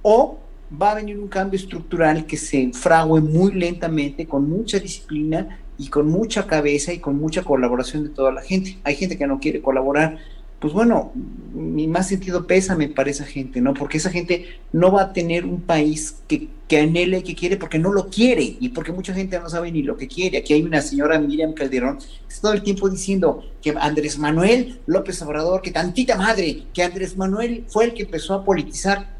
o 0.00 0.38
va 0.70 0.92
a 0.92 0.94
venir 0.94 1.18
un 1.18 1.28
cambio 1.28 1.58
estructural 1.58 2.26
que 2.26 2.36
se 2.36 2.72
frague 2.72 3.20
muy 3.20 3.52
lentamente, 3.52 4.26
con 4.26 4.48
mucha 4.48 4.78
disciplina 4.78 5.60
y 5.78 5.88
con 5.88 6.08
mucha 6.08 6.46
cabeza 6.46 6.92
y 6.92 6.98
con 6.98 7.16
mucha 7.16 7.42
colaboración 7.42 8.04
de 8.04 8.10
toda 8.10 8.32
la 8.32 8.42
gente. 8.42 8.78
Hay 8.84 8.96
gente 8.96 9.18
que 9.18 9.26
no 9.26 9.40
quiere 9.40 9.60
colaborar, 9.60 10.18
pues 10.60 10.72
bueno, 10.72 11.12
mi 11.52 11.86
más 11.86 12.08
sentido 12.08 12.46
pésame 12.46 12.88
para 12.88 13.10
esa 13.10 13.24
gente, 13.24 13.60
¿no? 13.60 13.74
Porque 13.74 13.98
esa 13.98 14.10
gente 14.10 14.46
no 14.72 14.92
va 14.92 15.02
a 15.02 15.12
tener 15.12 15.44
un 15.44 15.60
país 15.60 16.22
que, 16.26 16.48
que 16.68 16.78
anhele, 16.78 17.22
que 17.22 17.34
quiere, 17.34 17.56
porque 17.56 17.78
no 17.78 17.92
lo 17.92 18.08
quiere 18.08 18.56
y 18.58 18.70
porque 18.70 18.92
mucha 18.92 19.12
gente 19.12 19.38
no 19.38 19.48
sabe 19.48 19.70
ni 19.70 19.82
lo 19.82 19.96
que 19.96 20.08
quiere. 20.08 20.38
Aquí 20.38 20.54
hay 20.54 20.62
una 20.62 20.80
señora 20.80 21.18
Miriam 21.18 21.52
Calderón 21.52 21.98
que 21.98 22.04
está 22.28 22.42
todo 22.42 22.52
el 22.54 22.62
tiempo 22.62 22.88
diciendo 22.88 23.42
que 23.60 23.74
Andrés 23.78 24.18
Manuel 24.18 24.80
López 24.86 25.20
Obrador, 25.22 25.60
que 25.60 25.70
tantita 25.70 26.16
madre, 26.16 26.62
que 26.72 26.82
Andrés 26.82 27.16
Manuel 27.16 27.64
fue 27.68 27.86
el 27.86 27.94
que 27.94 28.04
empezó 28.04 28.34
a 28.34 28.44
politizar, 28.44 29.13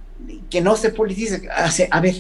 que 0.51 0.61
no 0.61 0.77
se 0.77 0.91
politice. 0.91 1.49
A 1.91 2.01
ver, 2.01 2.15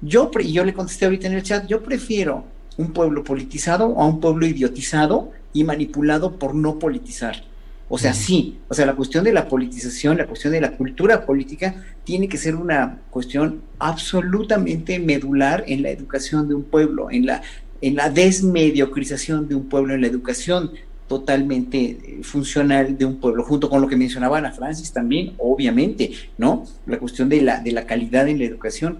yo, 0.00 0.30
yo 0.30 0.64
le 0.64 0.74
contesté 0.74 1.04
ahorita 1.04 1.26
en 1.26 1.34
el 1.34 1.42
chat, 1.42 1.66
yo 1.66 1.82
prefiero 1.82 2.44
un 2.76 2.92
pueblo 2.92 3.24
politizado 3.24 3.98
a 3.98 4.06
un 4.06 4.20
pueblo 4.20 4.46
idiotizado 4.46 5.32
y 5.52 5.64
manipulado 5.64 6.38
por 6.38 6.54
no 6.54 6.78
politizar. 6.78 7.44
O 7.88 7.98
sea, 7.98 8.14
sí, 8.14 8.58
o 8.68 8.74
sea, 8.74 8.84
la 8.84 8.96
cuestión 8.96 9.22
de 9.22 9.32
la 9.32 9.46
politización, 9.46 10.18
la 10.18 10.26
cuestión 10.26 10.52
de 10.52 10.60
la 10.60 10.72
cultura 10.72 11.24
política 11.24 11.84
tiene 12.02 12.28
que 12.28 12.36
ser 12.36 12.56
una 12.56 12.98
cuestión 13.10 13.62
absolutamente 13.78 14.98
medular 14.98 15.62
en 15.68 15.82
la 15.82 15.90
educación 15.90 16.48
de 16.48 16.54
un 16.54 16.64
pueblo, 16.64 17.12
en 17.12 17.26
la, 17.26 17.42
en 17.80 17.94
la 17.94 18.10
desmediocrización 18.10 19.48
de 19.48 19.54
un 19.54 19.68
pueblo, 19.68 19.94
en 19.94 20.00
la 20.00 20.08
educación 20.08 20.72
totalmente 21.08 21.78
eh, 21.78 22.20
funcional 22.22 22.96
de 22.98 23.04
un 23.04 23.16
pueblo, 23.16 23.44
junto 23.44 23.68
con 23.70 23.80
lo 23.80 23.88
que 23.88 23.96
mencionaba 23.96 24.38
Ana 24.38 24.52
Francis 24.52 24.92
también, 24.92 25.34
obviamente, 25.38 26.12
¿no? 26.38 26.64
La 26.86 26.98
cuestión 26.98 27.28
de 27.28 27.42
la, 27.42 27.60
de 27.60 27.72
la 27.72 27.86
calidad 27.86 28.28
en 28.28 28.38
la 28.38 28.44
educación. 28.44 28.98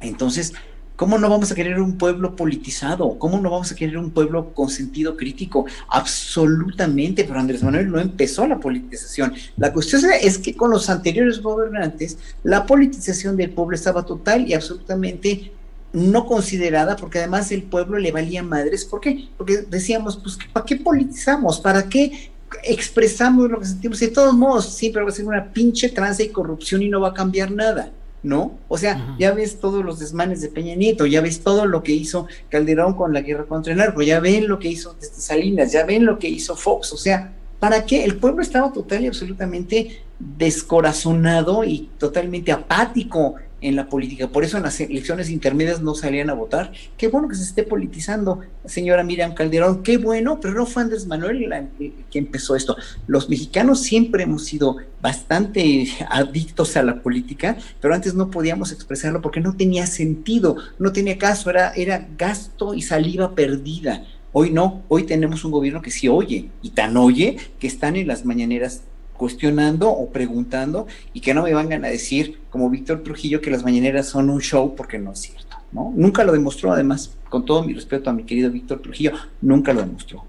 Entonces, 0.00 0.54
¿Cómo 0.98 1.16
no 1.16 1.30
vamos 1.30 1.52
a 1.52 1.54
querer 1.54 1.80
un 1.80 1.96
pueblo 1.96 2.34
politizado? 2.34 3.20
¿Cómo 3.20 3.38
no 3.38 3.50
vamos 3.50 3.70
a 3.70 3.76
querer 3.76 3.98
un 3.98 4.10
pueblo 4.10 4.52
con 4.52 4.68
sentido 4.68 5.16
crítico? 5.16 5.64
Absolutamente, 5.88 7.22
pero 7.22 7.38
Andrés 7.38 7.62
Manuel 7.62 7.88
no 7.88 8.00
empezó 8.00 8.48
la 8.48 8.58
politización. 8.58 9.32
La 9.56 9.72
cuestión 9.72 10.02
es 10.20 10.38
que 10.38 10.56
con 10.56 10.72
los 10.72 10.90
anteriores 10.90 11.40
gobernantes, 11.40 12.18
la 12.42 12.66
politización 12.66 13.36
del 13.36 13.50
pueblo 13.50 13.76
estaba 13.76 14.04
total 14.04 14.48
y 14.48 14.54
absolutamente 14.54 15.52
no 15.92 16.26
considerada, 16.26 16.96
porque 16.96 17.18
además 17.18 17.50
el 17.52 17.62
pueblo 17.62 17.98
le 17.98 18.12
valía 18.12 18.42
madres. 18.42 18.84
¿Por 18.84 19.00
qué? 19.00 19.28
Porque 19.36 19.58
decíamos, 19.68 20.16
pues, 20.16 20.38
¿para 20.52 20.66
qué 20.66 20.76
politizamos? 20.76 21.60
¿Para 21.60 21.88
qué 21.88 22.30
expresamos 22.62 23.50
lo 23.50 23.58
que 23.58 23.66
sentimos? 23.66 24.00
De 24.00 24.08
todos 24.08 24.34
modos, 24.34 24.74
siempre 24.74 25.02
va 25.02 25.08
a 25.08 25.12
ser 25.12 25.26
una 25.26 25.52
pinche 25.52 25.88
tranza 25.88 26.22
y 26.22 26.28
corrupción 26.28 26.82
y 26.82 26.88
no 26.88 27.00
va 27.00 27.08
a 27.08 27.14
cambiar 27.14 27.50
nada. 27.50 27.92
¿no? 28.22 28.58
O 28.66 28.76
sea, 28.76 29.14
ya 29.18 29.32
ves 29.32 29.60
todos 29.60 29.84
los 29.84 30.00
desmanes 30.00 30.40
de 30.40 30.48
Peña 30.48 30.74
Nieto, 30.74 31.06
ya 31.06 31.20
ves 31.20 31.40
todo 31.40 31.66
lo 31.66 31.82
que 31.82 31.92
hizo 31.92 32.26
Calderón 32.48 32.94
con 32.94 33.12
la 33.12 33.20
guerra 33.20 33.44
contra 33.44 33.72
el 33.72 33.78
narco, 33.78 34.02
ya 34.02 34.18
ven 34.18 34.48
lo 34.48 34.58
que 34.58 34.68
hizo 34.68 34.96
Salinas, 34.98 35.70
ya 35.72 35.84
ven 35.84 36.04
lo 36.04 36.18
que 36.18 36.28
hizo 36.28 36.56
Fox, 36.56 36.92
o 36.92 36.96
sea, 36.96 37.32
¿para 37.60 37.84
qué? 37.86 38.04
El 38.04 38.16
pueblo 38.16 38.42
estaba 38.42 38.72
total 38.72 39.04
y 39.04 39.06
absolutamente 39.06 40.02
descorazonado 40.18 41.62
y 41.62 41.90
totalmente 41.98 42.50
apático 42.50 43.36
en 43.60 43.76
la 43.76 43.88
política. 43.88 44.28
Por 44.28 44.44
eso 44.44 44.56
en 44.56 44.62
las 44.62 44.80
elecciones 44.80 45.30
intermedias 45.30 45.82
no 45.82 45.94
salían 45.94 46.30
a 46.30 46.34
votar. 46.34 46.72
Qué 46.96 47.08
bueno 47.08 47.28
que 47.28 47.34
se 47.34 47.42
esté 47.42 47.62
politizando, 47.62 48.40
señora 48.64 49.02
Miriam 49.02 49.34
Calderón, 49.34 49.82
qué 49.82 49.98
bueno, 49.98 50.38
pero 50.40 50.54
no 50.54 50.66
fue 50.66 50.82
Andrés 50.82 51.06
Manuel 51.06 51.48
la, 51.48 51.66
que 51.78 52.18
empezó 52.18 52.56
esto. 52.56 52.76
Los 53.06 53.28
mexicanos 53.28 53.82
siempre 53.82 54.22
hemos 54.22 54.44
sido 54.44 54.76
bastante 55.00 55.88
adictos 56.08 56.76
a 56.76 56.82
la 56.82 57.02
política, 57.02 57.56
pero 57.80 57.94
antes 57.94 58.14
no 58.14 58.30
podíamos 58.30 58.72
expresarlo 58.72 59.20
porque 59.20 59.40
no 59.40 59.56
tenía 59.56 59.86
sentido, 59.86 60.56
no 60.78 60.92
tenía 60.92 61.18
caso, 61.18 61.50
era, 61.50 61.72
era 61.74 62.08
gasto 62.16 62.74
y 62.74 62.82
saliva 62.82 63.34
perdida. 63.34 64.04
Hoy 64.32 64.50
no, 64.50 64.82
hoy 64.88 65.04
tenemos 65.04 65.44
un 65.44 65.50
gobierno 65.50 65.80
que 65.80 65.90
sí 65.90 66.06
oye, 66.06 66.50
y 66.62 66.70
tan 66.70 66.96
oye 66.96 67.38
que 67.58 67.66
están 67.66 67.96
en 67.96 68.06
las 68.06 68.24
mañaneras 68.24 68.82
cuestionando 69.18 69.90
o 69.90 70.08
preguntando 70.10 70.86
y 71.12 71.20
que 71.20 71.34
no 71.34 71.42
me 71.42 71.52
vengan 71.52 71.84
a 71.84 71.88
decir, 71.88 72.38
como 72.48 72.70
Víctor 72.70 73.02
Trujillo, 73.02 73.42
que 73.42 73.50
las 73.50 73.64
mañaneras 73.64 74.08
son 74.08 74.30
un 74.30 74.40
show 74.40 74.74
porque 74.74 74.98
no 74.98 75.12
es 75.12 75.18
cierto, 75.18 75.58
¿no? 75.72 75.92
Nunca 75.94 76.24
lo 76.24 76.32
demostró, 76.32 76.72
además, 76.72 77.14
con 77.28 77.44
todo 77.44 77.62
mi 77.64 77.74
respeto 77.74 78.08
a 78.08 78.14
mi 78.14 78.22
querido 78.24 78.50
Víctor 78.50 78.80
Trujillo, 78.80 79.12
nunca 79.42 79.74
lo 79.74 79.80
demostró. 79.82 80.24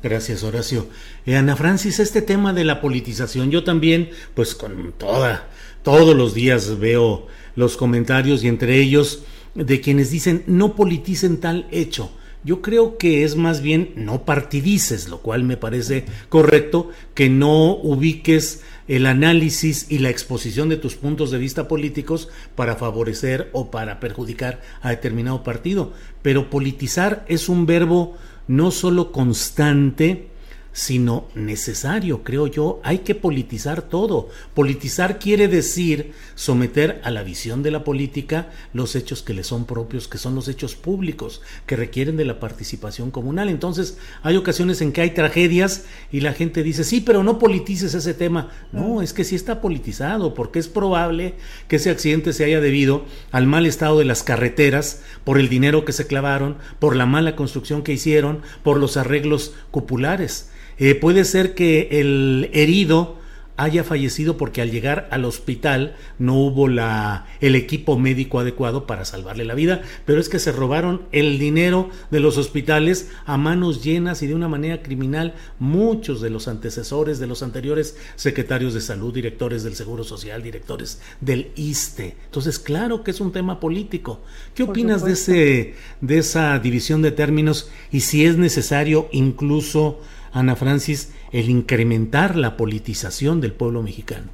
Gracias, 0.00 0.44
Horacio. 0.44 0.86
Eh, 1.26 1.34
Ana 1.34 1.56
Francis, 1.56 1.98
este 1.98 2.22
tema 2.22 2.52
de 2.52 2.64
la 2.64 2.80
politización, 2.80 3.50
yo 3.50 3.64
también, 3.64 4.10
pues 4.34 4.54
con 4.54 4.92
toda, 4.96 5.48
todos 5.82 6.16
los 6.16 6.34
días 6.34 6.78
veo 6.78 7.26
los 7.56 7.76
comentarios 7.76 8.44
y 8.44 8.48
entre 8.48 8.76
ellos 8.76 9.24
de 9.56 9.80
quienes 9.80 10.10
dicen 10.12 10.44
no 10.46 10.76
politicen 10.76 11.40
tal 11.40 11.66
hecho. 11.72 12.12
Yo 12.44 12.62
creo 12.62 12.98
que 12.98 13.24
es 13.24 13.34
más 13.36 13.60
bien 13.60 13.92
no 13.96 14.24
partidices, 14.24 15.08
lo 15.08 15.18
cual 15.18 15.42
me 15.42 15.56
parece 15.56 16.04
correcto, 16.28 16.90
que 17.14 17.28
no 17.28 17.76
ubiques 17.76 18.62
el 18.86 19.06
análisis 19.06 19.86
y 19.90 19.98
la 19.98 20.10
exposición 20.10 20.68
de 20.68 20.76
tus 20.76 20.94
puntos 20.94 21.30
de 21.30 21.38
vista 21.38 21.68
políticos 21.68 22.28
para 22.54 22.76
favorecer 22.76 23.50
o 23.52 23.70
para 23.70 24.00
perjudicar 24.00 24.62
a 24.80 24.90
determinado 24.90 25.42
partido. 25.42 25.92
Pero 26.22 26.48
politizar 26.48 27.24
es 27.28 27.48
un 27.48 27.66
verbo 27.66 28.16
no 28.46 28.70
solo 28.70 29.12
constante, 29.12 30.28
sino 30.78 31.26
necesario, 31.34 32.22
creo 32.22 32.46
yo. 32.46 32.80
Hay 32.84 32.98
que 32.98 33.16
politizar 33.16 33.82
todo. 33.82 34.28
Politizar 34.54 35.18
quiere 35.18 35.48
decir 35.48 36.12
someter 36.36 37.00
a 37.02 37.10
la 37.10 37.24
visión 37.24 37.64
de 37.64 37.72
la 37.72 37.82
política 37.82 38.50
los 38.72 38.94
hechos 38.94 39.24
que 39.24 39.34
le 39.34 39.42
son 39.42 39.64
propios, 39.64 40.06
que 40.06 40.18
son 40.18 40.36
los 40.36 40.46
hechos 40.46 40.76
públicos, 40.76 41.42
que 41.66 41.74
requieren 41.74 42.16
de 42.16 42.24
la 42.24 42.38
participación 42.38 43.10
comunal. 43.10 43.48
Entonces, 43.48 43.98
hay 44.22 44.36
ocasiones 44.36 44.80
en 44.80 44.92
que 44.92 45.00
hay 45.00 45.10
tragedias 45.10 45.86
y 46.12 46.20
la 46.20 46.32
gente 46.32 46.62
dice, 46.62 46.84
sí, 46.84 47.00
pero 47.00 47.24
no 47.24 47.40
politices 47.40 47.94
ese 47.94 48.14
tema. 48.14 48.52
No, 48.70 49.02
es 49.02 49.12
que 49.12 49.24
sí 49.24 49.34
está 49.34 49.60
politizado, 49.60 50.32
porque 50.32 50.60
es 50.60 50.68
probable 50.68 51.34
que 51.66 51.74
ese 51.74 51.90
accidente 51.90 52.32
se 52.32 52.44
haya 52.44 52.60
debido 52.60 53.04
al 53.32 53.48
mal 53.48 53.66
estado 53.66 53.98
de 53.98 54.04
las 54.04 54.22
carreteras, 54.22 55.02
por 55.24 55.40
el 55.40 55.48
dinero 55.48 55.84
que 55.84 55.92
se 55.92 56.06
clavaron, 56.06 56.56
por 56.78 56.94
la 56.94 57.04
mala 57.04 57.34
construcción 57.34 57.82
que 57.82 57.94
hicieron, 57.94 58.42
por 58.62 58.76
los 58.78 58.96
arreglos 58.96 59.54
cupulares. 59.72 60.50
Eh, 60.78 60.94
puede 60.94 61.24
ser 61.24 61.54
que 61.54 61.88
el 61.90 62.50
herido 62.52 63.18
haya 63.58 63.82
fallecido 63.82 64.36
porque 64.36 64.62
al 64.62 64.70
llegar 64.70 65.08
al 65.10 65.24
hospital 65.24 65.96
no 66.20 66.36
hubo 66.36 66.68
la, 66.68 67.26
el 67.40 67.56
equipo 67.56 67.98
médico 67.98 68.38
adecuado 68.38 68.86
para 68.86 69.04
salvarle 69.04 69.44
la 69.44 69.54
vida, 69.54 69.82
pero 70.06 70.20
es 70.20 70.28
que 70.28 70.38
se 70.38 70.52
robaron 70.52 71.02
el 71.10 71.40
dinero 71.40 71.90
de 72.12 72.20
los 72.20 72.38
hospitales 72.38 73.10
a 73.26 73.36
manos 73.36 73.82
llenas 73.82 74.22
y 74.22 74.28
de 74.28 74.36
una 74.36 74.48
manera 74.48 74.80
criminal 74.80 75.34
muchos 75.58 76.20
de 76.20 76.30
los 76.30 76.46
antecesores 76.46 77.18
de 77.18 77.26
los 77.26 77.42
anteriores 77.42 77.96
secretarios 78.14 78.74
de 78.74 78.80
salud, 78.80 79.12
directores 79.12 79.64
del 79.64 79.74
Seguro 79.74 80.04
Social, 80.04 80.40
directores 80.40 81.00
del 81.20 81.50
ISTE. 81.56 82.16
Entonces, 82.26 82.60
claro 82.60 83.02
que 83.02 83.10
es 83.10 83.20
un 83.20 83.32
tema 83.32 83.58
político. 83.58 84.20
¿Qué 84.54 84.62
opinas 84.62 85.04
de 85.04 85.12
ese 85.12 85.74
de 86.00 86.18
esa 86.18 86.60
división 86.60 87.02
de 87.02 87.10
términos 87.10 87.68
y 87.90 88.00
si 88.00 88.24
es 88.24 88.36
necesario 88.36 89.08
incluso 89.10 89.98
Ana 90.38 90.54
Francis, 90.54 91.12
el 91.32 91.50
incrementar 91.50 92.36
la 92.36 92.56
politización 92.56 93.40
del 93.40 93.52
pueblo 93.52 93.82
mexicano? 93.82 94.28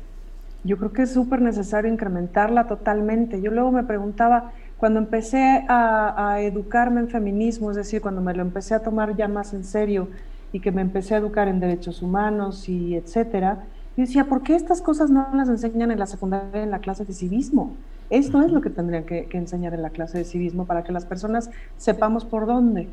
Yo 0.62 0.76
creo 0.76 0.92
que 0.92 1.02
es 1.02 1.12
súper 1.12 1.40
necesario 1.40 1.90
incrementarla 1.90 2.66
totalmente. 2.66 3.40
Yo 3.40 3.50
luego 3.50 3.72
me 3.72 3.84
preguntaba, 3.84 4.52
cuando 4.76 4.98
empecé 4.98 5.64
a, 5.66 6.40
educarme 6.40 7.00
en 7.00 7.08
feminismo, 7.08 7.70
es 7.70 7.76
decir, 7.76 8.02
cuando 8.02 8.20
me 8.20 8.34
lo 8.34 8.42
empecé 8.42 8.74
a 8.74 8.80
tomar 8.80 9.16
ya 9.16 9.28
más 9.28 9.54
en 9.54 9.64
serio 9.64 10.08
y 10.52 10.60
que 10.60 10.72
me 10.72 10.82
empecé 10.82 11.14
a 11.14 11.18
educar 11.18 11.48
en 11.48 11.58
derechos 11.58 12.02
humanos 12.02 12.68
y 12.68 12.96
etcétera, 12.96 13.64
yo 13.96 14.02
decía, 14.02 14.24
¿por 14.26 14.42
qué 14.42 14.56
estas 14.56 14.82
cosas 14.82 15.08
no 15.08 15.26
las 15.34 15.48
enseñan 15.48 15.90
en 15.90 15.98
la 15.98 16.06
secundaria, 16.06 16.62
en 16.62 16.70
la 16.70 16.80
clase 16.80 17.06
de 17.06 17.14
civismo? 17.14 17.74
Esto 18.10 18.42
es 18.42 18.52
lo 18.52 18.60
que 18.60 18.68
tendrían 18.68 19.04
que 19.04 19.26
enseñar 19.32 19.72
en 19.72 19.80
la 19.80 19.90
clase 19.90 20.18
de 20.18 20.24
civismo 20.24 20.66
para 20.66 20.84
que 20.84 20.92
las 20.92 21.06
personas 21.06 21.50
sepamos 21.78 22.26
por 22.26 22.46
dónde 22.46 22.88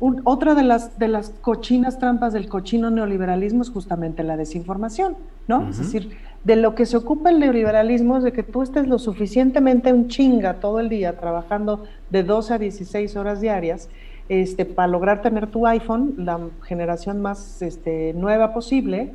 otra 0.00 0.54
de 0.54 0.62
las, 0.62 0.98
de 0.98 1.08
las 1.08 1.30
cochinas 1.40 1.98
trampas 1.98 2.32
del 2.32 2.48
cochino 2.48 2.90
neoliberalismo 2.90 3.62
es 3.62 3.70
justamente 3.70 4.22
la 4.22 4.36
desinformación, 4.36 5.16
¿no? 5.48 5.68
Es 5.68 5.78
decir, 5.78 6.16
de 6.44 6.56
lo 6.56 6.74
que 6.74 6.86
se 6.86 6.96
ocupa 6.96 7.30
el 7.30 7.40
neoliberalismo 7.40 8.16
es 8.16 8.22
de 8.24 8.32
que 8.32 8.44
tú 8.44 8.62
estés 8.62 8.86
lo 8.86 8.98
suficientemente 8.98 9.92
un 9.92 10.08
chinga 10.08 10.54
todo 10.54 10.78
el 10.78 10.88
día 10.88 11.18
trabajando 11.18 11.84
de 12.10 12.22
12 12.22 12.54
a 12.54 12.58
16 12.58 13.16
horas 13.16 13.40
diarias 13.40 13.88
este, 14.28 14.64
para 14.64 14.88
lograr 14.88 15.22
tener 15.22 15.48
tu 15.48 15.66
iPhone, 15.66 16.14
la 16.18 16.38
generación 16.62 17.20
más 17.20 17.60
este, 17.62 18.12
nueva 18.14 18.52
posible, 18.52 19.12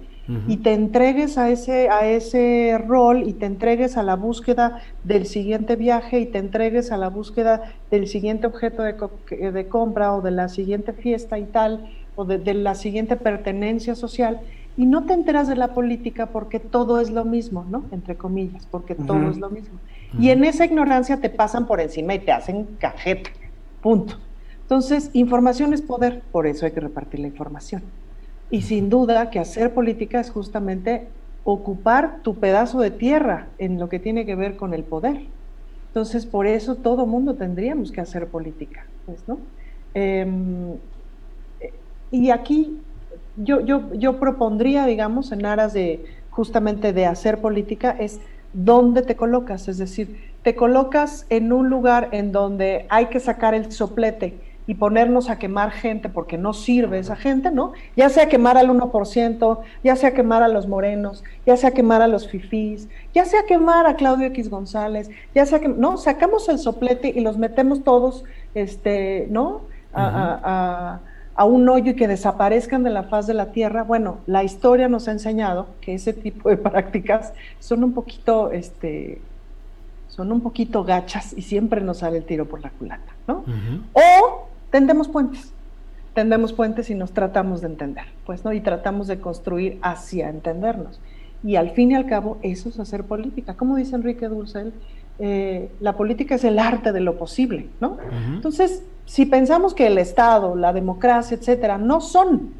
y 0.47 0.57
te 0.57 0.73
entregues 0.73 1.37
a 1.37 1.49
ese, 1.49 1.89
a 1.89 2.07
ese 2.07 2.81
rol 2.87 3.27
y 3.27 3.33
te 3.33 3.45
entregues 3.45 3.97
a 3.97 4.03
la 4.03 4.15
búsqueda 4.15 4.81
del 5.03 5.25
siguiente 5.25 5.75
viaje 5.75 6.21
y 6.21 6.25
te 6.25 6.37
entregues 6.37 6.93
a 6.93 6.97
la 6.97 7.09
búsqueda 7.09 7.73
del 7.91 8.07
siguiente 8.07 8.47
objeto 8.47 8.83
de, 8.83 9.51
de 9.51 9.67
compra 9.67 10.13
o 10.13 10.21
de 10.21 10.31
la 10.31 10.47
siguiente 10.47 10.93
fiesta 10.93 11.37
y 11.39 11.43
tal, 11.43 11.89
o 12.15 12.23
de, 12.23 12.53
la 12.53 12.75
siguiente 12.75 13.15
pertenencia 13.17 13.95
social, 13.95 14.39
y 14.77 14.85
no 14.85 15.05
te 15.05 15.13
enteras 15.13 15.47
de 15.47 15.55
la 15.55 15.73
política 15.73 16.27
porque 16.27 16.59
todo 16.59 16.99
es 16.99 17.11
lo 17.11 17.25
mismo, 17.25 17.65
¿no? 17.69 17.83
Entre 17.91 18.15
comillas, 18.15 18.65
porque 18.65 18.95
todo 18.95 19.29
es 19.29 19.37
lo 19.37 19.49
mismo. 19.49 19.77
Y 20.17 20.29
en 20.29 20.43
esa 20.43 20.65
ignorancia 20.65 21.19
te 21.19 21.29
pasan 21.29 21.67
por 21.67 21.81
encima 21.81 22.15
y 22.15 22.19
te 22.19 22.31
hacen 22.31 22.65
cajeta, 22.79 23.29
punto. 23.81 24.17
Entonces, 24.61 25.09
información 25.13 25.73
es 25.73 25.81
poder, 25.81 26.21
por 26.31 26.47
eso 26.47 26.65
hay 26.65 26.71
que 26.71 26.79
repartir 26.79 27.19
la 27.19 27.27
información. 27.27 27.83
Y 28.53 28.61
sin 28.61 28.91
duda 28.91 29.31
que 29.31 29.39
hacer 29.39 29.73
política 29.73 30.19
es 30.19 30.29
justamente 30.29 31.07
ocupar 31.43 32.19
tu 32.21 32.35
pedazo 32.35 32.81
de 32.81 32.91
tierra 32.91 33.47
en 33.57 33.79
lo 33.79 33.89
que 33.89 33.97
tiene 33.97 34.27
que 34.27 34.35
ver 34.35 34.57
con 34.57 34.75
el 34.75 34.83
poder. 34.83 35.21
Entonces, 35.87 36.27
por 36.27 36.45
eso 36.45 36.75
todo 36.75 37.07
mundo 37.07 37.33
tendríamos 37.33 37.91
que 37.91 37.99
hacer 37.99 38.27
política, 38.27 38.85
pues, 39.07 39.27
¿no? 39.27 39.39
Em, 39.95 40.75
y 42.11 42.29
aquí 42.29 42.77
yo, 43.37 43.59
yo, 43.61 43.91
yo 43.95 44.19
propondría, 44.19 44.85
digamos, 44.85 45.31
en 45.31 45.47
aras 45.47 45.73
de 45.73 46.05
justamente 46.29 46.93
de 46.93 47.07
hacer 47.07 47.41
política, 47.41 47.95
es 47.99 48.19
dónde 48.53 49.01
te 49.01 49.15
colocas, 49.15 49.67
es 49.67 49.79
decir, 49.79 50.31
te 50.43 50.55
colocas 50.55 51.25
en 51.31 51.53
un 51.53 51.71
lugar 51.71 52.09
en 52.11 52.31
donde 52.31 52.85
hay 52.89 53.07
que 53.07 53.19
sacar 53.19 53.55
el 53.55 53.71
soplete 53.71 54.37
y 54.67 54.75
ponernos 54.75 55.29
a 55.29 55.39
quemar 55.39 55.71
gente 55.71 56.09
porque 56.09 56.37
no 56.37 56.53
sirve 56.53 56.99
esa 56.99 57.15
gente, 57.15 57.51
¿no? 57.51 57.73
Ya 57.95 58.09
sea 58.09 58.27
quemar 58.27 58.57
al 58.57 58.69
1%, 58.69 59.59
ya 59.83 59.95
sea 59.95 60.13
quemar 60.13 60.43
a 60.43 60.47
los 60.47 60.67
morenos, 60.67 61.23
ya 61.45 61.57
sea 61.57 61.71
quemar 61.71 62.01
a 62.01 62.07
los 62.07 62.27
fifís, 62.27 62.87
ya 63.13 63.25
sea 63.25 63.43
quemar 63.45 63.87
a 63.87 63.95
Claudio 63.95 64.27
X 64.27 64.49
González, 64.49 65.09
ya 65.35 65.45
sea 65.45 65.59
que, 65.59 65.67
¿no? 65.67 65.97
Sacamos 65.97 66.47
el 66.49 66.59
soplete 66.59 67.09
y 67.09 67.21
los 67.21 67.37
metemos 67.37 67.83
todos, 67.83 68.23
este, 68.53 69.27
¿no? 69.29 69.61
a, 69.95 70.99
a 71.35 71.45
un 71.45 71.67
hoyo 71.67 71.91
y 71.91 71.95
que 71.95 72.07
desaparezcan 72.07 72.83
de 72.83 72.89
la 72.89 73.03
faz 73.03 73.27
de 73.27 73.33
la 73.33 73.51
tierra. 73.51 73.83
Bueno, 73.83 74.19
la 74.27 74.43
historia 74.43 74.87
nos 74.87 75.07
ha 75.07 75.11
enseñado 75.11 75.67
que 75.81 75.95
ese 75.95 76.13
tipo 76.13 76.49
de 76.49 76.57
prácticas 76.69 77.33
son 77.59 77.83
un 77.83 77.93
poquito, 77.93 78.51
este, 78.51 79.19
son 80.07 80.31
un 80.31 80.41
poquito 80.41 80.83
gachas 80.83 81.33
y 81.35 81.41
siempre 81.41 81.81
nos 81.81 81.99
sale 81.99 82.17
el 82.17 82.25
tiro 82.25 82.45
por 82.45 82.61
la 82.61 82.69
culata, 82.69 83.13
¿no? 83.27 83.43
O 83.93 84.42
tendemos 84.73 85.07
puentes, 85.07 85.51
tendemos 86.15 86.51
puentes 86.51 86.89
y 86.89 86.95
nos 86.95 87.11
tratamos 87.11 87.61
de 87.61 87.67
entender, 87.67 88.05
pues, 88.25 88.43
¿no? 88.43 88.51
Y 88.53 88.59
tratamos 88.59 89.05
de 89.05 89.19
construir 89.19 89.77
hacia 89.83 90.29
entendernos. 90.29 90.99
Y 91.43 91.57
al 91.57 91.69
fin 91.69 91.91
y 91.91 91.95
al 91.95 92.07
cabo, 92.07 92.39
eso 92.41 92.69
es 92.69 92.79
hacer 92.79 93.03
política. 93.03 93.53
Como 93.53 93.75
dice 93.75 93.95
Enrique 93.95 94.27
Dulcel, 94.27 94.73
eh, 95.19 95.69
la 95.79 95.95
política 95.95 96.33
es 96.33 96.43
el 96.43 96.57
arte 96.57 96.91
de 96.91 97.01
lo 97.01 97.19
posible, 97.19 97.69
¿no? 97.79 97.97
Entonces, 98.33 98.81
si 99.05 99.27
pensamos 99.27 99.75
que 99.75 99.85
el 99.85 99.99
Estado, 99.99 100.55
la 100.55 100.73
democracia, 100.73 101.37
etcétera, 101.37 101.77
no 101.77 102.01
son, 102.01 102.53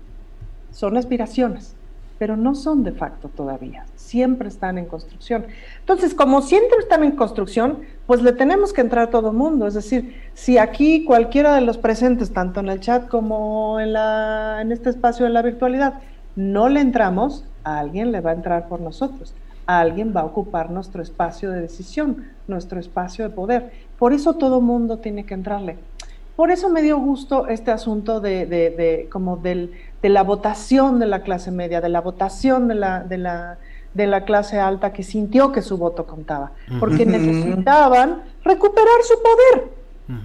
son 0.71 0.97
aspiraciones, 0.97 1.75
pero 2.19 2.37
no 2.37 2.53
son 2.53 2.83
de 2.83 2.91
facto 2.91 3.27
todavía, 3.27 3.87
siempre 3.95 4.49
están 4.49 4.77
en 4.77 4.85
construcción. 4.85 5.47
Entonces, 5.79 6.13
como 6.13 6.43
siempre 6.43 6.77
están 6.77 7.03
en 7.03 7.13
construcción, 7.13 7.79
pues 8.05 8.21
le 8.21 8.33
tenemos 8.33 8.73
que 8.73 8.81
entrar 8.81 9.09
todo 9.09 9.29
el 9.29 9.37
mundo, 9.37 9.65
es 9.65 9.73
decir, 9.73 10.21
si 10.33 10.57
aquí 10.57 11.05
cualquiera 11.05 11.55
de 11.55 11.61
los 11.61 11.77
presentes, 11.77 12.33
tanto 12.33 12.59
en 12.59 12.69
el 12.69 12.79
chat 12.79 13.07
como 13.07 13.79
en, 13.79 13.93
la, 13.93 14.59
en 14.61 14.71
este 14.71 14.89
espacio 14.89 15.25
de 15.25 15.31
la 15.31 15.41
virtualidad, 15.41 16.01
no 16.35 16.67
le 16.67 16.81
entramos, 16.81 17.45
a 17.63 17.79
alguien 17.79 18.11
le 18.11 18.19
va 18.19 18.31
a 18.31 18.33
entrar 18.33 18.67
por 18.67 18.81
nosotros, 18.81 19.33
a 19.67 19.79
alguien 19.79 20.13
va 20.15 20.21
a 20.21 20.25
ocupar 20.25 20.69
nuestro 20.69 21.01
espacio 21.01 21.49
de 21.51 21.61
decisión, 21.61 22.25
nuestro 22.47 22.79
espacio 22.79 23.23
de 23.23 23.33
poder. 23.33 23.71
Por 23.97 24.11
eso 24.11 24.33
todo 24.33 24.59
mundo 24.59 24.97
tiene 24.97 25.25
que 25.25 25.33
entrarle. 25.33 25.77
Por 26.35 26.51
eso 26.51 26.69
me 26.69 26.81
dio 26.81 26.97
gusto 26.99 27.47
este 27.47 27.71
asunto 27.71 28.19
de, 28.19 28.45
de, 28.47 29.07
como 29.11 29.37
del, 29.37 29.71
de 30.01 30.09
la 30.09 30.23
votación 30.23 30.99
de 30.99 31.05
la 31.05 31.21
clase 31.21 31.51
media, 31.51 31.79
de 31.79 31.89
la 31.89 32.01
votación 32.01 32.67
de 32.67 32.75
la, 32.75 33.03
de 33.03 33.19
la, 33.19 33.57
de 33.93 34.07
la 34.07 34.25
clase 34.25 34.59
alta 34.59 34.93
que 34.93 35.03
sintió 35.03 35.51
que 35.51 35.61
su 35.61 35.77
voto 35.77 36.05
contaba, 36.05 36.51
porque 36.79 37.05
necesitaban 37.05 38.23
recuperar 38.43 39.03
su 39.03 39.15
poder, 39.21 39.69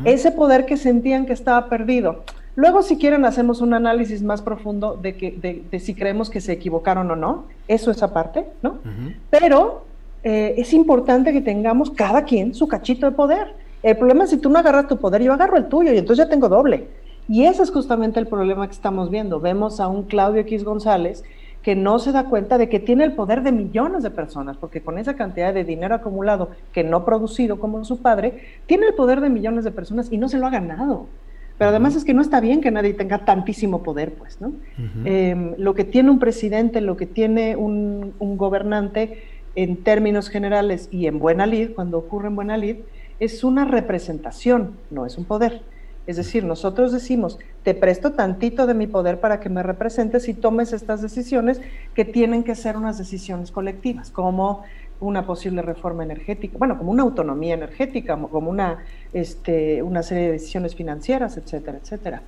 ese 0.04 0.32
poder 0.32 0.66
que 0.66 0.76
sentían 0.76 1.26
que 1.26 1.32
estaba 1.32 1.68
perdido. 1.68 2.24
Luego, 2.56 2.82
si 2.82 2.98
quieren, 2.98 3.24
hacemos 3.24 3.60
un 3.60 3.72
análisis 3.74 4.22
más 4.22 4.42
profundo 4.42 4.98
de, 5.00 5.16
que, 5.16 5.62
de, 5.70 5.78
si 5.78 5.94
creemos 5.94 6.28
que 6.28 6.40
se 6.40 6.52
equivocaron 6.52 7.10
o 7.10 7.16
no, 7.16 7.44
eso 7.68 7.90
es 7.90 8.02
aparte, 8.02 8.46
¿no? 8.62 8.78
Pero 9.30 9.84
eh, 10.24 10.54
es 10.56 10.72
importante 10.72 11.32
que 11.32 11.40
tengamos 11.40 11.90
cada 11.90 12.24
quien 12.24 12.54
su 12.54 12.66
cachito 12.66 13.06
de 13.06 13.12
poder 13.12 13.54
el 13.82 13.96
problema 13.96 14.24
es 14.24 14.30
si 14.30 14.38
tú 14.38 14.50
no 14.50 14.58
agarras 14.58 14.88
tu 14.88 14.96
poder, 14.96 15.22
yo 15.22 15.32
agarro 15.32 15.56
el 15.56 15.68
tuyo 15.68 15.92
y 15.92 15.98
entonces 15.98 16.24
ya 16.24 16.30
tengo 16.30 16.48
doble. 16.48 16.88
Y 17.28 17.44
ese 17.44 17.62
es 17.62 17.70
justamente 17.70 18.18
el 18.18 18.26
problema 18.26 18.66
que 18.66 18.72
estamos 18.72 19.10
viendo. 19.10 19.38
Vemos 19.38 19.80
a 19.80 19.88
un 19.88 20.04
Claudio 20.04 20.40
X 20.40 20.64
González 20.64 21.22
que 21.68 21.76
no 21.76 21.98
se 21.98 22.12
da 22.12 22.24
cuenta 22.24 22.56
de 22.56 22.70
que 22.70 22.80
tiene 22.80 23.04
el 23.04 23.12
poder 23.12 23.42
de 23.42 23.52
millones 23.52 24.02
de 24.02 24.08
personas, 24.08 24.56
porque 24.56 24.80
con 24.80 24.96
esa 24.96 25.16
cantidad 25.16 25.52
de 25.52 25.64
dinero 25.64 25.94
acumulado 25.94 26.48
que 26.72 26.82
no 26.82 27.04
producido 27.04 27.60
como 27.60 27.84
su 27.84 28.00
padre, 28.00 28.42
tiene 28.64 28.86
el 28.86 28.94
poder 28.94 29.20
de 29.20 29.28
millones 29.28 29.64
de 29.64 29.70
personas 29.70 30.10
y 30.10 30.16
no 30.16 30.30
se 30.30 30.38
lo 30.38 30.46
ha 30.46 30.50
ganado. 30.50 31.08
Pero 31.58 31.68
además 31.68 31.94
es 31.94 32.06
que 32.06 32.14
no 32.14 32.22
está 32.22 32.40
bien 32.40 32.62
que 32.62 32.70
nadie 32.70 32.94
tenga 32.94 33.18
tantísimo 33.26 33.82
poder, 33.82 34.14
pues, 34.14 34.40
¿no? 34.40 34.54
Em, 35.04 35.56
lo 35.58 35.74
que 35.74 35.84
tiene 35.84 36.10
un 36.10 36.18
presidente, 36.18 36.80
lo 36.80 36.96
que 36.96 37.04
tiene 37.04 37.54
un, 37.54 38.14
un, 38.18 38.38
gobernante 38.38 39.24
en 39.54 39.76
términos 39.84 40.30
generales 40.30 40.88
y 40.90 41.06
en 41.06 41.18
buena 41.18 41.44
lid, 41.44 41.72
cuando 41.74 41.98
ocurre 41.98 42.28
en 42.28 42.36
buena 42.36 42.56
lid, 42.56 42.76
es 43.20 43.44
una 43.44 43.66
representación, 43.66 44.70
no 44.90 45.04
es 45.04 45.18
un 45.18 45.26
poder. 45.26 45.60
Es 46.08 46.16
decir, 46.16 46.42
nosotros 46.42 46.90
decimos, 46.90 47.38
te 47.62 47.74
presto 47.74 48.12
tantito 48.12 48.66
de 48.66 48.72
mi 48.72 48.86
poder 48.86 49.20
para 49.20 49.40
que 49.40 49.50
me 49.50 49.62
representes 49.62 50.26
y 50.30 50.32
tomes 50.32 50.72
estas 50.72 51.02
decisiones 51.02 51.60
que 51.94 52.06
tienen 52.06 52.44
que 52.44 52.54
ser 52.54 52.78
unas 52.78 52.96
decisiones 52.96 53.52
colectivas, 53.52 54.10
como 54.10 54.64
una 55.00 55.26
posible 55.26 55.60
reforma 55.60 56.04
energética, 56.04 56.56
bueno, 56.56 56.78
como 56.78 56.92
una 56.92 57.02
autonomía 57.02 57.52
energética, 57.52 58.16
como 58.16 58.48
una, 58.48 58.78
este, 59.12 59.82
una 59.82 60.02
serie 60.02 60.24
de 60.24 60.32
decisiones 60.32 60.74
financieras, 60.74 61.36
etcétera, 61.36 61.76
etcétera. 61.76 62.22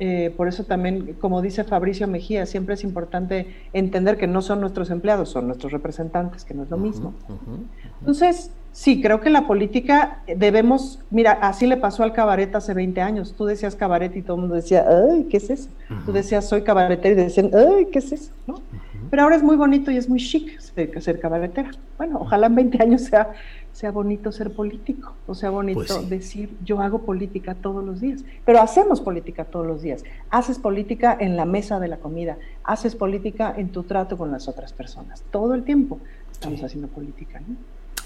Eh, 0.00 0.32
por 0.34 0.48
eso 0.48 0.64
también, 0.64 1.14
como 1.20 1.42
dice 1.42 1.64
Fabricio 1.64 2.08
Mejía, 2.08 2.46
siempre 2.46 2.76
es 2.76 2.82
importante 2.82 3.54
entender 3.74 4.16
que 4.16 4.26
no 4.26 4.40
son 4.40 4.62
nuestros 4.62 4.88
empleados, 4.88 5.28
son 5.28 5.48
nuestros 5.48 5.70
representantes, 5.70 6.46
que 6.46 6.54
no 6.54 6.62
es 6.62 6.70
lo 6.70 6.78
mismo. 6.78 7.12
Entonces, 8.00 8.52
Sí, 8.72 9.02
creo 9.02 9.20
que 9.20 9.30
la 9.30 9.46
política 9.46 10.22
debemos, 10.36 11.00
mira, 11.10 11.32
así 11.32 11.66
le 11.66 11.76
pasó 11.76 12.04
al 12.04 12.12
cabaret 12.12 12.54
hace 12.54 12.74
20 12.74 13.00
años. 13.00 13.34
Tú 13.36 13.44
decías 13.44 13.74
cabaret 13.74 14.14
y 14.14 14.22
todo 14.22 14.36
el 14.36 14.42
mundo 14.42 14.54
decía, 14.54 14.86
ay, 14.88 15.24
¿qué 15.24 15.38
es 15.38 15.50
eso? 15.50 15.68
Tú 16.06 16.12
decías, 16.12 16.48
soy 16.48 16.62
cabaretera 16.62 17.20
y 17.20 17.24
decían, 17.24 17.50
ay, 17.54 17.86
¿qué 17.86 17.98
es 17.98 18.12
eso? 18.12 18.30
¿No? 18.46 18.62
Pero 19.10 19.22
ahora 19.22 19.36
es 19.36 19.42
muy 19.42 19.56
bonito 19.56 19.90
y 19.90 19.96
es 19.96 20.08
muy 20.08 20.20
chic 20.20 20.58
ser, 20.60 21.02
ser 21.02 21.18
cabaretera. 21.18 21.70
Bueno, 21.96 22.18
ojalá 22.20 22.46
en 22.46 22.54
20 22.54 22.82
años 22.82 23.02
sea, 23.02 23.32
sea 23.72 23.90
bonito 23.90 24.30
ser 24.32 24.52
político, 24.52 25.14
o 25.26 25.34
sea 25.34 25.50
bonito 25.50 25.78
pues 25.78 26.10
decir, 26.10 26.56
yo 26.64 26.80
hago 26.80 27.00
política 27.00 27.54
todos 27.54 27.82
los 27.84 28.00
días. 28.00 28.24
Pero 28.44 28.60
hacemos 28.60 29.00
política 29.00 29.44
todos 29.44 29.66
los 29.66 29.82
días. 29.82 30.04
Haces 30.30 30.58
política 30.58 31.16
en 31.18 31.36
la 31.36 31.46
mesa 31.46 31.80
de 31.80 31.88
la 31.88 31.96
comida, 31.96 32.36
haces 32.64 32.94
política 32.94 33.54
en 33.56 33.70
tu 33.70 33.82
trato 33.82 34.16
con 34.16 34.30
las 34.30 34.46
otras 34.46 34.72
personas. 34.72 35.22
Todo 35.30 35.54
el 35.54 35.64
tiempo 35.64 35.98
estamos 36.30 36.62
haciendo 36.62 36.88
política, 36.88 37.40
¿no? 37.40 37.56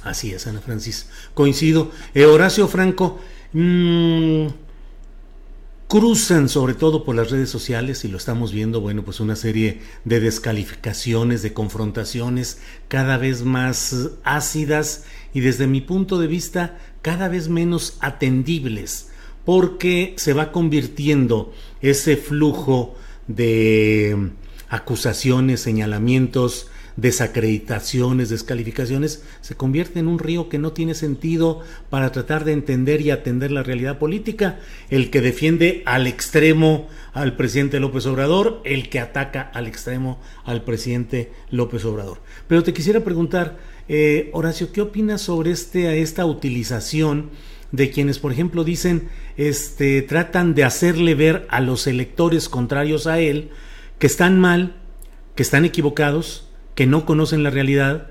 Así 0.05 0.33
es, 0.33 0.47
Ana 0.47 0.61
Francis. 0.61 1.09
Coincido. 1.35 1.91
Eh, 2.15 2.25
Horacio 2.25 2.67
Franco, 2.67 3.21
mmm, 3.53 4.47
cruzan 5.93 6.49
sobre 6.49 6.73
todo 6.73 7.05
por 7.05 7.15
las 7.15 7.31
redes 7.31 7.51
sociales 7.51 8.05
y 8.05 8.09
lo 8.09 8.17
estamos 8.17 8.51
viendo, 8.51 8.81
bueno, 8.81 9.05
pues 9.05 9.21
una 9.21 9.37
serie 9.37 9.81
de 10.05 10.21
descalificaciones, 10.21 11.43
de 11.43 11.53
confrontaciones 11.53 12.63
cada 12.89 13.19
vez 13.19 13.43
más 13.45 14.11
ácidas 14.25 15.05
y 15.35 15.41
desde 15.41 15.67
mi 15.67 15.83
punto 15.83 16.19
de 16.19 16.29
vista 16.29 16.79
cada 17.03 17.29
vez 17.29 17.49
menos 17.51 17.99
atendibles, 18.01 19.11
porque 19.45 20.15
se 20.17 20.33
va 20.33 20.51
convirtiendo 20.51 21.53
ese 21.83 22.17
flujo 22.17 22.95
de 23.29 24.31
acusaciones, 24.71 25.61
señalamientos, 25.61 26.69
desacreditaciones, 26.97 28.29
descalificaciones, 28.29 29.25
se 29.41 29.55
convierte 29.55 29.99
en 29.99 30.09
un 30.09 30.19
río 30.19 30.49
que 30.49 30.59
no 30.59 30.73
tiene 30.73 30.95
sentido 30.95 31.61
para 31.91 32.13
tratar 32.13 32.45
de 32.45 32.53
entender 32.53 33.01
y 33.01 33.11
atender 33.11 33.51
la 33.51 33.63
realidad 33.63 33.99
política. 33.99 34.59
El 34.91 35.11
que 35.11 35.21
defiende 35.21 35.83
al 35.87 36.07
extremo 36.07 36.89
al 37.13 37.37
presidente 37.37 37.81
López 37.81 38.07
Obrador, 38.07 38.61
el 38.65 38.89
que 38.89 39.01
ataca 39.01 39.43
al 39.43 39.67
extremo 39.67 40.21
al 40.45 40.65
presidente 40.65 41.33
López 41.51 41.85
Obrador. 41.85 42.19
Pero 42.49 42.63
te 42.63 42.73
quisiera 42.73 43.01
preguntar, 43.01 43.59
eh, 43.89 44.31
Horacio, 44.33 44.73
¿qué 44.73 44.81
opinas 44.81 45.23
sobre 45.23 45.51
este, 45.51 46.01
esta 46.01 46.25
utilización 46.25 47.31
de 47.73 47.91
quienes, 47.91 48.19
por 48.19 48.33
ejemplo, 48.33 48.65
dicen, 48.65 49.09
este, 49.37 50.03
tratan 50.03 50.55
de 50.55 50.65
hacerle 50.65 51.15
ver 51.15 51.47
a 51.49 51.61
los 51.61 51.87
electores 51.87 52.49
contrarios 52.49 53.07
a 53.07 53.19
él 53.19 53.51
que 53.99 54.07
están 54.07 54.39
mal, 54.39 54.77
que 55.35 55.43
están 55.43 55.65
equivocados, 55.65 56.52
que 56.75 56.87
no 56.87 57.05
conocen 57.05 57.43
la 57.43 57.51
realidad, 57.51 58.09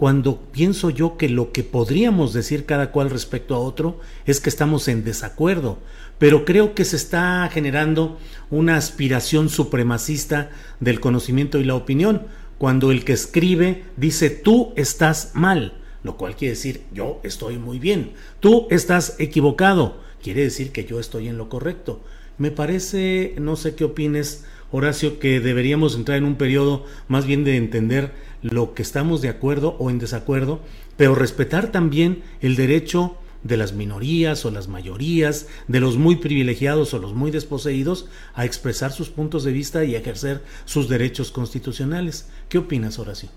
cuando 0.00 0.40
pienso 0.50 0.88
yo 0.88 1.18
que 1.18 1.28
lo 1.28 1.52
que 1.52 1.62
podríamos 1.62 2.32
decir 2.32 2.64
cada 2.64 2.90
cual 2.90 3.10
respecto 3.10 3.54
a 3.54 3.58
otro 3.58 4.00
es 4.24 4.40
que 4.40 4.48
estamos 4.48 4.88
en 4.88 5.04
desacuerdo, 5.04 5.78
pero 6.18 6.46
creo 6.46 6.74
que 6.74 6.86
se 6.86 6.96
está 6.96 7.46
generando 7.52 8.18
una 8.50 8.76
aspiración 8.76 9.50
supremacista 9.50 10.50
del 10.80 11.00
conocimiento 11.00 11.58
y 11.58 11.64
la 11.64 11.74
opinión, 11.74 12.22
cuando 12.56 12.92
el 12.92 13.04
que 13.04 13.12
escribe 13.12 13.84
dice 13.98 14.30
tú 14.30 14.72
estás 14.74 15.32
mal, 15.34 15.74
lo 16.02 16.16
cual 16.16 16.34
quiere 16.34 16.54
decir 16.54 16.84
yo 16.94 17.20
estoy 17.22 17.58
muy 17.58 17.78
bien, 17.78 18.12
tú 18.40 18.68
estás 18.70 19.16
equivocado, 19.18 20.00
quiere 20.22 20.42
decir 20.42 20.72
que 20.72 20.86
yo 20.86 20.98
estoy 20.98 21.28
en 21.28 21.36
lo 21.36 21.50
correcto. 21.50 22.02
Me 22.38 22.50
parece, 22.50 23.34
no 23.38 23.54
sé 23.56 23.74
qué 23.74 23.84
opines, 23.84 24.44
Horacio, 24.72 25.18
que 25.18 25.40
deberíamos 25.40 25.94
entrar 25.96 26.18
en 26.18 26.24
un 26.24 26.36
periodo 26.36 26.84
más 27.08 27.26
bien 27.26 27.44
de 27.44 27.56
entender 27.56 28.12
lo 28.42 28.74
que 28.74 28.82
estamos 28.82 29.20
de 29.20 29.28
acuerdo 29.28 29.76
o 29.78 29.90
en 29.90 29.98
desacuerdo, 29.98 30.60
pero 30.96 31.14
respetar 31.14 31.72
también 31.72 32.22
el 32.40 32.56
derecho 32.56 33.16
de 33.42 33.56
las 33.56 33.72
minorías 33.72 34.44
o 34.44 34.50
las 34.50 34.68
mayorías, 34.68 35.48
de 35.66 35.80
los 35.80 35.96
muy 35.96 36.16
privilegiados 36.16 36.92
o 36.94 36.98
los 36.98 37.14
muy 37.14 37.30
desposeídos, 37.30 38.08
a 38.34 38.44
expresar 38.44 38.92
sus 38.92 39.08
puntos 39.08 39.44
de 39.44 39.52
vista 39.52 39.84
y 39.84 39.94
ejercer 39.94 40.42
sus 40.64 40.88
derechos 40.88 41.30
constitucionales. 41.30 42.28
¿Qué 42.48 42.58
opinas, 42.58 42.98
Horacio? 42.98 43.30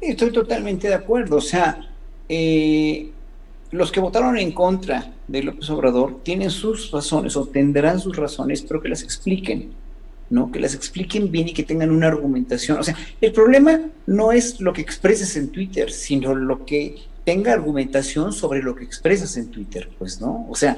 Estoy 0.00 0.30
totalmente 0.30 0.88
de 0.88 0.94
acuerdo. 0.94 1.36
O 1.36 1.40
sea, 1.40 1.90
eh, 2.28 3.10
los 3.72 3.90
que 3.90 4.00
votaron 4.00 4.38
en 4.38 4.52
contra 4.52 5.12
de 5.26 5.42
López 5.42 5.68
Obrador 5.70 6.20
tienen 6.22 6.50
sus 6.50 6.90
razones 6.92 7.36
o 7.36 7.46
tendrán 7.46 7.98
sus 7.98 8.16
razones, 8.16 8.62
pero 8.62 8.80
que 8.80 8.88
las 8.88 9.02
expliquen, 9.02 9.72
¿no? 10.30 10.50
Que 10.50 10.60
las 10.60 10.74
expliquen 10.74 11.30
bien 11.30 11.48
y 11.48 11.52
que 11.52 11.62
tengan 11.62 11.90
una 11.90 12.08
argumentación. 12.08 12.78
O 12.78 12.82
sea, 12.82 12.96
el 13.20 13.32
problema 13.32 13.80
no 14.06 14.32
es 14.32 14.60
lo 14.60 14.72
que 14.72 14.82
expreses 14.82 15.36
en 15.36 15.48
Twitter, 15.48 15.90
sino 15.90 16.34
lo 16.34 16.64
que 16.64 16.96
tenga 17.24 17.52
argumentación 17.52 18.32
sobre 18.32 18.62
lo 18.62 18.74
que 18.74 18.84
expresas 18.84 19.36
en 19.36 19.48
Twitter, 19.50 19.88
pues, 19.98 20.20
¿no? 20.20 20.46
O 20.48 20.54
sea, 20.54 20.76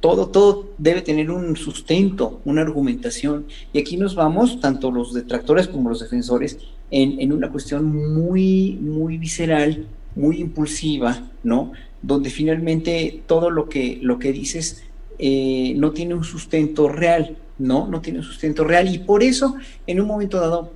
todo, 0.00 0.28
todo 0.28 0.70
debe 0.78 1.02
tener 1.02 1.30
un 1.30 1.56
sustento, 1.56 2.40
una 2.44 2.62
argumentación. 2.62 3.46
Y 3.72 3.78
aquí 3.78 3.96
nos 3.96 4.14
vamos, 4.14 4.60
tanto 4.60 4.90
los 4.90 5.14
detractores 5.14 5.68
como 5.68 5.90
los 5.90 6.00
defensores, 6.00 6.58
en, 6.90 7.20
en 7.20 7.32
una 7.32 7.50
cuestión 7.50 7.84
muy, 7.84 8.78
muy 8.80 9.18
visceral, 9.18 9.86
muy 10.16 10.40
impulsiva, 10.40 11.30
¿no? 11.42 11.72
Donde 12.02 12.30
finalmente 12.30 13.22
todo 13.26 13.50
lo 13.50 13.68
que, 13.68 13.98
lo 14.02 14.18
que 14.18 14.32
dices 14.32 14.82
eh, 15.18 15.74
no 15.76 15.92
tiene 15.92 16.14
un 16.14 16.24
sustento 16.24 16.88
real, 16.88 17.36
¿no? 17.60 17.86
No 17.86 18.00
tiene 18.00 18.22
sustento 18.22 18.64
real. 18.64 18.92
Y 18.92 18.98
por 18.98 19.22
eso, 19.22 19.54
en 19.86 20.00
un 20.00 20.06
momento 20.06 20.40
dado, 20.40 20.72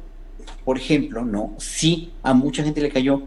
por 0.64 0.78
ejemplo, 0.78 1.24
¿no? 1.24 1.54
Sí, 1.58 2.12
a 2.22 2.34
mucha 2.34 2.62
gente 2.62 2.80
le 2.80 2.90
cayó 2.90 3.24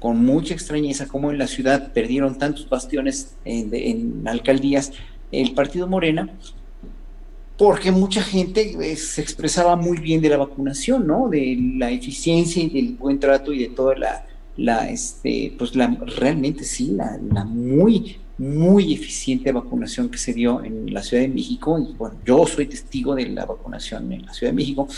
con 0.00 0.24
mucha 0.24 0.54
extrañeza 0.54 1.06
como 1.06 1.30
en 1.30 1.38
la 1.38 1.46
ciudad 1.46 1.92
perdieron 1.92 2.38
tantos 2.38 2.68
bastiones 2.68 3.34
en, 3.44 3.68
en 3.72 4.26
alcaldías 4.26 4.92
el 5.30 5.52
partido 5.52 5.86
Morena, 5.86 6.30
porque 7.56 7.92
mucha 7.92 8.22
gente 8.22 8.74
eh, 8.80 8.96
se 8.96 9.20
expresaba 9.20 9.76
muy 9.76 9.98
bien 9.98 10.22
de 10.22 10.30
la 10.30 10.38
vacunación, 10.38 11.06
¿no? 11.06 11.28
De 11.28 11.58
la 11.76 11.90
eficiencia 11.90 12.62
y 12.62 12.70
del 12.70 12.94
buen 12.94 13.20
trato 13.20 13.52
y 13.52 13.58
de 13.58 13.68
toda 13.68 13.94
la, 13.96 14.26
la, 14.56 14.88
este, 14.88 15.54
pues 15.58 15.76
la, 15.76 15.88
realmente 16.18 16.64
sí, 16.64 16.92
la, 16.92 17.18
la 17.30 17.44
muy, 17.44 18.16
muy 18.40 18.94
eficiente 18.94 19.52
vacunación 19.52 20.08
que 20.08 20.16
se 20.16 20.32
dio 20.32 20.64
en 20.64 20.94
la 20.94 21.02
Ciudad 21.02 21.22
de 21.22 21.28
México, 21.28 21.78
y 21.78 21.92
bueno, 21.92 22.16
yo 22.24 22.46
soy 22.46 22.64
testigo 22.64 23.14
de 23.14 23.28
la 23.28 23.44
vacunación 23.44 24.10
en 24.10 24.24
la 24.24 24.32
Ciudad 24.32 24.52
de 24.52 24.56
México, 24.56 24.88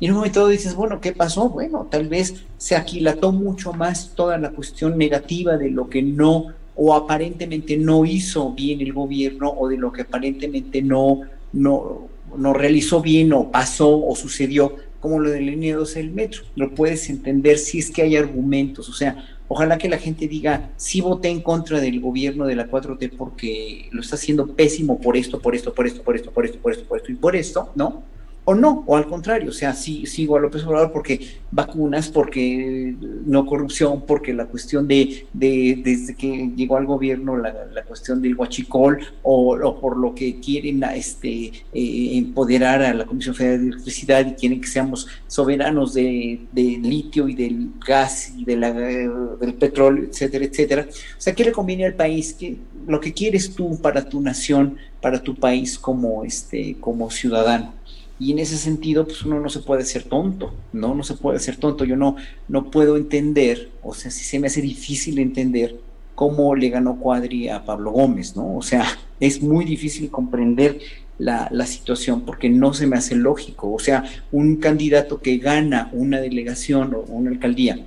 y 0.00 0.06
en 0.06 0.10
un 0.10 0.16
momento 0.16 0.48
dices, 0.48 0.74
bueno, 0.74 1.00
¿qué 1.00 1.12
pasó? 1.12 1.48
Bueno, 1.48 1.86
tal 1.88 2.08
vez 2.08 2.42
se 2.58 2.74
aquilató 2.74 3.30
mucho 3.30 3.72
más 3.72 4.16
toda 4.16 4.36
la 4.36 4.50
cuestión 4.50 4.98
negativa 4.98 5.56
de 5.56 5.70
lo 5.70 5.88
que 5.88 6.02
no 6.02 6.46
o 6.74 6.92
aparentemente 6.94 7.76
no 7.76 8.04
hizo 8.04 8.52
bien 8.52 8.80
el 8.80 8.92
gobierno 8.92 9.54
o 9.56 9.68
de 9.68 9.76
lo 9.76 9.92
que 9.92 10.02
aparentemente 10.02 10.82
no, 10.82 11.20
no, 11.52 12.08
no 12.36 12.52
realizó 12.52 13.00
bien 13.00 13.32
o 13.32 13.52
pasó 13.52 14.04
o 14.04 14.16
sucedió 14.16 14.74
como 14.98 15.20
lo 15.20 15.30
del 15.30 15.46
línea 15.46 15.76
12 15.76 16.00
del 16.00 16.10
metro. 16.10 16.42
Lo 16.56 16.74
puedes 16.74 17.08
entender 17.08 17.58
si 17.58 17.78
es 17.78 17.90
que 17.90 18.02
hay 18.02 18.16
argumentos. 18.16 18.88
O 18.88 18.92
sea, 18.92 19.24
ojalá 19.52 19.76
que 19.76 19.86
la 19.86 19.98
gente 19.98 20.28
diga, 20.28 20.70
sí 20.76 21.02
voté 21.02 21.28
en 21.28 21.42
contra 21.42 21.78
del 21.78 22.00
gobierno 22.00 22.46
de 22.46 22.56
la 22.56 22.70
4T 22.70 23.12
porque 23.18 23.86
lo 23.90 24.00
está 24.00 24.16
haciendo 24.16 24.46
pésimo 24.46 24.98
por 24.98 25.14
esto, 25.14 25.40
por 25.40 25.54
esto, 25.54 25.74
por 25.74 25.86
esto, 25.86 26.02
por 26.02 26.16
esto, 26.16 26.30
por 26.30 26.46
esto, 26.46 26.58
por 26.58 26.72
esto, 26.72 26.88
por 26.88 26.98
esto 26.98 27.12
y 27.12 27.14
por 27.16 27.36
esto, 27.36 27.70
¿no? 27.74 28.02
O 28.44 28.54
no, 28.54 28.82
o 28.86 28.96
al 28.96 29.06
contrario, 29.06 29.50
o 29.50 29.52
sea, 29.52 29.72
sí, 29.72 30.04
sigo 30.06 30.36
a 30.36 30.40
López 30.40 30.64
Obrador 30.64 30.90
porque 30.90 31.20
vacunas, 31.52 32.08
porque 32.08 32.94
no 33.24 33.46
corrupción, 33.46 34.02
porque 34.04 34.34
la 34.34 34.46
cuestión 34.46 34.88
de, 34.88 35.26
de 35.32 35.80
desde 35.84 36.16
que 36.16 36.50
llegó 36.56 36.76
al 36.76 36.86
gobierno, 36.86 37.36
la, 37.36 37.66
la 37.72 37.84
cuestión 37.84 38.20
del 38.20 38.34
huachicol, 38.34 38.98
o, 39.22 39.78
por 39.80 39.96
lo 39.96 40.14
que 40.14 40.40
quieren 40.40 40.82
este, 40.94 41.52
eh, 41.72 42.16
empoderar 42.16 42.82
a 42.82 42.94
la 42.94 43.06
Comisión 43.06 43.34
Federal 43.34 43.60
de 43.60 43.68
Electricidad 43.68 44.26
y 44.26 44.32
quieren 44.32 44.60
que 44.60 44.66
seamos 44.66 45.06
soberanos 45.28 45.94
de, 45.94 46.40
litio 46.52 47.28
y 47.28 47.34
del 47.34 47.70
gas 47.86 48.32
y 48.36 48.44
de 48.44 48.56
la, 48.56 48.72
del 48.72 49.54
petróleo, 49.54 50.04
etcétera, 50.10 50.44
etcétera. 50.44 50.86
O 50.90 51.20
sea, 51.20 51.34
¿qué 51.34 51.44
le 51.44 51.52
conviene 51.52 51.86
al 51.86 51.94
país? 51.94 52.32
que 52.32 52.56
lo 52.86 53.00
que 53.00 53.12
quieres 53.12 53.54
tú 53.54 53.80
para 53.80 54.08
tu 54.08 54.20
nación, 54.20 54.76
para 55.00 55.22
tu 55.22 55.34
país 55.34 55.78
como, 55.78 56.24
este, 56.24 56.76
como 56.80 57.10
ciudadano? 57.10 57.74
Y 58.22 58.30
en 58.30 58.38
ese 58.38 58.56
sentido 58.56 59.04
pues 59.04 59.24
uno 59.24 59.40
no 59.40 59.48
se 59.48 59.58
puede 59.58 59.84
ser 59.84 60.04
tonto, 60.04 60.54
no, 60.72 60.94
no 60.94 61.02
se 61.02 61.14
puede 61.14 61.40
ser 61.40 61.56
tonto, 61.56 61.84
yo 61.84 61.96
no, 61.96 62.14
no 62.46 62.70
puedo 62.70 62.96
entender, 62.96 63.70
o 63.82 63.94
sea, 63.94 64.12
si 64.12 64.22
se 64.22 64.38
me 64.38 64.46
hace 64.46 64.62
difícil 64.62 65.18
entender 65.18 65.74
cómo 66.14 66.54
le 66.54 66.68
ganó 66.68 67.00
Cuadri 67.00 67.48
a 67.48 67.64
Pablo 67.64 67.90
Gómez, 67.90 68.36
¿no? 68.36 68.56
O 68.56 68.62
sea, 68.62 68.84
es 69.18 69.42
muy 69.42 69.64
difícil 69.64 70.08
comprender 70.08 70.78
la, 71.18 71.48
la, 71.50 71.66
situación 71.66 72.20
porque 72.20 72.48
no 72.48 72.74
se 72.74 72.86
me 72.86 72.96
hace 72.96 73.16
lógico, 73.16 73.72
o 73.72 73.80
sea, 73.80 74.04
un 74.30 74.56
candidato 74.56 75.20
que 75.20 75.38
gana 75.38 75.90
una 75.92 76.20
delegación 76.20 76.94
o 76.94 77.00
una 77.00 77.30
alcaldía, 77.30 77.84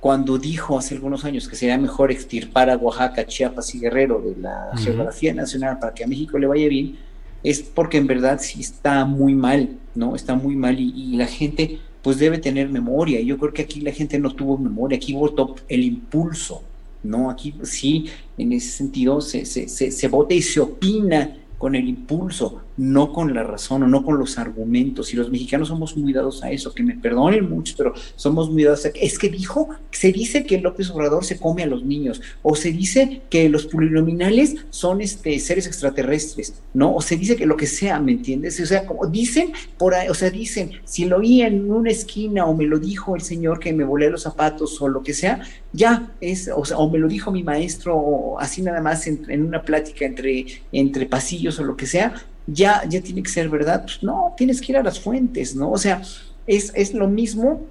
cuando 0.00 0.36
dijo 0.36 0.78
hace 0.78 0.96
algunos 0.96 1.24
años 1.24 1.48
que 1.48 1.56
sería 1.56 1.78
mejor 1.78 2.10
extirpar 2.10 2.68
a 2.68 2.76
Oaxaca, 2.76 3.26
Chiapas 3.26 3.74
y 3.74 3.80
Guerrero 3.80 4.20
de 4.20 4.36
la 4.38 4.70
uh 4.72 4.76
-huh. 4.76 4.84
geografía 4.84 5.32
nacional 5.32 5.78
para 5.78 5.94
que 5.94 6.04
a 6.04 6.06
México 6.06 6.38
le 6.38 6.46
vaya 6.46 6.68
bien, 6.68 6.98
es 7.42 7.62
porque 7.62 7.98
en 7.98 8.06
verdad 8.06 8.38
sí 8.40 8.60
está 8.60 9.04
muy 9.04 9.34
mal, 9.34 9.76
¿no? 9.94 10.14
Está 10.14 10.34
muy 10.34 10.56
mal 10.56 10.78
y, 10.78 11.16
la 11.16 11.26
gente 11.26 11.78
pues 12.02 12.18
debe 12.18 12.38
tener 12.38 12.68
memoria. 12.68 13.20
Yo 13.20 13.38
creo 13.38 13.52
que 13.52 13.62
aquí 13.62 13.80
la 13.80 13.92
gente 13.92 14.18
no 14.18 14.34
tuvo 14.34 14.58
memoria, 14.58 14.96
aquí 14.96 15.14
votó 15.14 15.54
el 15.68 15.84
impulso, 15.84 16.62
¿no? 17.02 17.30
Aquí 17.30 17.54
sí, 17.62 18.06
en 18.38 18.52
ese 18.52 18.70
sentido 18.70 19.20
se, 19.20 19.44
se, 19.44 19.68
se, 19.68 19.90
se 19.90 20.08
vota 20.08 20.34
y 20.34 20.42
se 20.42 20.60
opina 20.60 21.36
con 21.58 21.76
el 21.76 21.88
impulso, 21.88 22.60
no 22.82 23.12
con 23.12 23.32
la 23.32 23.44
razón 23.44 23.84
o 23.84 23.86
no 23.86 24.02
con 24.02 24.18
los 24.18 24.38
argumentos. 24.38 25.12
Y 25.12 25.16
los 25.16 25.30
mexicanos 25.30 25.68
somos 25.68 25.96
muy 25.96 26.12
dados 26.12 26.42
a 26.42 26.50
eso, 26.50 26.74
que 26.74 26.82
me 26.82 26.96
perdonen 26.96 27.48
mucho, 27.48 27.74
pero 27.78 27.94
somos 28.16 28.50
muy 28.50 28.64
dados 28.64 28.84
a 28.86 28.88
es 28.88 29.18
que 29.18 29.28
dijo, 29.28 29.68
se 29.92 30.10
dice 30.10 30.44
que 30.44 30.60
López 30.60 30.90
Obrador 30.90 31.24
se 31.24 31.38
come 31.38 31.62
a 31.62 31.66
los 31.66 31.84
niños, 31.84 32.20
o 32.42 32.56
se 32.56 32.72
dice 32.72 33.22
que 33.30 33.48
los 33.48 33.66
plurinominales 33.66 34.56
son 34.70 35.00
este, 35.00 35.38
seres 35.38 35.68
extraterrestres, 35.68 36.54
¿no? 36.74 36.94
O 36.94 37.00
se 37.00 37.16
dice 37.16 37.36
que 37.36 37.46
lo 37.46 37.56
que 37.56 37.66
sea, 37.66 38.00
¿me 38.00 38.12
entiendes? 38.12 38.58
O 38.60 38.66
sea, 38.66 38.84
como 38.84 39.06
dicen 39.06 39.52
por 39.78 39.94
ahí, 39.94 40.08
o 40.08 40.14
sea, 40.14 40.30
dicen, 40.30 40.72
si 40.84 41.04
lo 41.04 41.18
oí 41.18 41.42
en 41.42 41.70
una 41.70 41.90
esquina 41.90 42.46
o 42.46 42.54
me 42.54 42.64
lo 42.64 42.80
dijo 42.80 43.14
el 43.14 43.22
señor 43.22 43.60
que 43.60 43.72
me 43.72 43.84
volé 43.84 44.10
los 44.10 44.22
zapatos 44.22 44.82
o 44.82 44.88
lo 44.88 45.04
que 45.04 45.14
sea, 45.14 45.42
ya 45.72 46.12
es, 46.20 46.50
o 46.54 46.64
sea, 46.64 46.78
o 46.78 46.90
me 46.90 46.98
lo 46.98 47.06
dijo 47.06 47.30
mi 47.30 47.44
maestro, 47.44 47.96
o 47.96 48.40
así 48.40 48.60
nada 48.60 48.80
más 48.80 49.06
en, 49.06 49.24
en 49.28 49.44
una 49.44 49.62
plática 49.62 50.04
entre, 50.04 50.46
entre 50.72 51.06
pasillos 51.06 51.60
o 51.60 51.64
lo 51.64 51.76
que 51.76 51.86
sea, 51.86 52.14
ya, 52.46 52.82
ya 52.88 53.00
tiene 53.00 53.22
que 53.22 53.30
ser 53.30 53.48
verdad. 53.48 53.82
Pues 53.82 54.02
no, 54.02 54.34
tienes 54.36 54.60
que 54.60 54.72
ir 54.72 54.78
a 54.78 54.82
las 54.82 55.00
fuentes, 55.00 55.54
¿no? 55.54 55.70
O 55.70 55.78
sea, 55.78 56.02
es, 56.46 56.72
es 56.74 56.94
lo 56.94 57.08
mismo 57.08 57.62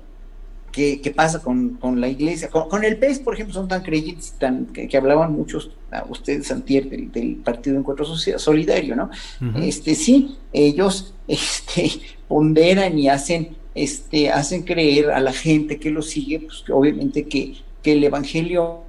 que, 0.72 1.02
que 1.02 1.12
pasa 1.12 1.42
con, 1.42 1.72
con, 1.76 2.00
la 2.00 2.08
iglesia. 2.08 2.50
Con, 2.50 2.70
con, 2.70 2.84
el 2.84 2.98
PES, 2.98 3.20
por 3.20 3.34
ejemplo, 3.34 3.54
son 3.54 3.68
tan 3.68 3.84
creyentes, 3.84 4.34
tan, 4.40 4.68
que, 4.68 4.88
que 4.88 4.98
hablaban 4.98 5.34
muchos, 5.34 5.72
a 5.92 6.06
ustedes, 6.10 6.48
Santier, 6.48 6.90
del, 6.90 7.12
del 7.12 7.36
Partido 7.36 7.74
de 7.74 7.80
Encuentro 7.82 8.06
Solidario, 8.06 8.96
¿no? 8.96 9.10
Uh 9.42 9.46
-huh. 9.46 9.64
Este, 9.64 9.96
sí, 9.96 10.38
ellos 10.54 11.14
este, 11.28 11.92
ponderan 12.28 12.98
y 12.98 13.10
hacen, 13.10 13.58
este, 13.76 14.30
hacen 14.30 14.64
creer 14.64 15.12
a 15.12 15.20
la 15.20 15.34
gente 15.34 15.78
que 15.78 15.92
lo 15.92 16.02
sigue, 16.02 16.40
pues 16.40 16.64
que 16.66 16.72
obviamente 16.72 17.26
que, 17.26 17.56
que 17.84 17.94
el 17.94 18.04
Evangelio 18.04 18.84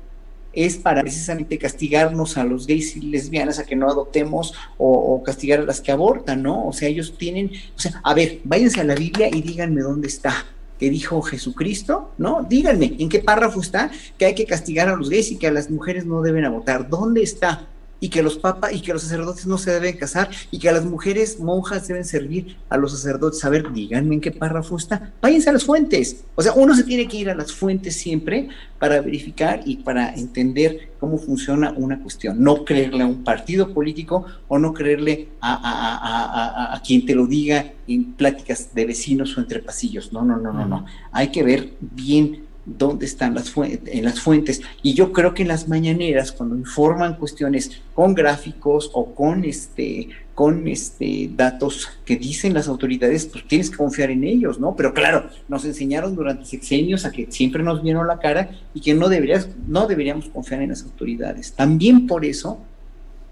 es 0.52 0.76
para 0.76 1.02
precisamente 1.02 1.58
castigarnos 1.58 2.36
a 2.36 2.44
los 2.44 2.66
gays 2.66 2.96
y 2.96 3.00
lesbianas 3.00 3.58
a 3.58 3.64
que 3.64 3.76
no 3.76 3.88
adoptemos 3.88 4.54
o, 4.78 5.22
castigar 5.22 5.60
a 5.60 5.64
las 5.64 5.80
que 5.80 5.92
abortan, 5.92 6.42
¿no? 6.42 6.66
O 6.66 6.72
sea, 6.72 6.88
ellos 6.88 7.16
tienen, 7.16 7.50
o 7.76 7.80
sea, 7.80 8.00
a 8.02 8.14
ver, 8.14 8.40
váyanse 8.44 8.80
a 8.80 8.84
la 8.84 8.94
Biblia 8.94 9.28
y 9.32 9.42
díganme 9.42 9.80
dónde 9.80 10.08
está 10.08 10.46
que 10.78 10.90
dijo 10.90 11.22
Jesucristo, 11.22 12.10
¿no? 12.18 12.42
Díganme, 12.42 12.96
¿en 12.98 13.08
qué 13.08 13.20
párrafo 13.20 13.60
está 13.60 13.90
que 14.18 14.24
hay 14.24 14.34
que 14.34 14.46
castigar 14.46 14.88
a 14.88 14.96
los 14.96 15.10
gays 15.10 15.30
y 15.30 15.36
que 15.36 15.46
a 15.46 15.52
las 15.52 15.70
mujeres 15.70 16.06
no 16.06 16.22
deben 16.22 16.44
abortar? 16.44 16.88
¿Dónde 16.88 17.22
está? 17.22 17.68
Y 18.02 18.08
que 18.08 18.20
los 18.20 18.36
papas 18.36 18.72
y 18.72 18.80
que 18.80 18.92
los 18.92 19.02
sacerdotes 19.02 19.46
no 19.46 19.58
se 19.58 19.70
deben 19.70 19.96
casar 19.96 20.28
y 20.50 20.58
que 20.58 20.72
las 20.72 20.84
mujeres 20.84 21.38
monjas 21.38 21.86
deben 21.86 22.04
servir 22.04 22.56
a 22.68 22.76
los 22.76 22.90
sacerdotes. 22.90 23.44
A 23.44 23.48
ver, 23.48 23.72
díganme 23.72 24.16
en 24.16 24.20
qué 24.20 24.32
párrafo 24.32 24.76
está. 24.76 25.12
Váyanse 25.22 25.50
a 25.50 25.52
las 25.52 25.62
fuentes. 25.62 26.24
O 26.34 26.42
sea, 26.42 26.52
uno 26.54 26.74
se 26.74 26.82
tiene 26.82 27.06
que 27.06 27.18
ir 27.18 27.30
a 27.30 27.36
las 27.36 27.52
fuentes 27.52 27.94
siempre 27.94 28.48
para 28.80 29.00
verificar 29.00 29.60
y 29.64 29.76
para 29.76 30.12
entender 30.14 30.90
cómo 30.98 31.16
funciona 31.16 31.72
una 31.76 32.02
cuestión. 32.02 32.42
No 32.42 32.64
creerle 32.64 33.04
a 33.04 33.06
un 33.06 33.22
partido 33.22 33.72
político 33.72 34.26
o 34.48 34.58
no 34.58 34.74
creerle 34.74 35.28
a, 35.40 35.54
a, 35.54 36.72
a, 36.72 36.74
a 36.74 36.82
quien 36.82 37.06
te 37.06 37.14
lo 37.14 37.28
diga 37.28 37.72
en 37.86 38.14
pláticas 38.14 38.74
de 38.74 38.84
vecinos 38.84 39.38
o 39.38 39.40
entre 39.40 39.60
pasillos. 39.60 40.12
No, 40.12 40.24
no, 40.24 40.38
no, 40.38 40.52
no, 40.52 40.66
no. 40.66 40.86
Hay 41.12 41.30
que 41.30 41.44
ver 41.44 41.74
bien 41.80 42.46
dónde 42.64 43.06
están 43.06 43.34
las 43.34 43.50
fuentes, 43.50 43.94
en 43.94 44.04
las 44.04 44.20
fuentes. 44.20 44.62
Y 44.82 44.94
yo 44.94 45.12
creo 45.12 45.34
que 45.34 45.42
en 45.42 45.48
las 45.48 45.68
mañaneras, 45.68 46.32
cuando 46.32 46.56
informan 46.56 47.16
cuestiones 47.16 47.82
con 47.94 48.14
gráficos 48.14 48.90
o 48.94 49.14
con 49.14 49.44
este, 49.44 50.08
con 50.34 50.66
este 50.68 51.30
datos 51.34 51.88
que 52.04 52.16
dicen 52.16 52.54
las 52.54 52.68
autoridades, 52.68 53.26
pues 53.26 53.46
tienes 53.46 53.70
que 53.70 53.76
confiar 53.76 54.10
en 54.10 54.24
ellos, 54.24 54.58
¿no? 54.58 54.76
Pero 54.76 54.94
claro, 54.94 55.28
nos 55.48 55.64
enseñaron 55.64 56.14
durante 56.14 56.44
sexenios 56.44 57.04
a 57.04 57.10
que 57.10 57.30
siempre 57.30 57.62
nos 57.62 57.82
vieron 57.82 58.06
la 58.06 58.18
cara 58.18 58.50
y 58.74 58.80
que 58.80 58.94
no 58.94 59.08
deberías, 59.08 59.48
no 59.66 59.86
deberíamos 59.86 60.28
confiar 60.28 60.62
en 60.62 60.70
las 60.70 60.82
autoridades. 60.84 61.52
También 61.52 62.06
por 62.06 62.24
eso 62.24 62.60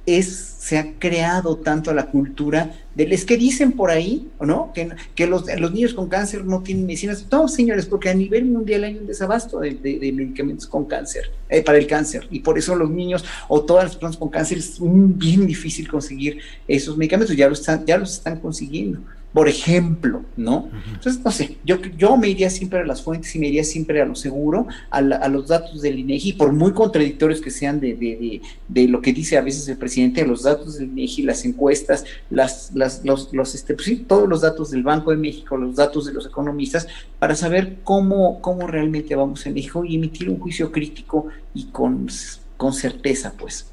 es, 0.06 0.56
se 0.58 0.78
ha 0.78 0.94
creado 0.98 1.56
tanto 1.56 1.92
la 1.92 2.06
cultura 2.06 2.74
del 2.94 3.12
es 3.12 3.24
que 3.24 3.36
dicen 3.36 3.72
por 3.72 3.90
ahí, 3.90 4.28
¿no? 4.40 4.72
Que, 4.74 5.26
los, 5.26 5.46
niños 5.72 5.94
con 5.94 6.08
cáncer 6.08 6.44
no 6.44 6.62
tienen 6.62 6.86
medicinas. 6.86 7.24
No, 7.30 7.48
señores, 7.48 7.86
porque 7.86 8.08
a 8.08 8.14
nivel 8.14 8.46
mundial 8.46 8.84
hay 8.84 8.96
un 8.96 9.06
desabasto 9.06 9.60
de, 9.60 10.12
medicamentos 10.14 10.66
con 10.66 10.84
cáncer, 10.84 11.30
eh, 11.48 11.62
para 11.62 11.78
el 11.78 11.86
cáncer, 11.86 12.26
y 12.30 12.40
por 12.40 12.58
eso 12.58 12.74
los 12.74 12.90
niños 12.90 13.24
o 13.48 13.62
todas 13.62 13.84
las 13.84 13.92
personas 13.94 14.16
con 14.16 14.28
cáncer 14.28 14.58
es 14.58 14.78
bien 14.80 15.46
difícil 15.46 15.88
conseguir 15.88 16.40
esos 16.66 16.96
medicamentos, 16.96 17.36
ya 17.36 17.48
los 17.48 17.60
están, 17.60 17.86
ya 17.86 17.98
los 17.98 18.12
están 18.14 18.40
consiguiendo 18.40 19.00
por 19.32 19.48
ejemplo, 19.48 20.24
¿no? 20.36 20.68
Entonces, 20.92 21.22
no 21.24 21.30
sé, 21.30 21.58
yo, 21.64 21.76
yo 21.96 22.16
me 22.16 22.28
iría 22.28 22.50
siempre 22.50 22.80
a 22.80 22.84
las 22.84 23.02
fuentes 23.02 23.34
y 23.36 23.38
me 23.38 23.46
iría 23.46 23.62
siempre 23.62 24.02
a 24.02 24.04
lo 24.04 24.16
seguro, 24.16 24.66
a, 24.90 25.00
los 25.00 25.46
datos 25.46 25.82
del 25.82 26.00
INEGI, 26.00 26.32
por 26.32 26.52
muy 26.52 26.72
contradictorios 26.72 27.40
que 27.40 27.50
sean 27.50 27.78
de, 27.78 27.94
de, 27.94 28.42
de, 28.66 28.88
lo 28.88 29.00
que 29.00 29.12
dice 29.12 29.38
a 29.38 29.40
veces 29.40 29.68
el 29.68 29.76
presidente, 29.76 30.26
los 30.26 30.42
datos 30.42 30.78
del 30.78 30.88
INEGI, 30.88 31.22
las 31.22 31.44
encuestas, 31.44 32.04
las, 32.28 32.72
las, 32.74 33.04
los, 33.04 33.32
los 33.32 33.54
este, 33.54 33.74
pues 33.74 33.86
sí, 33.86 33.96
todos 33.98 34.28
los 34.28 34.40
datos 34.40 34.72
del 34.72 34.82
Banco 34.82 35.12
de 35.12 35.16
México, 35.16 35.56
los 35.56 35.76
datos 35.76 36.06
de 36.06 36.12
los 36.12 36.26
economistas, 36.26 36.88
para 37.20 37.36
saber 37.36 37.78
cómo, 37.84 38.40
cómo 38.40 38.66
realmente 38.66 39.14
vamos 39.14 39.46
en 39.46 39.54
México 39.54 39.84
y 39.84 39.94
emitir 39.94 40.28
un 40.28 40.40
juicio 40.40 40.72
crítico 40.72 41.28
y 41.54 41.66
con, 41.66 42.08
con 42.56 42.72
certeza, 42.72 43.32
pues. 43.38 43.66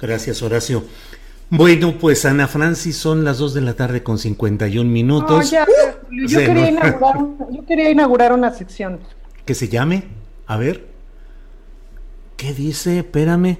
Gracias, 0.00 0.42
Horacio. 0.42 0.84
Bueno, 1.50 1.94
pues 1.98 2.26
Ana 2.26 2.46
Francis, 2.46 2.98
son 2.98 3.24
las 3.24 3.38
2 3.38 3.54
de 3.54 3.60
la 3.62 3.72
tarde 3.72 4.02
con 4.02 4.18
51 4.18 4.88
minutos. 4.90 5.50
yo, 5.50 6.38
quería 6.38 6.68
inaugurar, 6.68 7.16
yo 7.50 7.64
quería 7.64 7.90
inaugurar 7.90 8.32
una 8.34 8.50
sección. 8.52 9.00
¿Que 9.46 9.54
se 9.54 9.68
llame? 9.68 10.04
A 10.46 10.58
ver. 10.58 10.84
¿Qué 12.36 12.52
dice? 12.52 12.98
Espérame. 12.98 13.58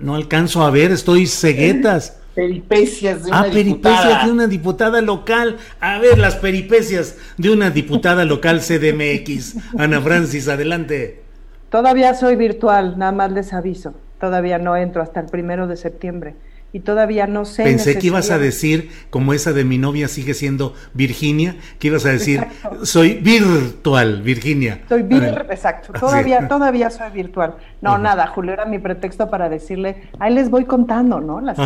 No 0.00 0.16
alcanzo 0.16 0.62
a 0.62 0.70
ver, 0.70 0.90
estoy 0.90 1.28
ceguetas. 1.28 2.18
Peripecias 2.34 3.24
de 3.24 3.30
una 3.30 3.40
ah, 3.40 3.46
peripecias 3.52 4.24
de 4.24 4.32
una 4.32 4.46
diputada 4.48 5.00
local. 5.00 5.58
A 5.80 5.98
ver, 5.98 6.18
las 6.18 6.36
peripecias 6.36 7.16
de 7.36 7.50
una 7.50 7.70
diputada 7.70 8.24
local 8.24 8.60
CDMX. 8.60 9.56
Ana 9.78 10.00
Francis, 10.00 10.48
adelante. 10.48 11.22
Todavía 11.70 12.14
soy 12.14 12.34
virtual, 12.34 12.98
nada 12.98 13.12
más 13.12 13.30
les 13.30 13.52
aviso. 13.52 13.94
Todavía 14.20 14.58
no 14.58 14.76
entro 14.76 15.02
hasta 15.02 15.20
el 15.20 15.26
primero 15.26 15.68
de 15.68 15.76
septiembre 15.76 16.34
y 16.72 16.80
todavía 16.80 17.26
no 17.26 17.44
sé. 17.44 17.64
Pensé 17.64 17.98
que 17.98 18.08
ibas 18.08 18.30
a 18.30 18.38
decir, 18.38 18.90
como 19.10 19.32
esa 19.32 19.52
de 19.52 19.64
mi 19.64 19.78
novia 19.78 20.08
sigue 20.08 20.34
siendo 20.34 20.74
Virginia, 20.94 21.56
que 21.78 21.88
ibas 21.88 22.04
a 22.04 22.10
decir, 22.10 22.46
soy 22.82 23.14
virtual, 23.14 24.22
Virginia. 24.22 24.80
Soy 24.88 25.02
virtual, 25.02 25.46
exacto, 25.50 25.92
todavía, 25.92 26.46
todavía 26.46 26.90
soy 26.90 27.10
virtual. 27.10 27.54
No, 27.80 27.98
nada, 27.98 28.26
Julio 28.26 28.52
era 28.52 28.66
mi 28.66 28.78
pretexto 28.78 29.30
para 29.30 29.48
decirle, 29.48 30.02
ahí 30.18 30.34
les 30.34 30.50
voy 30.50 30.64
contando, 30.64 31.20
¿no? 31.20 31.40
Las 31.40 31.56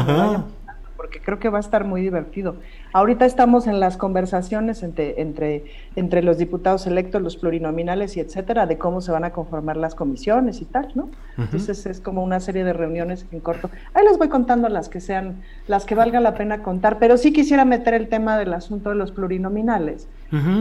porque 1.03 1.19
creo 1.19 1.41
que 1.41 1.49
va 1.49 1.59
a 1.59 1.61
estar 1.61 1.85
muy 1.85 2.01
divertido. 2.01 2.59
Ahorita 2.93 3.25
estamos 3.25 3.67
en 3.67 3.81
las 3.81 3.97
conversaciones 3.97 4.83
entre, 4.83 5.21
entre, 5.21 5.65
entre 5.97 6.23
los 6.23 6.37
diputados 6.37 6.87
electos, 6.87 7.23
los 7.23 7.37
plurinominales 7.37 8.17
y 8.17 8.21
etcétera, 8.21 8.67
de 8.67 8.77
cómo 8.77 9.01
se 9.01 9.13
van 9.13 9.25
a 9.25 9.31
conformar 9.31 9.77
las 9.77 9.95
comisiones 9.95 10.61
y 10.61 10.67
tal, 10.67 10.89
¿no? 10.95 11.09
Entonces 11.39 11.87
es 11.87 12.01
como 12.01 12.23
una 12.23 12.41
serie 12.41 12.65
de 12.65 12.75
reuniones 12.75 13.27
en 13.33 13.41
corto. 13.41 13.71
Ahí 13.95 14.05
les 14.05 14.19
voy 14.19 14.29
contando 14.29 14.69
las 14.69 14.91
que 14.91 15.01
sean, 15.01 15.43
las 15.67 15.87
que 15.87 15.95
valga 15.95 16.21
la 16.21 16.35
pena 16.35 16.63
contar, 16.63 16.99
pero 16.99 17.17
sí 17.17 17.33
quisiera 17.33 17.65
meter 17.65 17.95
el 17.95 18.09
tema 18.09 18.37
del 18.37 18.53
asunto 18.53 18.91
de 18.91 18.97
los 18.97 19.11
plurinominales, 19.11 20.09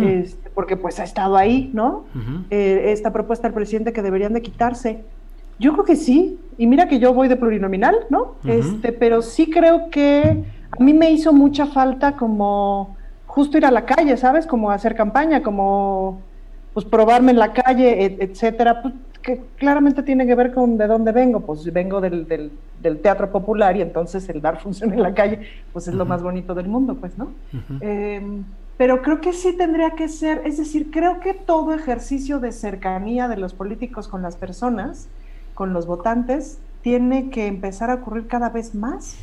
este, 0.01 0.49
porque 0.51 0.77
pues 0.77 0.99
ha 0.99 1.03
estado 1.03 1.35
ahí, 1.35 1.69
¿no? 1.73 2.05
Eh, 2.49 2.91
esta 2.93 3.11
propuesta 3.11 3.47
del 3.47 3.53
presidente 3.53 3.91
que 3.91 4.01
deberían 4.01 4.33
de 4.33 4.41
quitarse. 4.41 5.03
Yo 5.59 5.73
creo 5.73 5.85
que 5.85 5.95
sí, 5.95 6.39
y 6.57 6.65
mira 6.65 6.87
que 6.87 6.97
yo 6.99 7.13
voy 7.13 7.27
de 7.27 7.35
plurinominal, 7.35 7.95
¿no? 8.09 8.35
Este, 8.45 8.93
pero 8.93 9.21
sí 9.21 9.49
creo 9.49 9.89
que 9.89 10.43
a 10.71 10.83
mí 10.83 10.93
me 10.93 11.11
hizo 11.11 11.33
mucha 11.33 11.65
falta 11.65 12.15
como 12.15 12.95
justo 13.27 13.57
ir 13.57 13.65
a 13.65 13.71
la 13.71 13.85
calle, 13.85 14.17
¿sabes? 14.17 14.45
Como 14.45 14.71
hacer 14.71 14.95
campaña, 14.95 15.41
como 15.41 16.21
pues 16.73 16.85
probarme 16.85 17.31
en 17.31 17.39
la 17.39 17.51
calle, 17.53 18.17
etcétera, 18.19 18.81
pues, 18.81 18.93
que 19.21 19.41
claramente 19.57 20.03
tiene 20.03 20.25
que 20.25 20.35
ver 20.35 20.53
con 20.53 20.77
de 20.77 20.87
dónde 20.87 21.11
vengo, 21.11 21.41
pues 21.41 21.71
vengo 21.71 22.01
del, 22.01 22.27
del, 22.27 22.99
teatro 22.99 23.31
popular 23.31 23.77
y 23.77 23.81
entonces 23.81 24.27
el 24.29 24.41
dar 24.41 24.59
función 24.61 24.93
en 24.93 25.03
la 25.03 25.13
calle, 25.13 25.41
pues 25.73 25.87
es 25.87 25.93
lo 25.93 26.05
más 26.05 26.23
bonito 26.23 26.55
del 26.55 26.67
mundo, 26.67 26.95
pues, 26.95 27.17
¿no? 27.17 27.31
Em, 27.81 28.43
pero 28.77 29.01
creo 29.01 29.21
que 29.21 29.33
sí 29.33 29.55
tendría 29.55 29.91
que 29.91 30.07
ser, 30.07 30.41
es 30.45 30.57
decir, 30.57 30.89
creo 30.91 31.19
que 31.19 31.33
todo 31.33 31.73
ejercicio 31.73 32.39
de 32.39 32.51
cercanía 32.51 33.27
de 33.27 33.37
los 33.37 33.53
políticos 33.53 34.07
con 34.07 34.23
las 34.23 34.35
personas, 34.35 35.07
con 35.53 35.73
los 35.73 35.85
votantes 35.85 36.57
tiene 36.81 37.29
que 37.29 37.45
empezar 37.45 37.91
a 37.91 37.95
ocurrir 37.95 38.27
cada 38.27 38.49
vez 38.49 38.73
más, 38.73 39.17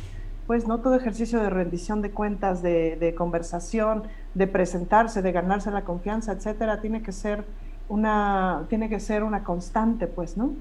pues 0.49 0.67
no 0.67 0.79
todo 0.79 0.95
ejercicio 0.95 1.39
de 1.39 1.51
rendición 1.51 2.01
de 2.01 2.09
cuentas, 2.09 2.63
de, 2.63 3.13
conversación, 3.15 4.05
de 4.33 4.47
presentarse, 4.47 5.21
de 5.21 5.31
ganarse 5.31 5.69
la 5.69 5.83
confianza, 5.83 6.31
etcétera, 6.31 6.81
tiene 6.81 7.03
que 7.03 7.11
ser 7.11 7.45
una, 7.87 8.63
tiene 8.67 8.89
que 8.89 8.99
ser 8.99 9.23
una 9.23 9.43
constante, 9.43 10.07
pues, 10.07 10.37
¿no? 10.37 10.53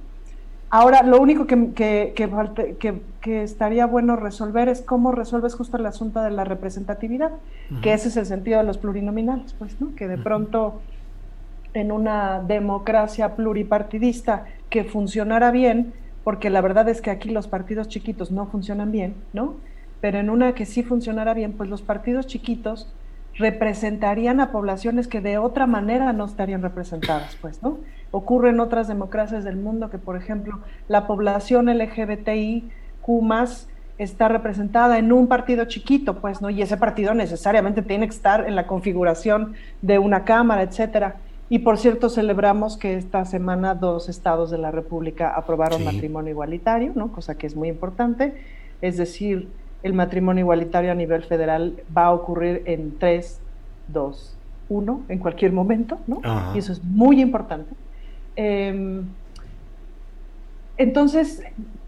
Ahora, 0.69 1.03
lo 1.05 1.19
único 1.19 1.47
que, 1.47 1.73
que, 1.73 3.01
que, 3.23 3.43
estaría 3.43 3.87
bueno 3.87 4.15
resolver 4.17 4.69
es 4.69 4.83
cómo 4.83 5.11
resuelves 5.11 5.55
justo 5.55 5.79
el 5.79 5.87
asunto 5.87 6.21
de 6.21 6.33
la 6.33 6.45
representatividad, 6.45 7.31
que 7.81 7.95
ese 7.95 8.09
es 8.09 8.19
el 8.19 8.27
sentido 8.27 8.59
de 8.59 8.65
los 8.65 8.77
plurinominales, 8.77 9.55
pues, 9.55 9.81
¿no? 9.81 9.95
Que 9.95 10.07
de 10.07 10.19
pronto 10.19 10.83
en 11.73 11.93
una 11.93 12.41
democracia 12.41 13.37
pluripartidista 13.37 14.45
que 14.69 14.85
funcionara 14.85 15.51
bien, 15.51 15.95
porque 16.25 16.51
la 16.51 16.61
verdad 16.61 16.91
es 16.91 17.01
que 17.01 17.11
aquí 17.11 17.31
los 17.31 17.49
partidos 17.49 17.89
chiquitos 17.89 18.31
no 18.31 18.45
funcionan 18.45 18.93
bien, 18.93 19.15
¿no? 19.33 19.55
Pero 20.01 20.19
en 20.19 20.31
una 20.31 20.55
que 20.55 20.67
sí 20.67 20.83
funcionara 20.83 21.35
bien, 21.35 21.53
pues 21.53 21.69
los 21.69 21.83
partidos 21.83 22.27
chiquitos 22.27 22.93
representarían 23.39 24.41
a 24.41 24.51
poblaciones 24.51 25.07
que 25.07 25.21
de 25.21 25.39
otra 25.39 25.67
manera 25.67 26.13
no 26.13 26.25
estarían 26.25 26.63
representadas, 26.63 27.37
pues, 27.41 27.63
¿no? 27.63 27.79
Ocurre 28.11 28.51
en 28.51 28.61
otras 28.61 28.89
democracias 28.89 29.45
del 29.45 29.57
mundo 29.57 29.91
que, 29.91 29.99
por 29.99 30.17
ejemplo, 30.17 30.61
la 30.89 31.07
población 31.07 31.67
LGBTIQ 31.67 32.73
está 33.99 34.29
representada 34.29 34.99
en 34.99 35.13
un 35.13 35.27
partido 35.29 35.65
chiquito, 35.65 36.21
pues, 36.21 36.41
¿no? 36.41 36.51
Y 36.51 36.63
ese 36.63 36.77
partido 36.77 37.15
necesariamente 37.15 37.83
tiene 37.83 38.07
que 38.07 38.15
estar 38.15 38.47
en 38.47 38.57
la 38.57 38.67
configuración 38.67 39.55
de 39.83 39.99
una 39.99 40.25
cámara, 40.25 40.63
etcétera. 40.63 41.17
Y 41.51 41.61
por 41.61 41.79
cierto, 41.79 42.09
celebramos 42.11 42.77
que 42.77 42.97
esta 42.97 43.25
semana 43.25 43.75
dos 43.75 44.09
estados 44.09 44.51
de 44.51 44.59
la 44.59 44.71
República 44.71 45.31
aprobaron 45.31 45.85
matrimonio 45.85 46.31
igualitario, 46.31 46.93
¿no? 46.95 47.11
cosa 47.13 47.37
que 47.37 47.47
es 47.47 47.57
muy 47.57 47.69
importante. 47.69 48.35
Es 48.83 48.97
decir, 48.97 49.49
el 49.83 49.93
matrimonio 49.93 50.43
igualitario 50.43 50.93
a 50.93 50.95
nivel 50.95 51.23
federal 51.23 51.75
va 51.97 52.07
a 52.07 52.13
ocurrir 52.13 52.63
en 52.67 52.99
3, 52.99 53.41
2, 53.89 54.37
1, 54.69 55.03
en 55.09 55.19
cualquier 55.19 55.53
momento, 55.53 55.99
¿no? 56.07 56.21
Y 56.55 56.59
eso 56.59 56.73
es 56.73 56.83
muy 56.83 57.21
importante. 57.21 57.75
Em, 58.37 59.05
entonces, 60.77 61.43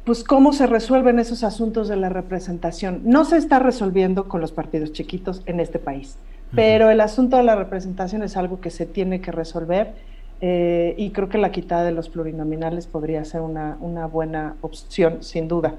pues, 0.05 0.25
¿cómo 0.25 0.53
se 0.53 0.67
resuelven 0.67 1.19
esos 1.19 1.45
asuntos 1.45 1.89
de 1.89 1.97
la 1.97 2.09
representación? 2.09 3.03
No 3.05 3.25
se 3.25 3.37
está 3.37 3.59
resolviendo 3.59 4.29
con 4.29 4.41
los 4.41 4.53
partidos 4.53 4.93
chiquitos 4.93 5.43
en 5.47 5.61
este 5.61 5.79
país. 5.79 6.19
Pero 6.53 6.91
el 6.91 7.01
asunto 7.01 7.37
de 7.37 7.45
la 7.45 7.55
representación 7.55 8.25
es 8.25 8.37
algo 8.37 8.61
que 8.61 8.71
se 8.71 8.85
tiene 8.85 9.21
que 9.21 9.31
resolver 9.31 9.95
eh, 10.41 10.95
y 10.97 11.11
creo 11.11 11.29
que 11.29 11.39
la 11.39 11.53
quitada 11.53 11.85
de 11.85 11.93
los 11.93 12.09
plurinominales 12.09 12.87
podría 12.87 13.25
ser 13.25 13.43
una, 13.43 13.77
buena 14.07 14.57
opción, 14.63 15.23
sin 15.23 15.49
duda. 15.49 15.75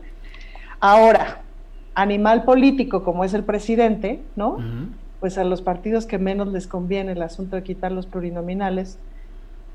Ahora, 0.80 1.42
animal 1.96 2.44
político 2.44 3.04
como 3.04 3.24
es 3.24 3.34
el 3.34 3.44
presidente, 3.44 4.22
¿no? 4.36 4.58
Pues 5.20 5.38
a 5.38 5.44
los 5.44 5.62
partidos 5.62 6.06
que 6.06 6.18
menos 6.18 6.48
les 6.48 6.68
conviene 6.68 7.12
el 7.12 7.22
asunto 7.22 7.56
de 7.56 7.64
quitar 7.64 7.92
los 7.92 8.06
plurinominales, 8.06 8.98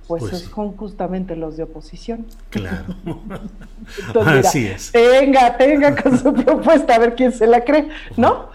pues, 0.09 0.23
pues 0.23 0.43
son 0.43 0.77
justamente 0.77 1.35
los 1.37 1.57
de 1.57 1.65
oposición. 1.65 2.27
Claro. 2.51 2.85
Así 4.25 4.67
es. 4.67 4.93
Tenga, 4.93 5.57
tenga 5.57 5.97
con 5.97 6.19
su 6.19 6.33
propuesta, 6.45 6.95
a 6.95 6.99
ver 6.99 7.15
quién 7.15 7.33
se 7.33 7.47
la 7.47 7.65
cree, 7.65 7.89
¿no? 8.17 8.51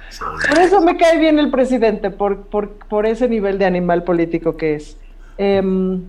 Por 0.49 0.59
eso 0.59 0.81
me 0.81 0.97
cae 0.97 1.17
bien 1.19 1.39
el 1.39 1.51
presidente, 1.51 2.09
por, 2.09 2.43
por, 2.47 2.69
por 2.69 3.05
ese 3.05 3.27
nivel 3.27 3.57
de 3.57 3.65
animal 3.65 4.03
político 4.03 4.57
que 4.57 4.75
es. 4.75 4.97
Em, 5.37 6.03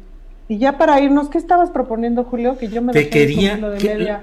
y 0.49 0.59
ya 0.59 0.77
para 0.77 1.01
irnos, 1.01 1.29
¿qué 1.29 1.39
estabas 1.39 1.71
proponiendo, 1.71 2.25
Julio? 2.25 2.59
Que 2.59 2.69
yo 2.69 2.83
me 2.83 2.93
Te 2.93 3.09
quería. 3.09 3.59
Eh, 3.81 4.19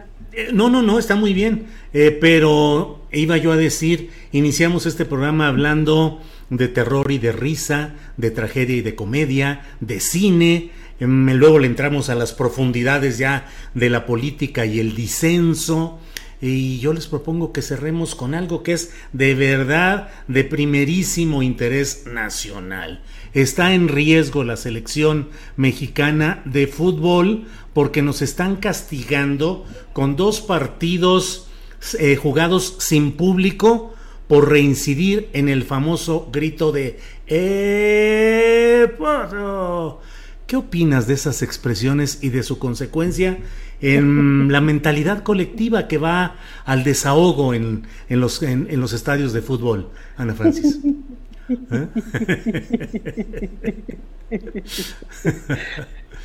no, 0.54 0.70
no, 0.70 0.82
no, 0.82 1.00
está 1.00 1.16
muy 1.16 1.34
bien. 1.34 1.68
Eh, 1.94 2.18
pero 2.20 3.02
iba 3.12 3.38
yo 3.38 3.52
a 3.52 3.58
decir, 3.58 4.12
iniciamos 4.32 4.86
este 4.86 5.06
programa 5.06 5.48
hablando 5.48 6.22
de 6.50 6.68
terror 6.68 7.12
y 7.12 7.18
de 7.18 7.32
risa, 7.32 7.96
de 8.18 8.32
tragedia 8.32 8.76
y 8.76 8.82
de 8.82 8.96
comedia, 8.96 9.62
de 9.80 10.00
cine, 10.00 10.72
Em, 11.00 11.32
luego 11.34 11.60
le 11.60 11.68
entramos 11.68 12.10
a 12.10 12.16
las 12.16 12.34
profundidades 12.34 13.18
ya 13.18 13.48
de 13.74 13.90
la 13.90 14.06
política 14.06 14.66
y 14.66 14.80
el 14.80 14.96
disenso. 14.96 16.00
Y 16.42 16.80
yo 16.80 16.94
les 16.94 17.08
propongo 17.08 17.52
que 17.52 17.62
cerremos 17.62 18.16
con 18.16 18.34
algo 18.34 18.64
que 18.64 18.74
es 18.74 18.94
de 19.12 19.36
verdad 19.36 20.10
de 20.28 20.44
primerísimo 20.46 21.44
interés 21.44 22.06
nacional. 22.06 23.02
Está 23.34 23.74
en 23.74 23.88
riesgo 23.88 24.44
la 24.44 24.58
selección 24.58 25.30
mexicana 25.58 26.42
de 26.46 26.68
fútbol 26.68 27.46
porque 27.74 28.02
nos 28.02 28.22
están 28.22 28.56
castigando 28.56 29.66
con 29.94 30.16
dos 30.16 30.42
partidos 30.42 31.48
eh, 32.00 32.16
jugados 32.16 32.76
sin 32.80 33.14
público 33.14 33.94
por 34.28 34.50
reincidir 34.50 35.30
en 35.34 35.50
el 35.50 35.64
famoso 35.64 36.30
grito 36.32 36.72
de 36.72 37.00
¡Eh, 37.28 38.88
¿Qué 40.48 40.56
opinas 40.56 41.06
de 41.06 41.14
esas 41.14 41.44
expresiones 41.44 42.20
y 42.24 42.30
de 42.30 42.42
su 42.42 42.58
consecuencia 42.58 43.38
en 43.82 44.48
la 44.52 44.62
mentalidad 44.62 45.22
colectiva 45.22 45.88
que 45.88 46.00
va 46.00 46.38
al 46.66 46.84
desahogo 46.84 47.54
en, 47.54 47.84
los, 48.10 48.42
en, 48.42 48.80
los 48.80 48.94
estadios 48.94 49.32
de 49.32 49.44
fútbol, 49.44 49.90
Ana 50.18 50.34
Francis? 50.34 50.80
¿Eh? 51.50 51.88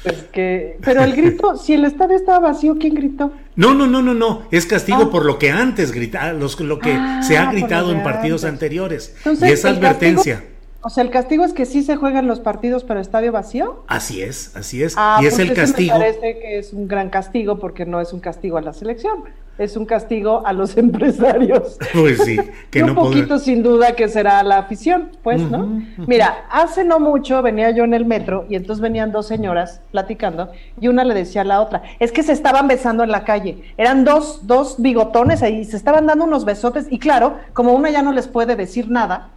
Pues 0.05 0.23
que, 0.33 0.79
pero 0.85 1.03
el 1.03 1.17
grito, 1.17 1.57
si 1.57 1.73
el 1.73 1.87
estadio 1.87 2.17
estaba 2.17 2.51
vacío, 2.51 2.77
¿quién 2.79 2.95
gritó? 2.95 3.33
No, 3.57 3.73
no, 3.75 3.87
no, 3.87 4.03
no, 4.03 4.13
no, 4.13 4.43
es 4.51 4.67
castigo 4.67 5.05
ah. 5.05 5.11
por 5.11 5.25
lo 5.25 5.39
que 5.39 5.51
antes 5.51 5.93
grita, 5.93 6.35
los, 6.35 6.61
lo 6.61 6.79
que 6.79 6.99
se 7.23 7.39
ha 7.39 7.49
ah, 7.49 7.53
gritado 7.53 7.91
en 7.91 8.03
partidos 8.03 8.45
anteriores. 8.45 9.17
y 9.25 9.45
esa 9.47 9.71
advertencia. 9.71 10.45
o 10.83 10.91
sea, 10.91 11.03
el 11.05 11.11
castigo 11.11 11.45
es 11.47 11.55
que 11.55 11.65
sí 11.65 11.83
se 11.83 11.97
juegan 11.97 12.27
los 12.27 12.41
partidos 12.41 12.85
para 12.85 13.01
estadio 13.01 13.33
vacío. 13.33 13.85
Así 13.87 14.21
es, 14.21 14.55
así 14.55 14.83
es. 14.83 14.95
Ah, 14.99 15.21
y 15.23 15.27
es 15.27 15.39
el 15.39 15.55
castigo. 15.55 15.95
Me 15.95 16.01
parece 16.01 16.39
que 16.39 16.59
es 16.59 16.75
un 16.75 16.87
gran 16.87 17.09
castigo 17.09 17.59
porque 17.59 17.87
no 17.87 17.99
es 18.03 18.13
un 18.13 18.21
castigo 18.21 18.59
a 18.59 18.61
la 18.61 18.75
selección 18.75 19.25
es 19.59 19.77
un 19.77 19.87
castigo 19.87 20.47
a 20.47 20.53
los 20.53 20.77
empresarios. 20.77 21.79
Pues 21.93 22.25
sí, 22.25 22.39
que 22.71 22.83
un 22.83 22.95
poquito 22.95 23.39
sin 23.39 23.63
duda 23.63 23.95
que 23.95 24.09
será 24.09 24.43
la 24.43 24.59
afición, 24.59 25.11
pues, 25.23 25.41
¿no? 25.41 25.83
Mira, 26.07 26.47
hace 26.51 26.85
no 26.85 27.01
mucho 27.01 27.43
venía 27.43 27.71
yo 27.71 27.85
en 27.85 27.95
el 27.95 28.05
metro 28.05 28.47
y 28.49 28.57
entonces 28.57 28.83
venían 28.83 29.13
dos 29.13 29.27
señoras 29.27 29.81
platicando 29.91 30.51
y 30.81 30.89
una 30.89 31.05
le 31.05 31.15
decía 31.15 31.43
a 31.43 31.45
la 31.45 31.61
otra, 31.61 31.83
es 31.99 32.13
que 32.13 32.23
se 32.23 32.33
estaban 32.33 32.69
besando 32.69 33.05
en 33.05 33.11
la 33.11 33.25
calle, 33.25 33.63
eran 33.77 34.05
dos, 34.05 34.47
dos 34.47 34.77
bigotones 34.79 35.43
ahí, 35.43 35.65
se 35.65 35.77
estaban 35.77 36.07
dando 36.07 36.25
unos 36.25 36.45
besotes 36.45 36.87
y 36.91 36.99
claro, 36.99 37.39
como 37.53 37.73
una 37.73 37.91
ya 37.91 38.03
no 38.03 38.13
les 38.13 38.29
puede 38.29 38.57
decir 38.57 38.91
nada, 38.91 39.31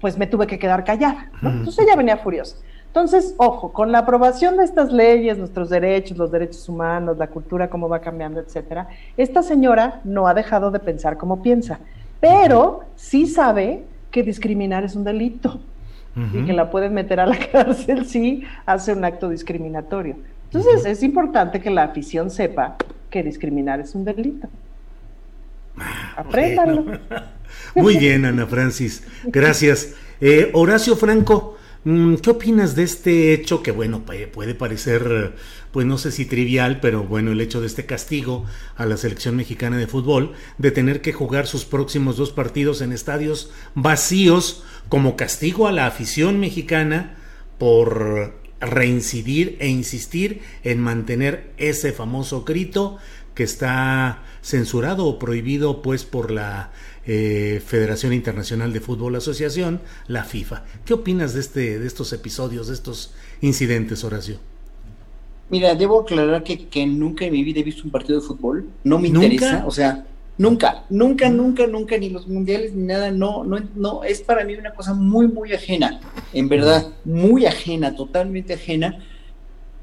pues 0.00 0.18
me 0.18 0.26
tuve 0.26 0.46
que 0.46 0.58
quedar 0.58 0.84
callada, 0.84 1.30
Entonces 1.42 1.78
ella 1.84 1.96
venía 1.96 2.16
furiosa. 2.16 2.56
Entonces, 2.92 3.34
ojo, 3.38 3.72
con 3.72 3.90
la 3.90 4.00
aprobación 4.00 4.58
de 4.58 4.64
estas 4.64 4.92
leyes, 4.92 5.38
nuestros 5.38 5.70
derechos, 5.70 6.18
los 6.18 6.30
derechos 6.30 6.68
humanos, 6.68 7.16
la 7.16 7.28
cultura, 7.28 7.70
cómo 7.70 7.88
va 7.88 8.00
cambiando, 8.02 8.38
etcétera, 8.38 8.86
esta 9.16 9.42
señora 9.42 10.02
no 10.04 10.28
ha 10.28 10.34
dejado 10.34 10.70
de 10.70 10.78
pensar 10.78 11.16
como 11.16 11.40
piensa, 11.40 11.80
pero 12.20 12.80
sí 12.94 13.26
sabe 13.26 13.84
que 14.10 14.22
discriminar 14.22 14.84
es 14.84 14.94
un 14.94 15.04
delito 15.04 15.58
y 16.34 16.44
que 16.44 16.52
la 16.52 16.70
pueden 16.70 16.92
meter 16.92 17.18
a 17.18 17.24
la 17.24 17.38
cárcel 17.52 18.04
si 18.04 18.42
hace 18.66 18.92
un 18.92 19.02
acto 19.06 19.30
discriminatorio. 19.30 20.16
Entonces, 20.52 20.84
es 20.84 21.02
importante 21.02 21.62
que 21.62 21.70
la 21.70 21.84
afición 21.84 22.28
sepa 22.28 22.76
que 23.08 23.22
discriminar 23.22 23.80
es 23.80 23.94
un 23.94 24.04
delito. 24.04 24.48
Apréndanlo. 26.14 26.84
Muy 27.74 27.96
bien, 27.96 28.26
Ana 28.26 28.46
Francis. 28.46 29.02
Gracias. 29.24 29.94
Eh, 30.20 30.50
Horacio 30.52 30.94
Franco, 30.94 31.56
¿Qué 31.84 32.30
opinas 32.30 32.76
de 32.76 32.84
este 32.84 33.34
hecho 33.34 33.60
que, 33.64 33.72
bueno, 33.72 34.04
puede 34.04 34.54
parecer, 34.54 35.34
pues 35.72 35.84
no 35.84 35.98
sé 35.98 36.12
si 36.12 36.26
trivial, 36.26 36.78
pero 36.78 37.02
bueno, 37.02 37.32
el 37.32 37.40
hecho 37.40 37.60
de 37.60 37.66
este 37.66 37.86
castigo 37.86 38.44
a 38.76 38.86
la 38.86 38.96
selección 38.96 39.34
mexicana 39.34 39.76
de 39.78 39.88
fútbol, 39.88 40.32
de 40.58 40.70
tener 40.70 41.00
que 41.00 41.12
jugar 41.12 41.48
sus 41.48 41.64
próximos 41.64 42.16
dos 42.16 42.30
partidos 42.30 42.82
en 42.82 42.92
estadios 42.92 43.50
vacíos 43.74 44.62
como 44.88 45.16
castigo 45.16 45.66
a 45.66 45.72
la 45.72 45.86
afición 45.86 46.38
mexicana 46.38 47.16
por 47.58 48.32
reincidir 48.60 49.56
e 49.58 49.66
insistir 49.66 50.42
en 50.62 50.78
mantener 50.78 51.50
ese 51.56 51.90
famoso 51.90 52.44
grito 52.44 52.98
que 53.34 53.42
está 53.42 54.22
censurado 54.40 55.06
o 55.06 55.18
prohibido 55.18 55.82
pues 55.82 56.04
por 56.04 56.30
la 56.30 56.70
eh, 57.06 57.62
Federación 57.64 58.12
Internacional 58.12 58.72
de 58.72 58.80
Fútbol 58.80 59.16
Asociación, 59.16 59.80
la 60.08 60.24
FIFA. 60.24 60.64
¿Qué 60.84 60.94
opinas 60.94 61.34
de, 61.34 61.40
este, 61.40 61.78
de 61.78 61.86
estos 61.86 62.12
episodios, 62.12 62.68
de 62.68 62.74
estos 62.74 63.12
incidentes, 63.40 64.04
Horacio? 64.04 64.38
Mira, 65.50 65.74
debo 65.74 66.00
aclarar 66.00 66.42
que, 66.44 66.66
que 66.68 66.86
nunca 66.86 67.24
en 67.24 67.32
mi 67.32 67.44
vida 67.44 67.60
he 67.60 67.62
visto 67.62 67.82
un 67.84 67.90
partido 67.90 68.20
de 68.20 68.26
fútbol, 68.26 68.68
no 68.84 68.98
me 68.98 69.08
interesa, 69.08 69.64
o 69.66 69.70
sea, 69.70 70.06
nunca, 70.38 70.84
nunca, 70.88 71.28
nunca, 71.28 71.66
nunca, 71.66 71.98
ni 71.98 72.08
los 72.08 72.26
mundiales 72.26 72.72
ni 72.72 72.84
nada, 72.84 73.10
no, 73.10 73.44
no, 73.44 73.58
no, 73.74 74.02
es 74.02 74.22
para 74.22 74.44
mí 74.44 74.54
una 74.54 74.72
cosa 74.72 74.94
muy, 74.94 75.28
muy 75.28 75.52
ajena, 75.52 76.00
en 76.32 76.48
verdad, 76.48 76.86
muy 77.04 77.44
ajena, 77.44 77.94
totalmente 77.94 78.54
ajena 78.54 78.98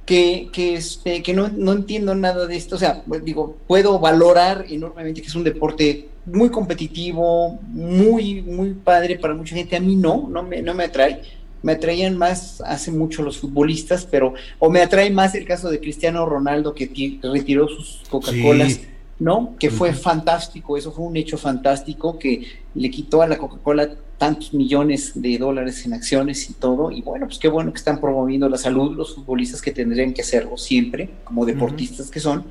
que, 0.09 0.49
que, 0.51 0.73
este, 0.73 1.21
que 1.21 1.35
no, 1.35 1.49
no, 1.49 1.71
entiendo 1.71 2.15
nada 2.15 2.47
de 2.47 2.55
esto. 2.55 2.77
O 2.77 2.79
sea, 2.79 3.03
pues, 3.07 3.23
digo, 3.23 3.57
puedo 3.67 3.99
valorar 3.99 4.65
enormemente 4.67 5.21
que 5.21 5.27
es 5.27 5.35
un 5.35 5.43
deporte 5.43 6.09
muy 6.25 6.49
competitivo, 6.49 7.59
muy, 7.67 8.41
muy 8.41 8.73
padre 8.73 9.19
para 9.19 9.35
mucha 9.35 9.55
gente. 9.55 9.75
A 9.75 9.79
mí 9.79 9.95
no, 9.95 10.27
no 10.27 10.41
me, 10.41 10.63
no 10.63 10.73
me 10.73 10.85
atrae. 10.85 11.21
Me 11.61 11.73
atraían 11.73 12.17
más 12.17 12.59
hace 12.61 12.89
mucho 12.89 13.21
los 13.21 13.37
futbolistas, 13.37 14.07
pero, 14.09 14.33
o 14.57 14.71
me 14.71 14.81
atrae 14.81 15.11
más 15.11 15.35
el 15.35 15.45
caso 15.45 15.69
de 15.69 15.79
Cristiano 15.79 16.25
Ronaldo 16.25 16.73
que 16.73 17.19
retiró 17.21 17.67
sus 17.67 18.01
Coca-Colas. 18.09 18.79
¿no? 19.19 19.57
Que 19.59 19.69
fue 19.69 19.93
fantástico, 19.93 20.77
eso 20.77 20.91
fue 20.91 21.05
un 21.05 21.17
hecho 21.17 21.37
fantástico 21.37 22.17
que 22.17 22.47
le 22.75 22.91
quitó 22.91 23.21
a 23.21 23.27
la 23.27 23.37
Coca-Cola 23.37 23.89
tantos 24.17 24.53
millones 24.53 25.13
de 25.15 25.37
dólares 25.37 25.85
en 25.85 25.93
acciones 25.93 26.49
y 26.49 26.53
todo, 26.53 26.91
y 26.91 27.01
bueno, 27.01 27.25
pues 27.25 27.39
qué 27.39 27.47
bueno 27.47 27.71
que 27.71 27.77
están 27.77 28.01
promoviendo 28.01 28.49
la 28.49 28.57
salud 28.57 28.95
los 28.95 29.15
futbolistas 29.15 29.61
que 29.61 29.71
tendrían 29.71 30.13
que 30.13 30.21
hacerlo 30.21 30.57
siempre, 30.57 31.09
como 31.23 31.45
deportistas 31.45 32.11
que 32.11 32.19
son, 32.19 32.43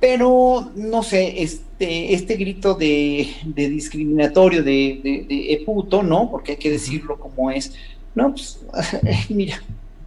pero 0.00 0.70
no 0.74 1.02
sé, 1.02 1.42
este, 1.42 2.14
este 2.14 2.36
grito 2.36 2.74
de, 2.74 3.28
discriminatorio, 3.54 4.62
de, 4.62 5.00
de, 5.02 5.26
de, 5.28 5.62
puto, 5.64 6.02
¿no? 6.02 6.30
Porque 6.30 6.52
hay 6.52 6.58
que 6.58 6.70
decirlo 6.70 7.18
como 7.18 7.50
es, 7.50 7.74
no, 8.14 8.30
pues 8.30 8.60
mira, 9.28 9.62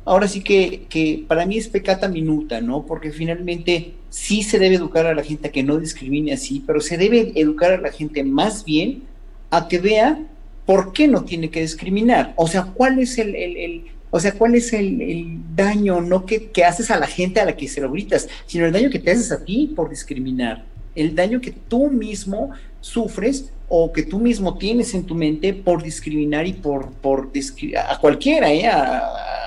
ahora 0.08 0.28
sí 0.30 0.42
que, 0.42 0.86
que 0.90 1.26
para 1.28 1.46
mí 1.46 1.58
es 1.58 1.68
pecata 1.68 2.08
minuta, 2.08 2.62
¿no? 2.62 2.86
Porque 2.86 3.12
finalmente 3.12 3.94
sí 4.10 4.42
se 4.42 4.58
debe 4.58 4.76
educar 4.76 5.06
a 5.06 5.14
la 5.14 5.22
gente 5.22 5.50
a 5.50 5.52
que 5.52 5.64
no 5.64 5.78
discrimine 5.78 6.32
así, 6.32 6.64
pero 6.66 6.80
se 6.80 6.98
debe 6.98 7.34
educar 7.36 7.74
a 7.74 7.78
la 7.78 7.92
gente 7.92 8.24
más 8.24 8.64
bien 8.64 9.04
a 9.52 9.68
que 9.68 9.80
vea 9.80 10.20
por 10.66 10.94
qué 10.94 11.10
no 11.10 11.26
tiene 11.26 11.50
que 11.50 11.60
discriminar. 11.60 12.34
O 12.38 12.48
sea, 12.48 12.64
cuál 12.64 13.00
es 13.00 13.18
el, 13.18 13.36
el, 13.36 13.84
o 14.10 14.20
sea, 14.20 14.32
cuál 14.32 14.56
es 14.56 14.72
el, 14.72 15.40
daño, 15.54 16.00
no 16.00 16.26
que, 16.26 16.52
que, 16.52 16.64
haces 16.64 16.90
a 16.90 16.98
la 16.98 17.08
gente 17.08 17.42
a 17.42 17.46
la 17.46 17.58
que 17.58 17.68
se 17.68 17.82
lo 17.82 17.92
gritas, 17.92 18.30
sino 18.46 18.66
el 18.66 18.72
daño 18.72 18.90
que 18.90 19.00
te 19.00 19.12
haces 19.12 19.32
a 19.34 19.44
ti 19.44 19.74
por 19.76 19.90
discriminar, 19.90 20.64
el 20.96 21.16
daño 21.16 21.42
que 21.42 21.52
tú 21.52 21.90
mismo 21.90 22.52
sufres 22.80 23.52
o 23.68 23.92
que 23.92 24.04
tú 24.04 24.20
mismo 24.20 24.58
tienes 24.58 24.94
en 24.94 25.04
tu 25.04 25.16
mente 25.16 25.54
por 25.54 25.84
discriminar 25.84 26.48
y 26.48 26.54
por, 26.54 26.92
por 26.92 27.30
a 27.86 28.00
cualquiera, 28.00 28.54
¿eh? 28.54 28.68
a 28.68 29.47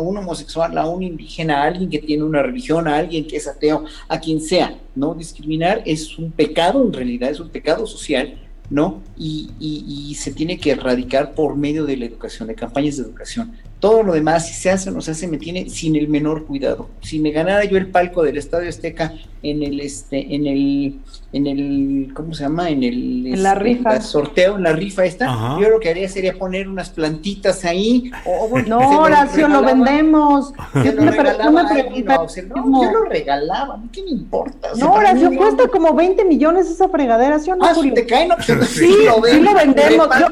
un 0.00 0.16
homosexual, 0.18 0.76
a 0.76 0.86
un 0.88 1.02
indígena, 1.02 1.62
a 1.62 1.66
alguien 1.66 1.88
que 1.88 1.98
tiene 1.98 2.24
una 2.24 2.42
religión, 2.42 2.88
a 2.88 2.96
alguien 2.96 3.26
que 3.26 3.36
es 3.36 3.46
ateo, 3.46 3.84
a 4.08 4.20
quien 4.20 4.40
sea, 4.40 4.78
¿no? 4.94 5.14
Discriminar 5.14 5.82
es 5.84 6.18
un 6.18 6.30
pecado 6.32 6.84
en 6.84 6.92
realidad, 6.92 7.30
es 7.30 7.40
un 7.40 7.50
pecado 7.50 7.86
social, 7.86 8.38
¿no? 8.68 9.02
Y, 9.16 9.50
y 9.58 10.14
se 10.14 10.32
tiene 10.32 10.58
que 10.58 10.72
erradicar 10.72 11.34
por 11.34 11.56
medio 11.56 11.84
de 11.84 11.96
la 11.96 12.06
educación, 12.06 12.48
de 12.48 12.54
campañas 12.54 12.96
de 12.96 13.04
educación. 13.04 13.52
Todo 13.80 14.02
lo 14.02 14.12
demás, 14.12 14.46
si 14.46 14.52
se 14.52 14.70
hace 14.70 14.90
o 14.90 14.92
no 14.92 15.00
se 15.00 15.12
hace, 15.12 15.26
me 15.26 15.38
tiene 15.38 15.70
sin 15.70 15.96
el 15.96 16.08
menor 16.08 16.44
cuidado. 16.44 16.90
Si 17.00 17.18
me 17.18 17.30
ganara 17.30 17.64
yo 17.64 17.78
el 17.78 17.86
palco 17.86 18.22
del 18.22 18.36
Estadio 18.36 18.68
Azteca 18.68 19.14
en 19.42 19.62
el, 19.62 19.80
este, 19.80 20.34
en 20.34 20.46
el, 20.46 21.00
en 21.32 21.46
el, 21.46 22.12
¿cómo 22.14 22.34
se 22.34 22.42
llama? 22.42 22.68
En 22.68 22.82
el 22.82 23.26
en 23.26 23.42
la 23.42 23.52
este, 23.52 23.64
rifa. 23.64 24.00
sorteo, 24.02 24.56
en 24.56 24.64
la 24.64 24.74
rifa 24.74 25.06
esta, 25.06 25.58
yo 25.58 25.70
lo 25.70 25.80
que 25.80 25.88
haría 25.88 26.08
sería 26.10 26.34
poner 26.34 26.68
unas 26.68 26.90
plantitas 26.90 27.64
ahí. 27.64 28.10
O, 28.26 28.58
no, 28.60 29.00
Horacio, 29.00 29.48
lo, 29.48 29.62
vendemos. 29.62 30.52
Yo, 30.74 30.92
lo 30.92 31.10
regalaba 31.10 31.62
no, 31.62 32.82
yo 32.82 32.92
lo 32.92 33.04
regalaba, 33.06 33.80
¿qué 33.92 34.02
me 34.02 34.10
importa? 34.10 34.68
no, 34.76 34.92
Horacio, 34.92 35.34
cuesta 35.34 35.68
como 35.68 35.94
20 35.94 36.22
millones 36.26 36.68
esa 36.68 36.90
fregadera, 36.90 37.38
¿sí 37.38 37.50
o 37.50 37.56
no? 37.56 37.64
Ah, 37.64 37.74
si 37.74 37.90
te 37.92 38.04
caen, 38.04 38.28
no, 38.28 38.36
pues, 38.36 38.68
sí, 38.68 38.84
sí, 38.84 38.94
lo 39.40 39.54
vendemos. 39.54 40.08
Yo 40.20 40.26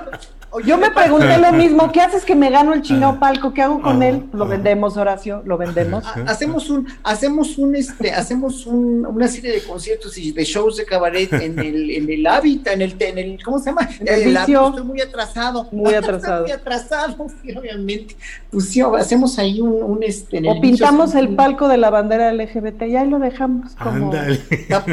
me 0.78 0.90
pregunté 0.90 1.38
lo 1.38 1.52
mismo, 1.52 1.92
¿qué 1.92 2.00
haces 2.00 2.24
que 2.24 2.34
me 2.34 2.50
gano 2.50 2.72
el 2.72 2.82
chino 2.82 3.18
palco? 3.20 3.52
¿Qué 3.52 3.62
hago 3.62 3.80
con 3.82 4.02
él? 4.02 4.24
Lo 4.32 4.46
vendemos, 4.46 4.96
Horacio, 4.96 5.42
lo 5.44 5.58
vendemos. 5.58 6.04
Hacemos 6.26 6.70
un, 6.70 6.88
hacemos 7.02 7.58
un, 7.58 7.76
este, 7.76 8.12
hacemos 8.12 8.66
un, 8.66 9.06
una 9.06 9.28
serie 9.28 9.52
de 9.52 9.62
conciertos 9.62 10.16
y 10.18 10.32
de 10.32 10.44
shows 10.44 10.76
de 10.76 10.84
cabaret 10.84 11.32
en 11.32 11.58
el, 11.58 11.90
en 11.90 12.10
el 12.10 12.26
hábitat, 12.26 12.74
en 12.74 12.82
el, 12.82 12.96
en 12.98 13.18
el, 13.18 13.44
¿cómo 13.44 13.58
se 13.58 13.66
llama? 13.66 13.88
En 14.00 14.08
el, 14.08 14.36
Estoy 14.36 14.84
muy 14.84 15.00
atrasado. 15.00 15.68
Muy 15.70 15.94
atrasado. 15.94 16.42
muy 16.42 16.52
atrasado, 16.52 17.26
sí, 17.42 17.56
obviamente. 17.56 18.16
Pues 18.50 18.70
sí, 18.70 18.80
hacemos 18.80 19.38
ahí 19.38 19.60
un, 19.60 19.82
un 19.82 20.02
este. 20.02 20.42
o 20.48 20.60
pintamos 20.60 21.14
el 21.14 21.34
palco 21.34 21.68
de 21.68 21.76
la 21.76 21.90
bandera 21.90 22.32
LGBT 22.32 22.82
y 22.82 22.96
ahí 22.96 23.08
lo 23.08 23.18
dejamos 23.18 23.74
como, 23.74 24.12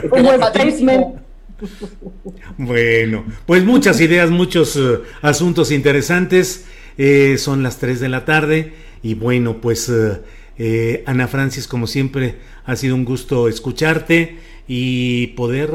como 0.09 0.31
statement. 0.49 1.25
Bueno, 2.57 3.25
pues 3.45 3.63
muchas 3.63 3.99
ideas, 4.01 4.29
muchos 4.29 4.75
eh, 4.75 4.99
asuntos 5.21 5.71
interesantes. 5.71 6.65
Eh, 6.97 7.37
son 7.37 7.63
las 7.63 7.77
3 7.79 7.99
de 7.99 8.09
la 8.09 8.23
tarde 8.23 8.73
y 9.03 9.15
bueno, 9.15 9.59
pues 9.59 9.91
eh, 10.57 11.03
Ana 11.05 11.27
Francis, 11.27 11.67
como 11.67 11.87
siempre, 11.87 12.35
ha 12.63 12.75
sido 12.75 12.95
un 12.95 13.03
gusto 13.03 13.49
escucharte 13.49 14.37
y 14.67 15.27
poder 15.27 15.71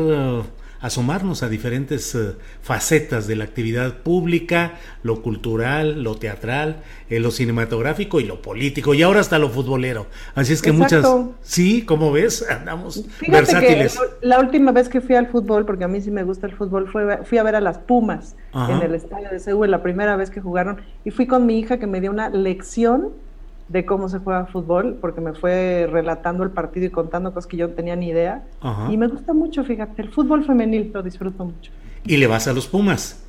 asomarnos 0.80 1.42
a 1.42 1.48
diferentes 1.48 2.14
eh, 2.14 2.36
facetas 2.62 3.26
de 3.26 3.36
la 3.36 3.44
actividad 3.44 3.98
pública, 3.98 4.74
lo 5.02 5.22
cultural, 5.22 6.02
lo 6.02 6.16
teatral, 6.16 6.82
eh, 7.08 7.20
lo 7.20 7.30
cinematográfico 7.30 8.20
y 8.20 8.24
lo 8.24 8.40
político, 8.42 8.94
y 8.94 9.02
ahora 9.02 9.20
hasta 9.20 9.38
lo 9.38 9.50
futbolero. 9.50 10.06
Así 10.34 10.52
es 10.52 10.62
que 10.62 10.72
muchas... 10.72 11.06
Sí, 11.42 11.84
como 11.84 12.12
ves, 12.12 12.48
andamos 12.48 13.04
versátiles. 13.26 13.98
la 14.22 14.40
última 14.40 14.72
vez 14.72 14.88
que 14.88 15.00
fui 15.00 15.14
al 15.14 15.26
fútbol, 15.28 15.66
porque 15.66 15.84
a 15.84 15.88
mí 15.88 16.00
sí 16.00 16.10
me 16.10 16.22
gusta 16.22 16.46
el 16.46 16.56
fútbol, 16.56 16.88
fue, 16.90 17.24
fui 17.24 17.38
a 17.38 17.42
ver 17.42 17.56
a 17.56 17.60
las 17.60 17.78
Pumas 17.78 18.36
en 18.54 18.82
el 18.82 18.94
estadio 18.94 19.28
de 19.30 19.38
Seúl, 19.38 19.70
la 19.70 19.82
primera 19.82 20.16
vez 20.16 20.30
que 20.30 20.40
jugaron, 20.40 20.80
y 21.04 21.10
fui 21.10 21.26
con 21.26 21.46
mi 21.46 21.58
hija 21.58 21.78
que 21.78 21.86
me 21.86 22.00
dio 22.00 22.10
una 22.10 22.30
lección 22.30 23.12
de 23.70 23.86
cómo 23.86 24.08
se 24.08 24.18
juega 24.18 24.46
fútbol, 24.46 24.98
porque 25.00 25.20
me 25.20 25.32
fue 25.32 25.88
relatando 25.90 26.42
el 26.42 26.50
partido 26.50 26.86
y 26.86 26.90
contando 26.90 27.32
cosas 27.32 27.46
que 27.46 27.56
yo 27.56 27.68
no 27.68 27.74
tenía 27.74 27.94
ni 27.94 28.08
idea. 28.08 28.42
Y 28.90 28.96
me 28.96 29.06
gusta 29.06 29.32
mucho, 29.32 29.64
fíjate, 29.64 30.02
el 30.02 30.10
fútbol 30.10 30.44
femenil 30.44 30.90
lo 30.92 31.02
disfruto 31.02 31.44
mucho. 31.44 31.70
¿Y 32.04 32.16
le 32.16 32.26
vas 32.26 32.48
a 32.48 32.52
los 32.52 32.66
Pumas? 32.66 33.22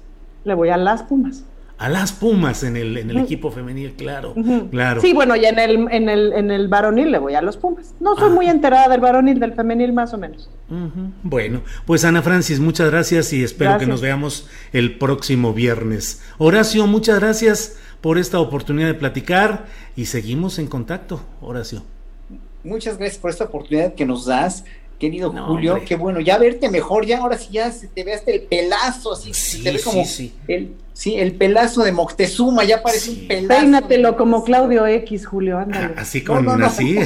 Le 0.44 0.56
voy 0.56 0.70
a 0.70 0.78
las 0.78 1.04
Pumas. 1.04 1.44
A 1.78 1.90
las 1.90 2.12
Pumas 2.12 2.64
en 2.64 2.78
el, 2.78 2.96
en 2.98 3.10
el 3.10 3.18
equipo 3.18 3.50
femenil, 3.52 3.94
claro, 3.94 4.36
claro. 4.70 5.02
Sí, 5.02 5.14
bueno, 5.14 5.36
y 5.36 5.46
en 5.46 5.58
el, 5.58 5.88
en, 5.92 6.10
el, 6.10 6.32
en 6.34 6.52
el 6.52 6.68
varonil 6.68 7.12
le 7.12 7.18
voy 7.18 7.34
a 7.34 7.42
los 7.42 7.58
Pumas. 7.58 7.94
No 8.00 8.16
soy 8.16 8.32
muy 8.32 8.48
enterada 8.48 8.88
del 8.88 9.02
varonil, 9.02 9.40
del 9.40 9.54
femenil 9.54 9.94
más 9.94 10.14
o 10.14 10.18
menos. 10.18 10.50
Bueno, 11.24 11.62
pues 11.86 12.06
Ana 12.06 12.22
Francis, 12.22 12.60
muchas 12.60 12.90
gracias 12.90 13.34
y 13.34 13.44
espero 13.44 13.78
que 13.78 13.88
nos 13.88 14.02
veamos 14.02 14.48
el 14.74 14.98
próximo 14.98 15.54
viernes. 15.54 16.24
Horacio, 16.38 16.88
muchas 16.88 17.20
gracias 17.20 17.78
por 18.02 18.18
esta 18.18 18.40
oportunidad 18.40 18.88
de 18.88 18.96
platicar 18.96 19.66
y 19.96 20.06
seguimos 20.06 20.60
en 20.60 20.68
contacto, 20.68 21.22
Horacio. 21.40 21.84
Muchas 22.64 22.98
gracias 22.98 23.20
por 23.20 23.32
esta 23.32 23.46
oportunidad 23.46 23.94
que 23.94 24.06
nos 24.06 24.26
das, 24.26 24.66
querido 25.00 25.32
Julio. 25.32 25.80
Qué 25.86 25.96
bueno, 25.96 26.20
ya 26.20 26.38
verte 26.38 26.70
mejor, 26.70 27.06
ya 27.06 27.20
ahora 27.20 27.38
sí 27.38 27.50
ya 27.52 27.72
se 27.72 27.88
te 27.88 28.04
ve 28.04 28.14
hasta 28.14 28.32
el 28.32 28.42
pelazo, 28.42 29.14
así 29.14 29.34
sí, 29.34 29.64
te 29.64 29.72
ve 29.72 29.82
como 29.82 30.06
sí, 30.06 30.34
el, 30.48 30.76
sí, 30.94 31.16
el 31.16 31.34
pelazo 31.36 31.84
de 31.84 31.92
Moctezuma, 31.92 32.64
ya 32.64 32.84
parece 32.84 33.12
un 33.12 33.28
pelazo. 33.28 33.62
Peínatelo 33.62 34.18
como 34.18 34.44
Claudio 34.44 34.86
X, 34.86 35.26
Julio, 35.26 35.60
ándale. 35.60 35.94
Así 35.98 36.24
como 36.24 36.52
así. 36.52 37.00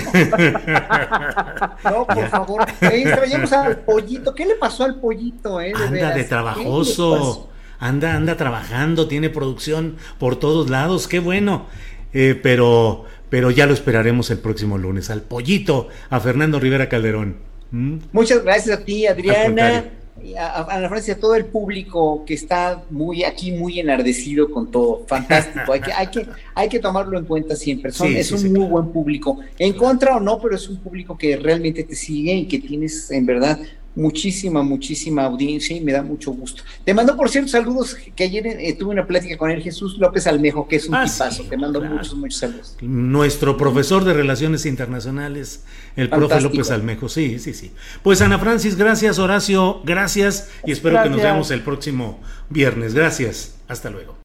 no, 1.83 2.05
por 2.07 2.29
favor. 2.29 2.65
vayamos 2.81 3.53
al 3.53 3.77
pollito. 3.79 4.33
¿Qué 4.33 4.45
le 4.45 4.55
pasó 4.55 4.85
al 4.85 4.95
pollito, 4.95 5.59
eh? 5.61 5.73
Anda 5.75 6.11
de 6.11 6.23
trabajoso 6.23 7.49
anda, 7.79 8.15
anda 8.15 8.37
trabajando, 8.37 9.07
tiene 9.07 9.29
producción 9.29 9.97
por 10.19 10.37
todos 10.37 10.69
lados, 10.69 11.07
qué 11.07 11.19
bueno. 11.19 11.67
Eh, 12.13 12.39
pero, 12.41 13.03
pero 13.29 13.51
ya 13.51 13.65
lo 13.65 13.73
esperaremos 13.73 14.31
el 14.31 14.39
próximo 14.39 14.77
lunes. 14.77 15.09
Al 15.09 15.21
pollito, 15.21 15.89
a 16.09 16.19
Fernando 16.19 16.59
Rivera 16.59 16.87
Calderón. 16.87 17.35
¿Mm? 17.71 17.97
Muchas 18.13 18.43
gracias 18.43 18.79
a 18.79 18.85
ti, 18.85 19.05
Adriana. 19.05 19.91
A, 20.39 20.77
Ana 20.77 20.87
Francia, 20.87 21.15
a 21.15 21.17
todo 21.17 21.35
el 21.35 21.45
público 21.45 22.23
que 22.25 22.33
está 22.33 22.83
muy 22.89 23.25
aquí 23.25 23.51
muy 23.51 23.81
enardecido 23.81 24.49
con 24.49 24.71
todo, 24.71 25.03
fantástico, 25.05 25.73
hay 25.73 25.81
que, 25.81 25.91
hay 25.91 26.07
que, 26.07 26.27
hay 26.55 26.69
que 26.69 26.79
tomarlo 26.79 27.19
en 27.19 27.25
cuenta 27.25 27.53
siempre, 27.55 27.91
es 27.91 28.31
un 28.31 28.53
muy 28.53 28.65
buen 28.65 28.93
público, 28.93 29.39
en 29.59 29.73
contra 29.73 30.15
o 30.15 30.21
no, 30.21 30.39
pero 30.39 30.55
es 30.55 30.69
un 30.69 30.77
público 30.77 31.17
que 31.17 31.35
realmente 31.35 31.83
te 31.83 31.95
sigue 31.95 32.33
y 32.33 32.47
que 32.47 32.59
tienes 32.59 33.11
en 33.11 33.25
verdad 33.25 33.59
muchísima, 33.95 34.61
muchísima 34.61 35.23
audiencia 35.23 35.75
y 35.75 35.81
me 35.81 35.91
da 35.91 36.03
mucho 36.03 36.31
gusto. 36.31 36.63
Te 36.83 36.93
mando, 36.93 37.15
por 37.15 37.29
cierto, 37.29 37.49
saludos, 37.49 37.95
que 38.15 38.23
ayer 38.23 38.45
eh, 38.47 38.75
tuve 38.77 38.91
una 38.91 39.07
plática 39.07 39.37
con 39.37 39.49
el 39.49 39.61
Jesús 39.61 39.97
López 39.97 40.27
Almejo, 40.27 40.67
que 40.67 40.75
es 40.75 40.87
un 40.87 40.95
ah, 40.95 41.05
tipazo. 41.05 41.43
Te 41.43 41.57
mando 41.57 41.81
muchos, 41.81 42.15
muchos 42.15 42.39
saludos. 42.39 42.77
Nuestro 42.81 43.57
profesor 43.57 44.03
de 44.03 44.13
Relaciones 44.13 44.65
Internacionales, 44.65 45.63
el 45.95 46.09
profe 46.09 46.41
López 46.41 46.71
Almejo. 46.71 47.09
Sí, 47.09 47.39
sí, 47.39 47.53
sí. 47.53 47.71
Pues 48.03 48.21
Ana 48.21 48.37
Francis, 48.37 48.75
gracias. 48.75 49.17
Horacio, 49.19 49.81
gracias. 49.83 50.49
Y 50.65 50.71
espero 50.71 51.01
que 51.01 51.09
nos 51.09 51.21
veamos 51.21 51.51
el 51.51 51.61
próximo 51.61 52.19
viernes. 52.49 52.93
Gracias. 52.93 53.55
Hasta 53.67 53.89
luego. 53.89 54.17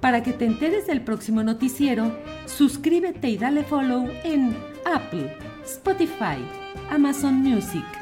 Para 0.00 0.24
que 0.24 0.32
te 0.32 0.46
enteres 0.46 0.88
del 0.88 1.02
próximo 1.02 1.44
noticiero, 1.44 2.18
suscríbete 2.46 3.28
y 3.28 3.38
dale 3.38 3.62
follow 3.62 4.08
en 4.24 4.56
Apple, 4.84 5.36
Spotify, 5.64 6.44
Amazon 6.90 7.34
Music 7.34 8.01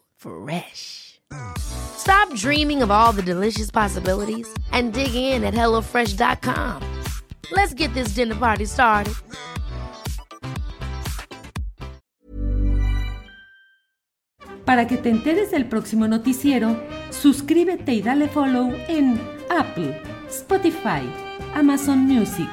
Fresh. 0.21 1.19
Stop 1.57 2.31
dreaming 2.35 2.83
of 2.83 2.91
all 2.91 3.11
the 3.11 3.23
delicious 3.23 3.71
possibilities 3.71 4.47
and 4.71 4.93
dig 4.93 5.15
in 5.15 5.43
at 5.43 5.53
HelloFresh.com. 5.55 6.83
Let's 7.51 7.73
get 7.73 7.91
this 7.93 8.09
dinner 8.09 8.35
party 8.35 8.65
started. 8.65 9.15
Para 14.63 14.87
que 14.87 14.97
te 14.97 15.09
enteres 15.09 15.49
del 15.51 15.65
próximo 15.65 16.07
noticiero, 16.07 16.79
suscríbete 17.09 17.93
y 17.93 18.01
dale 18.01 18.29
follow 18.29 18.71
en 18.87 19.19
Apple, 19.49 19.99
Spotify, 20.29 21.01
Amazon 21.55 21.99
Music, 21.99 22.49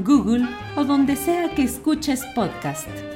Google 0.00 0.46
o 0.76 0.84
donde 0.84 1.16
sea 1.16 1.48
que 1.54 1.64
escuches 1.64 2.22
podcast. 2.34 3.15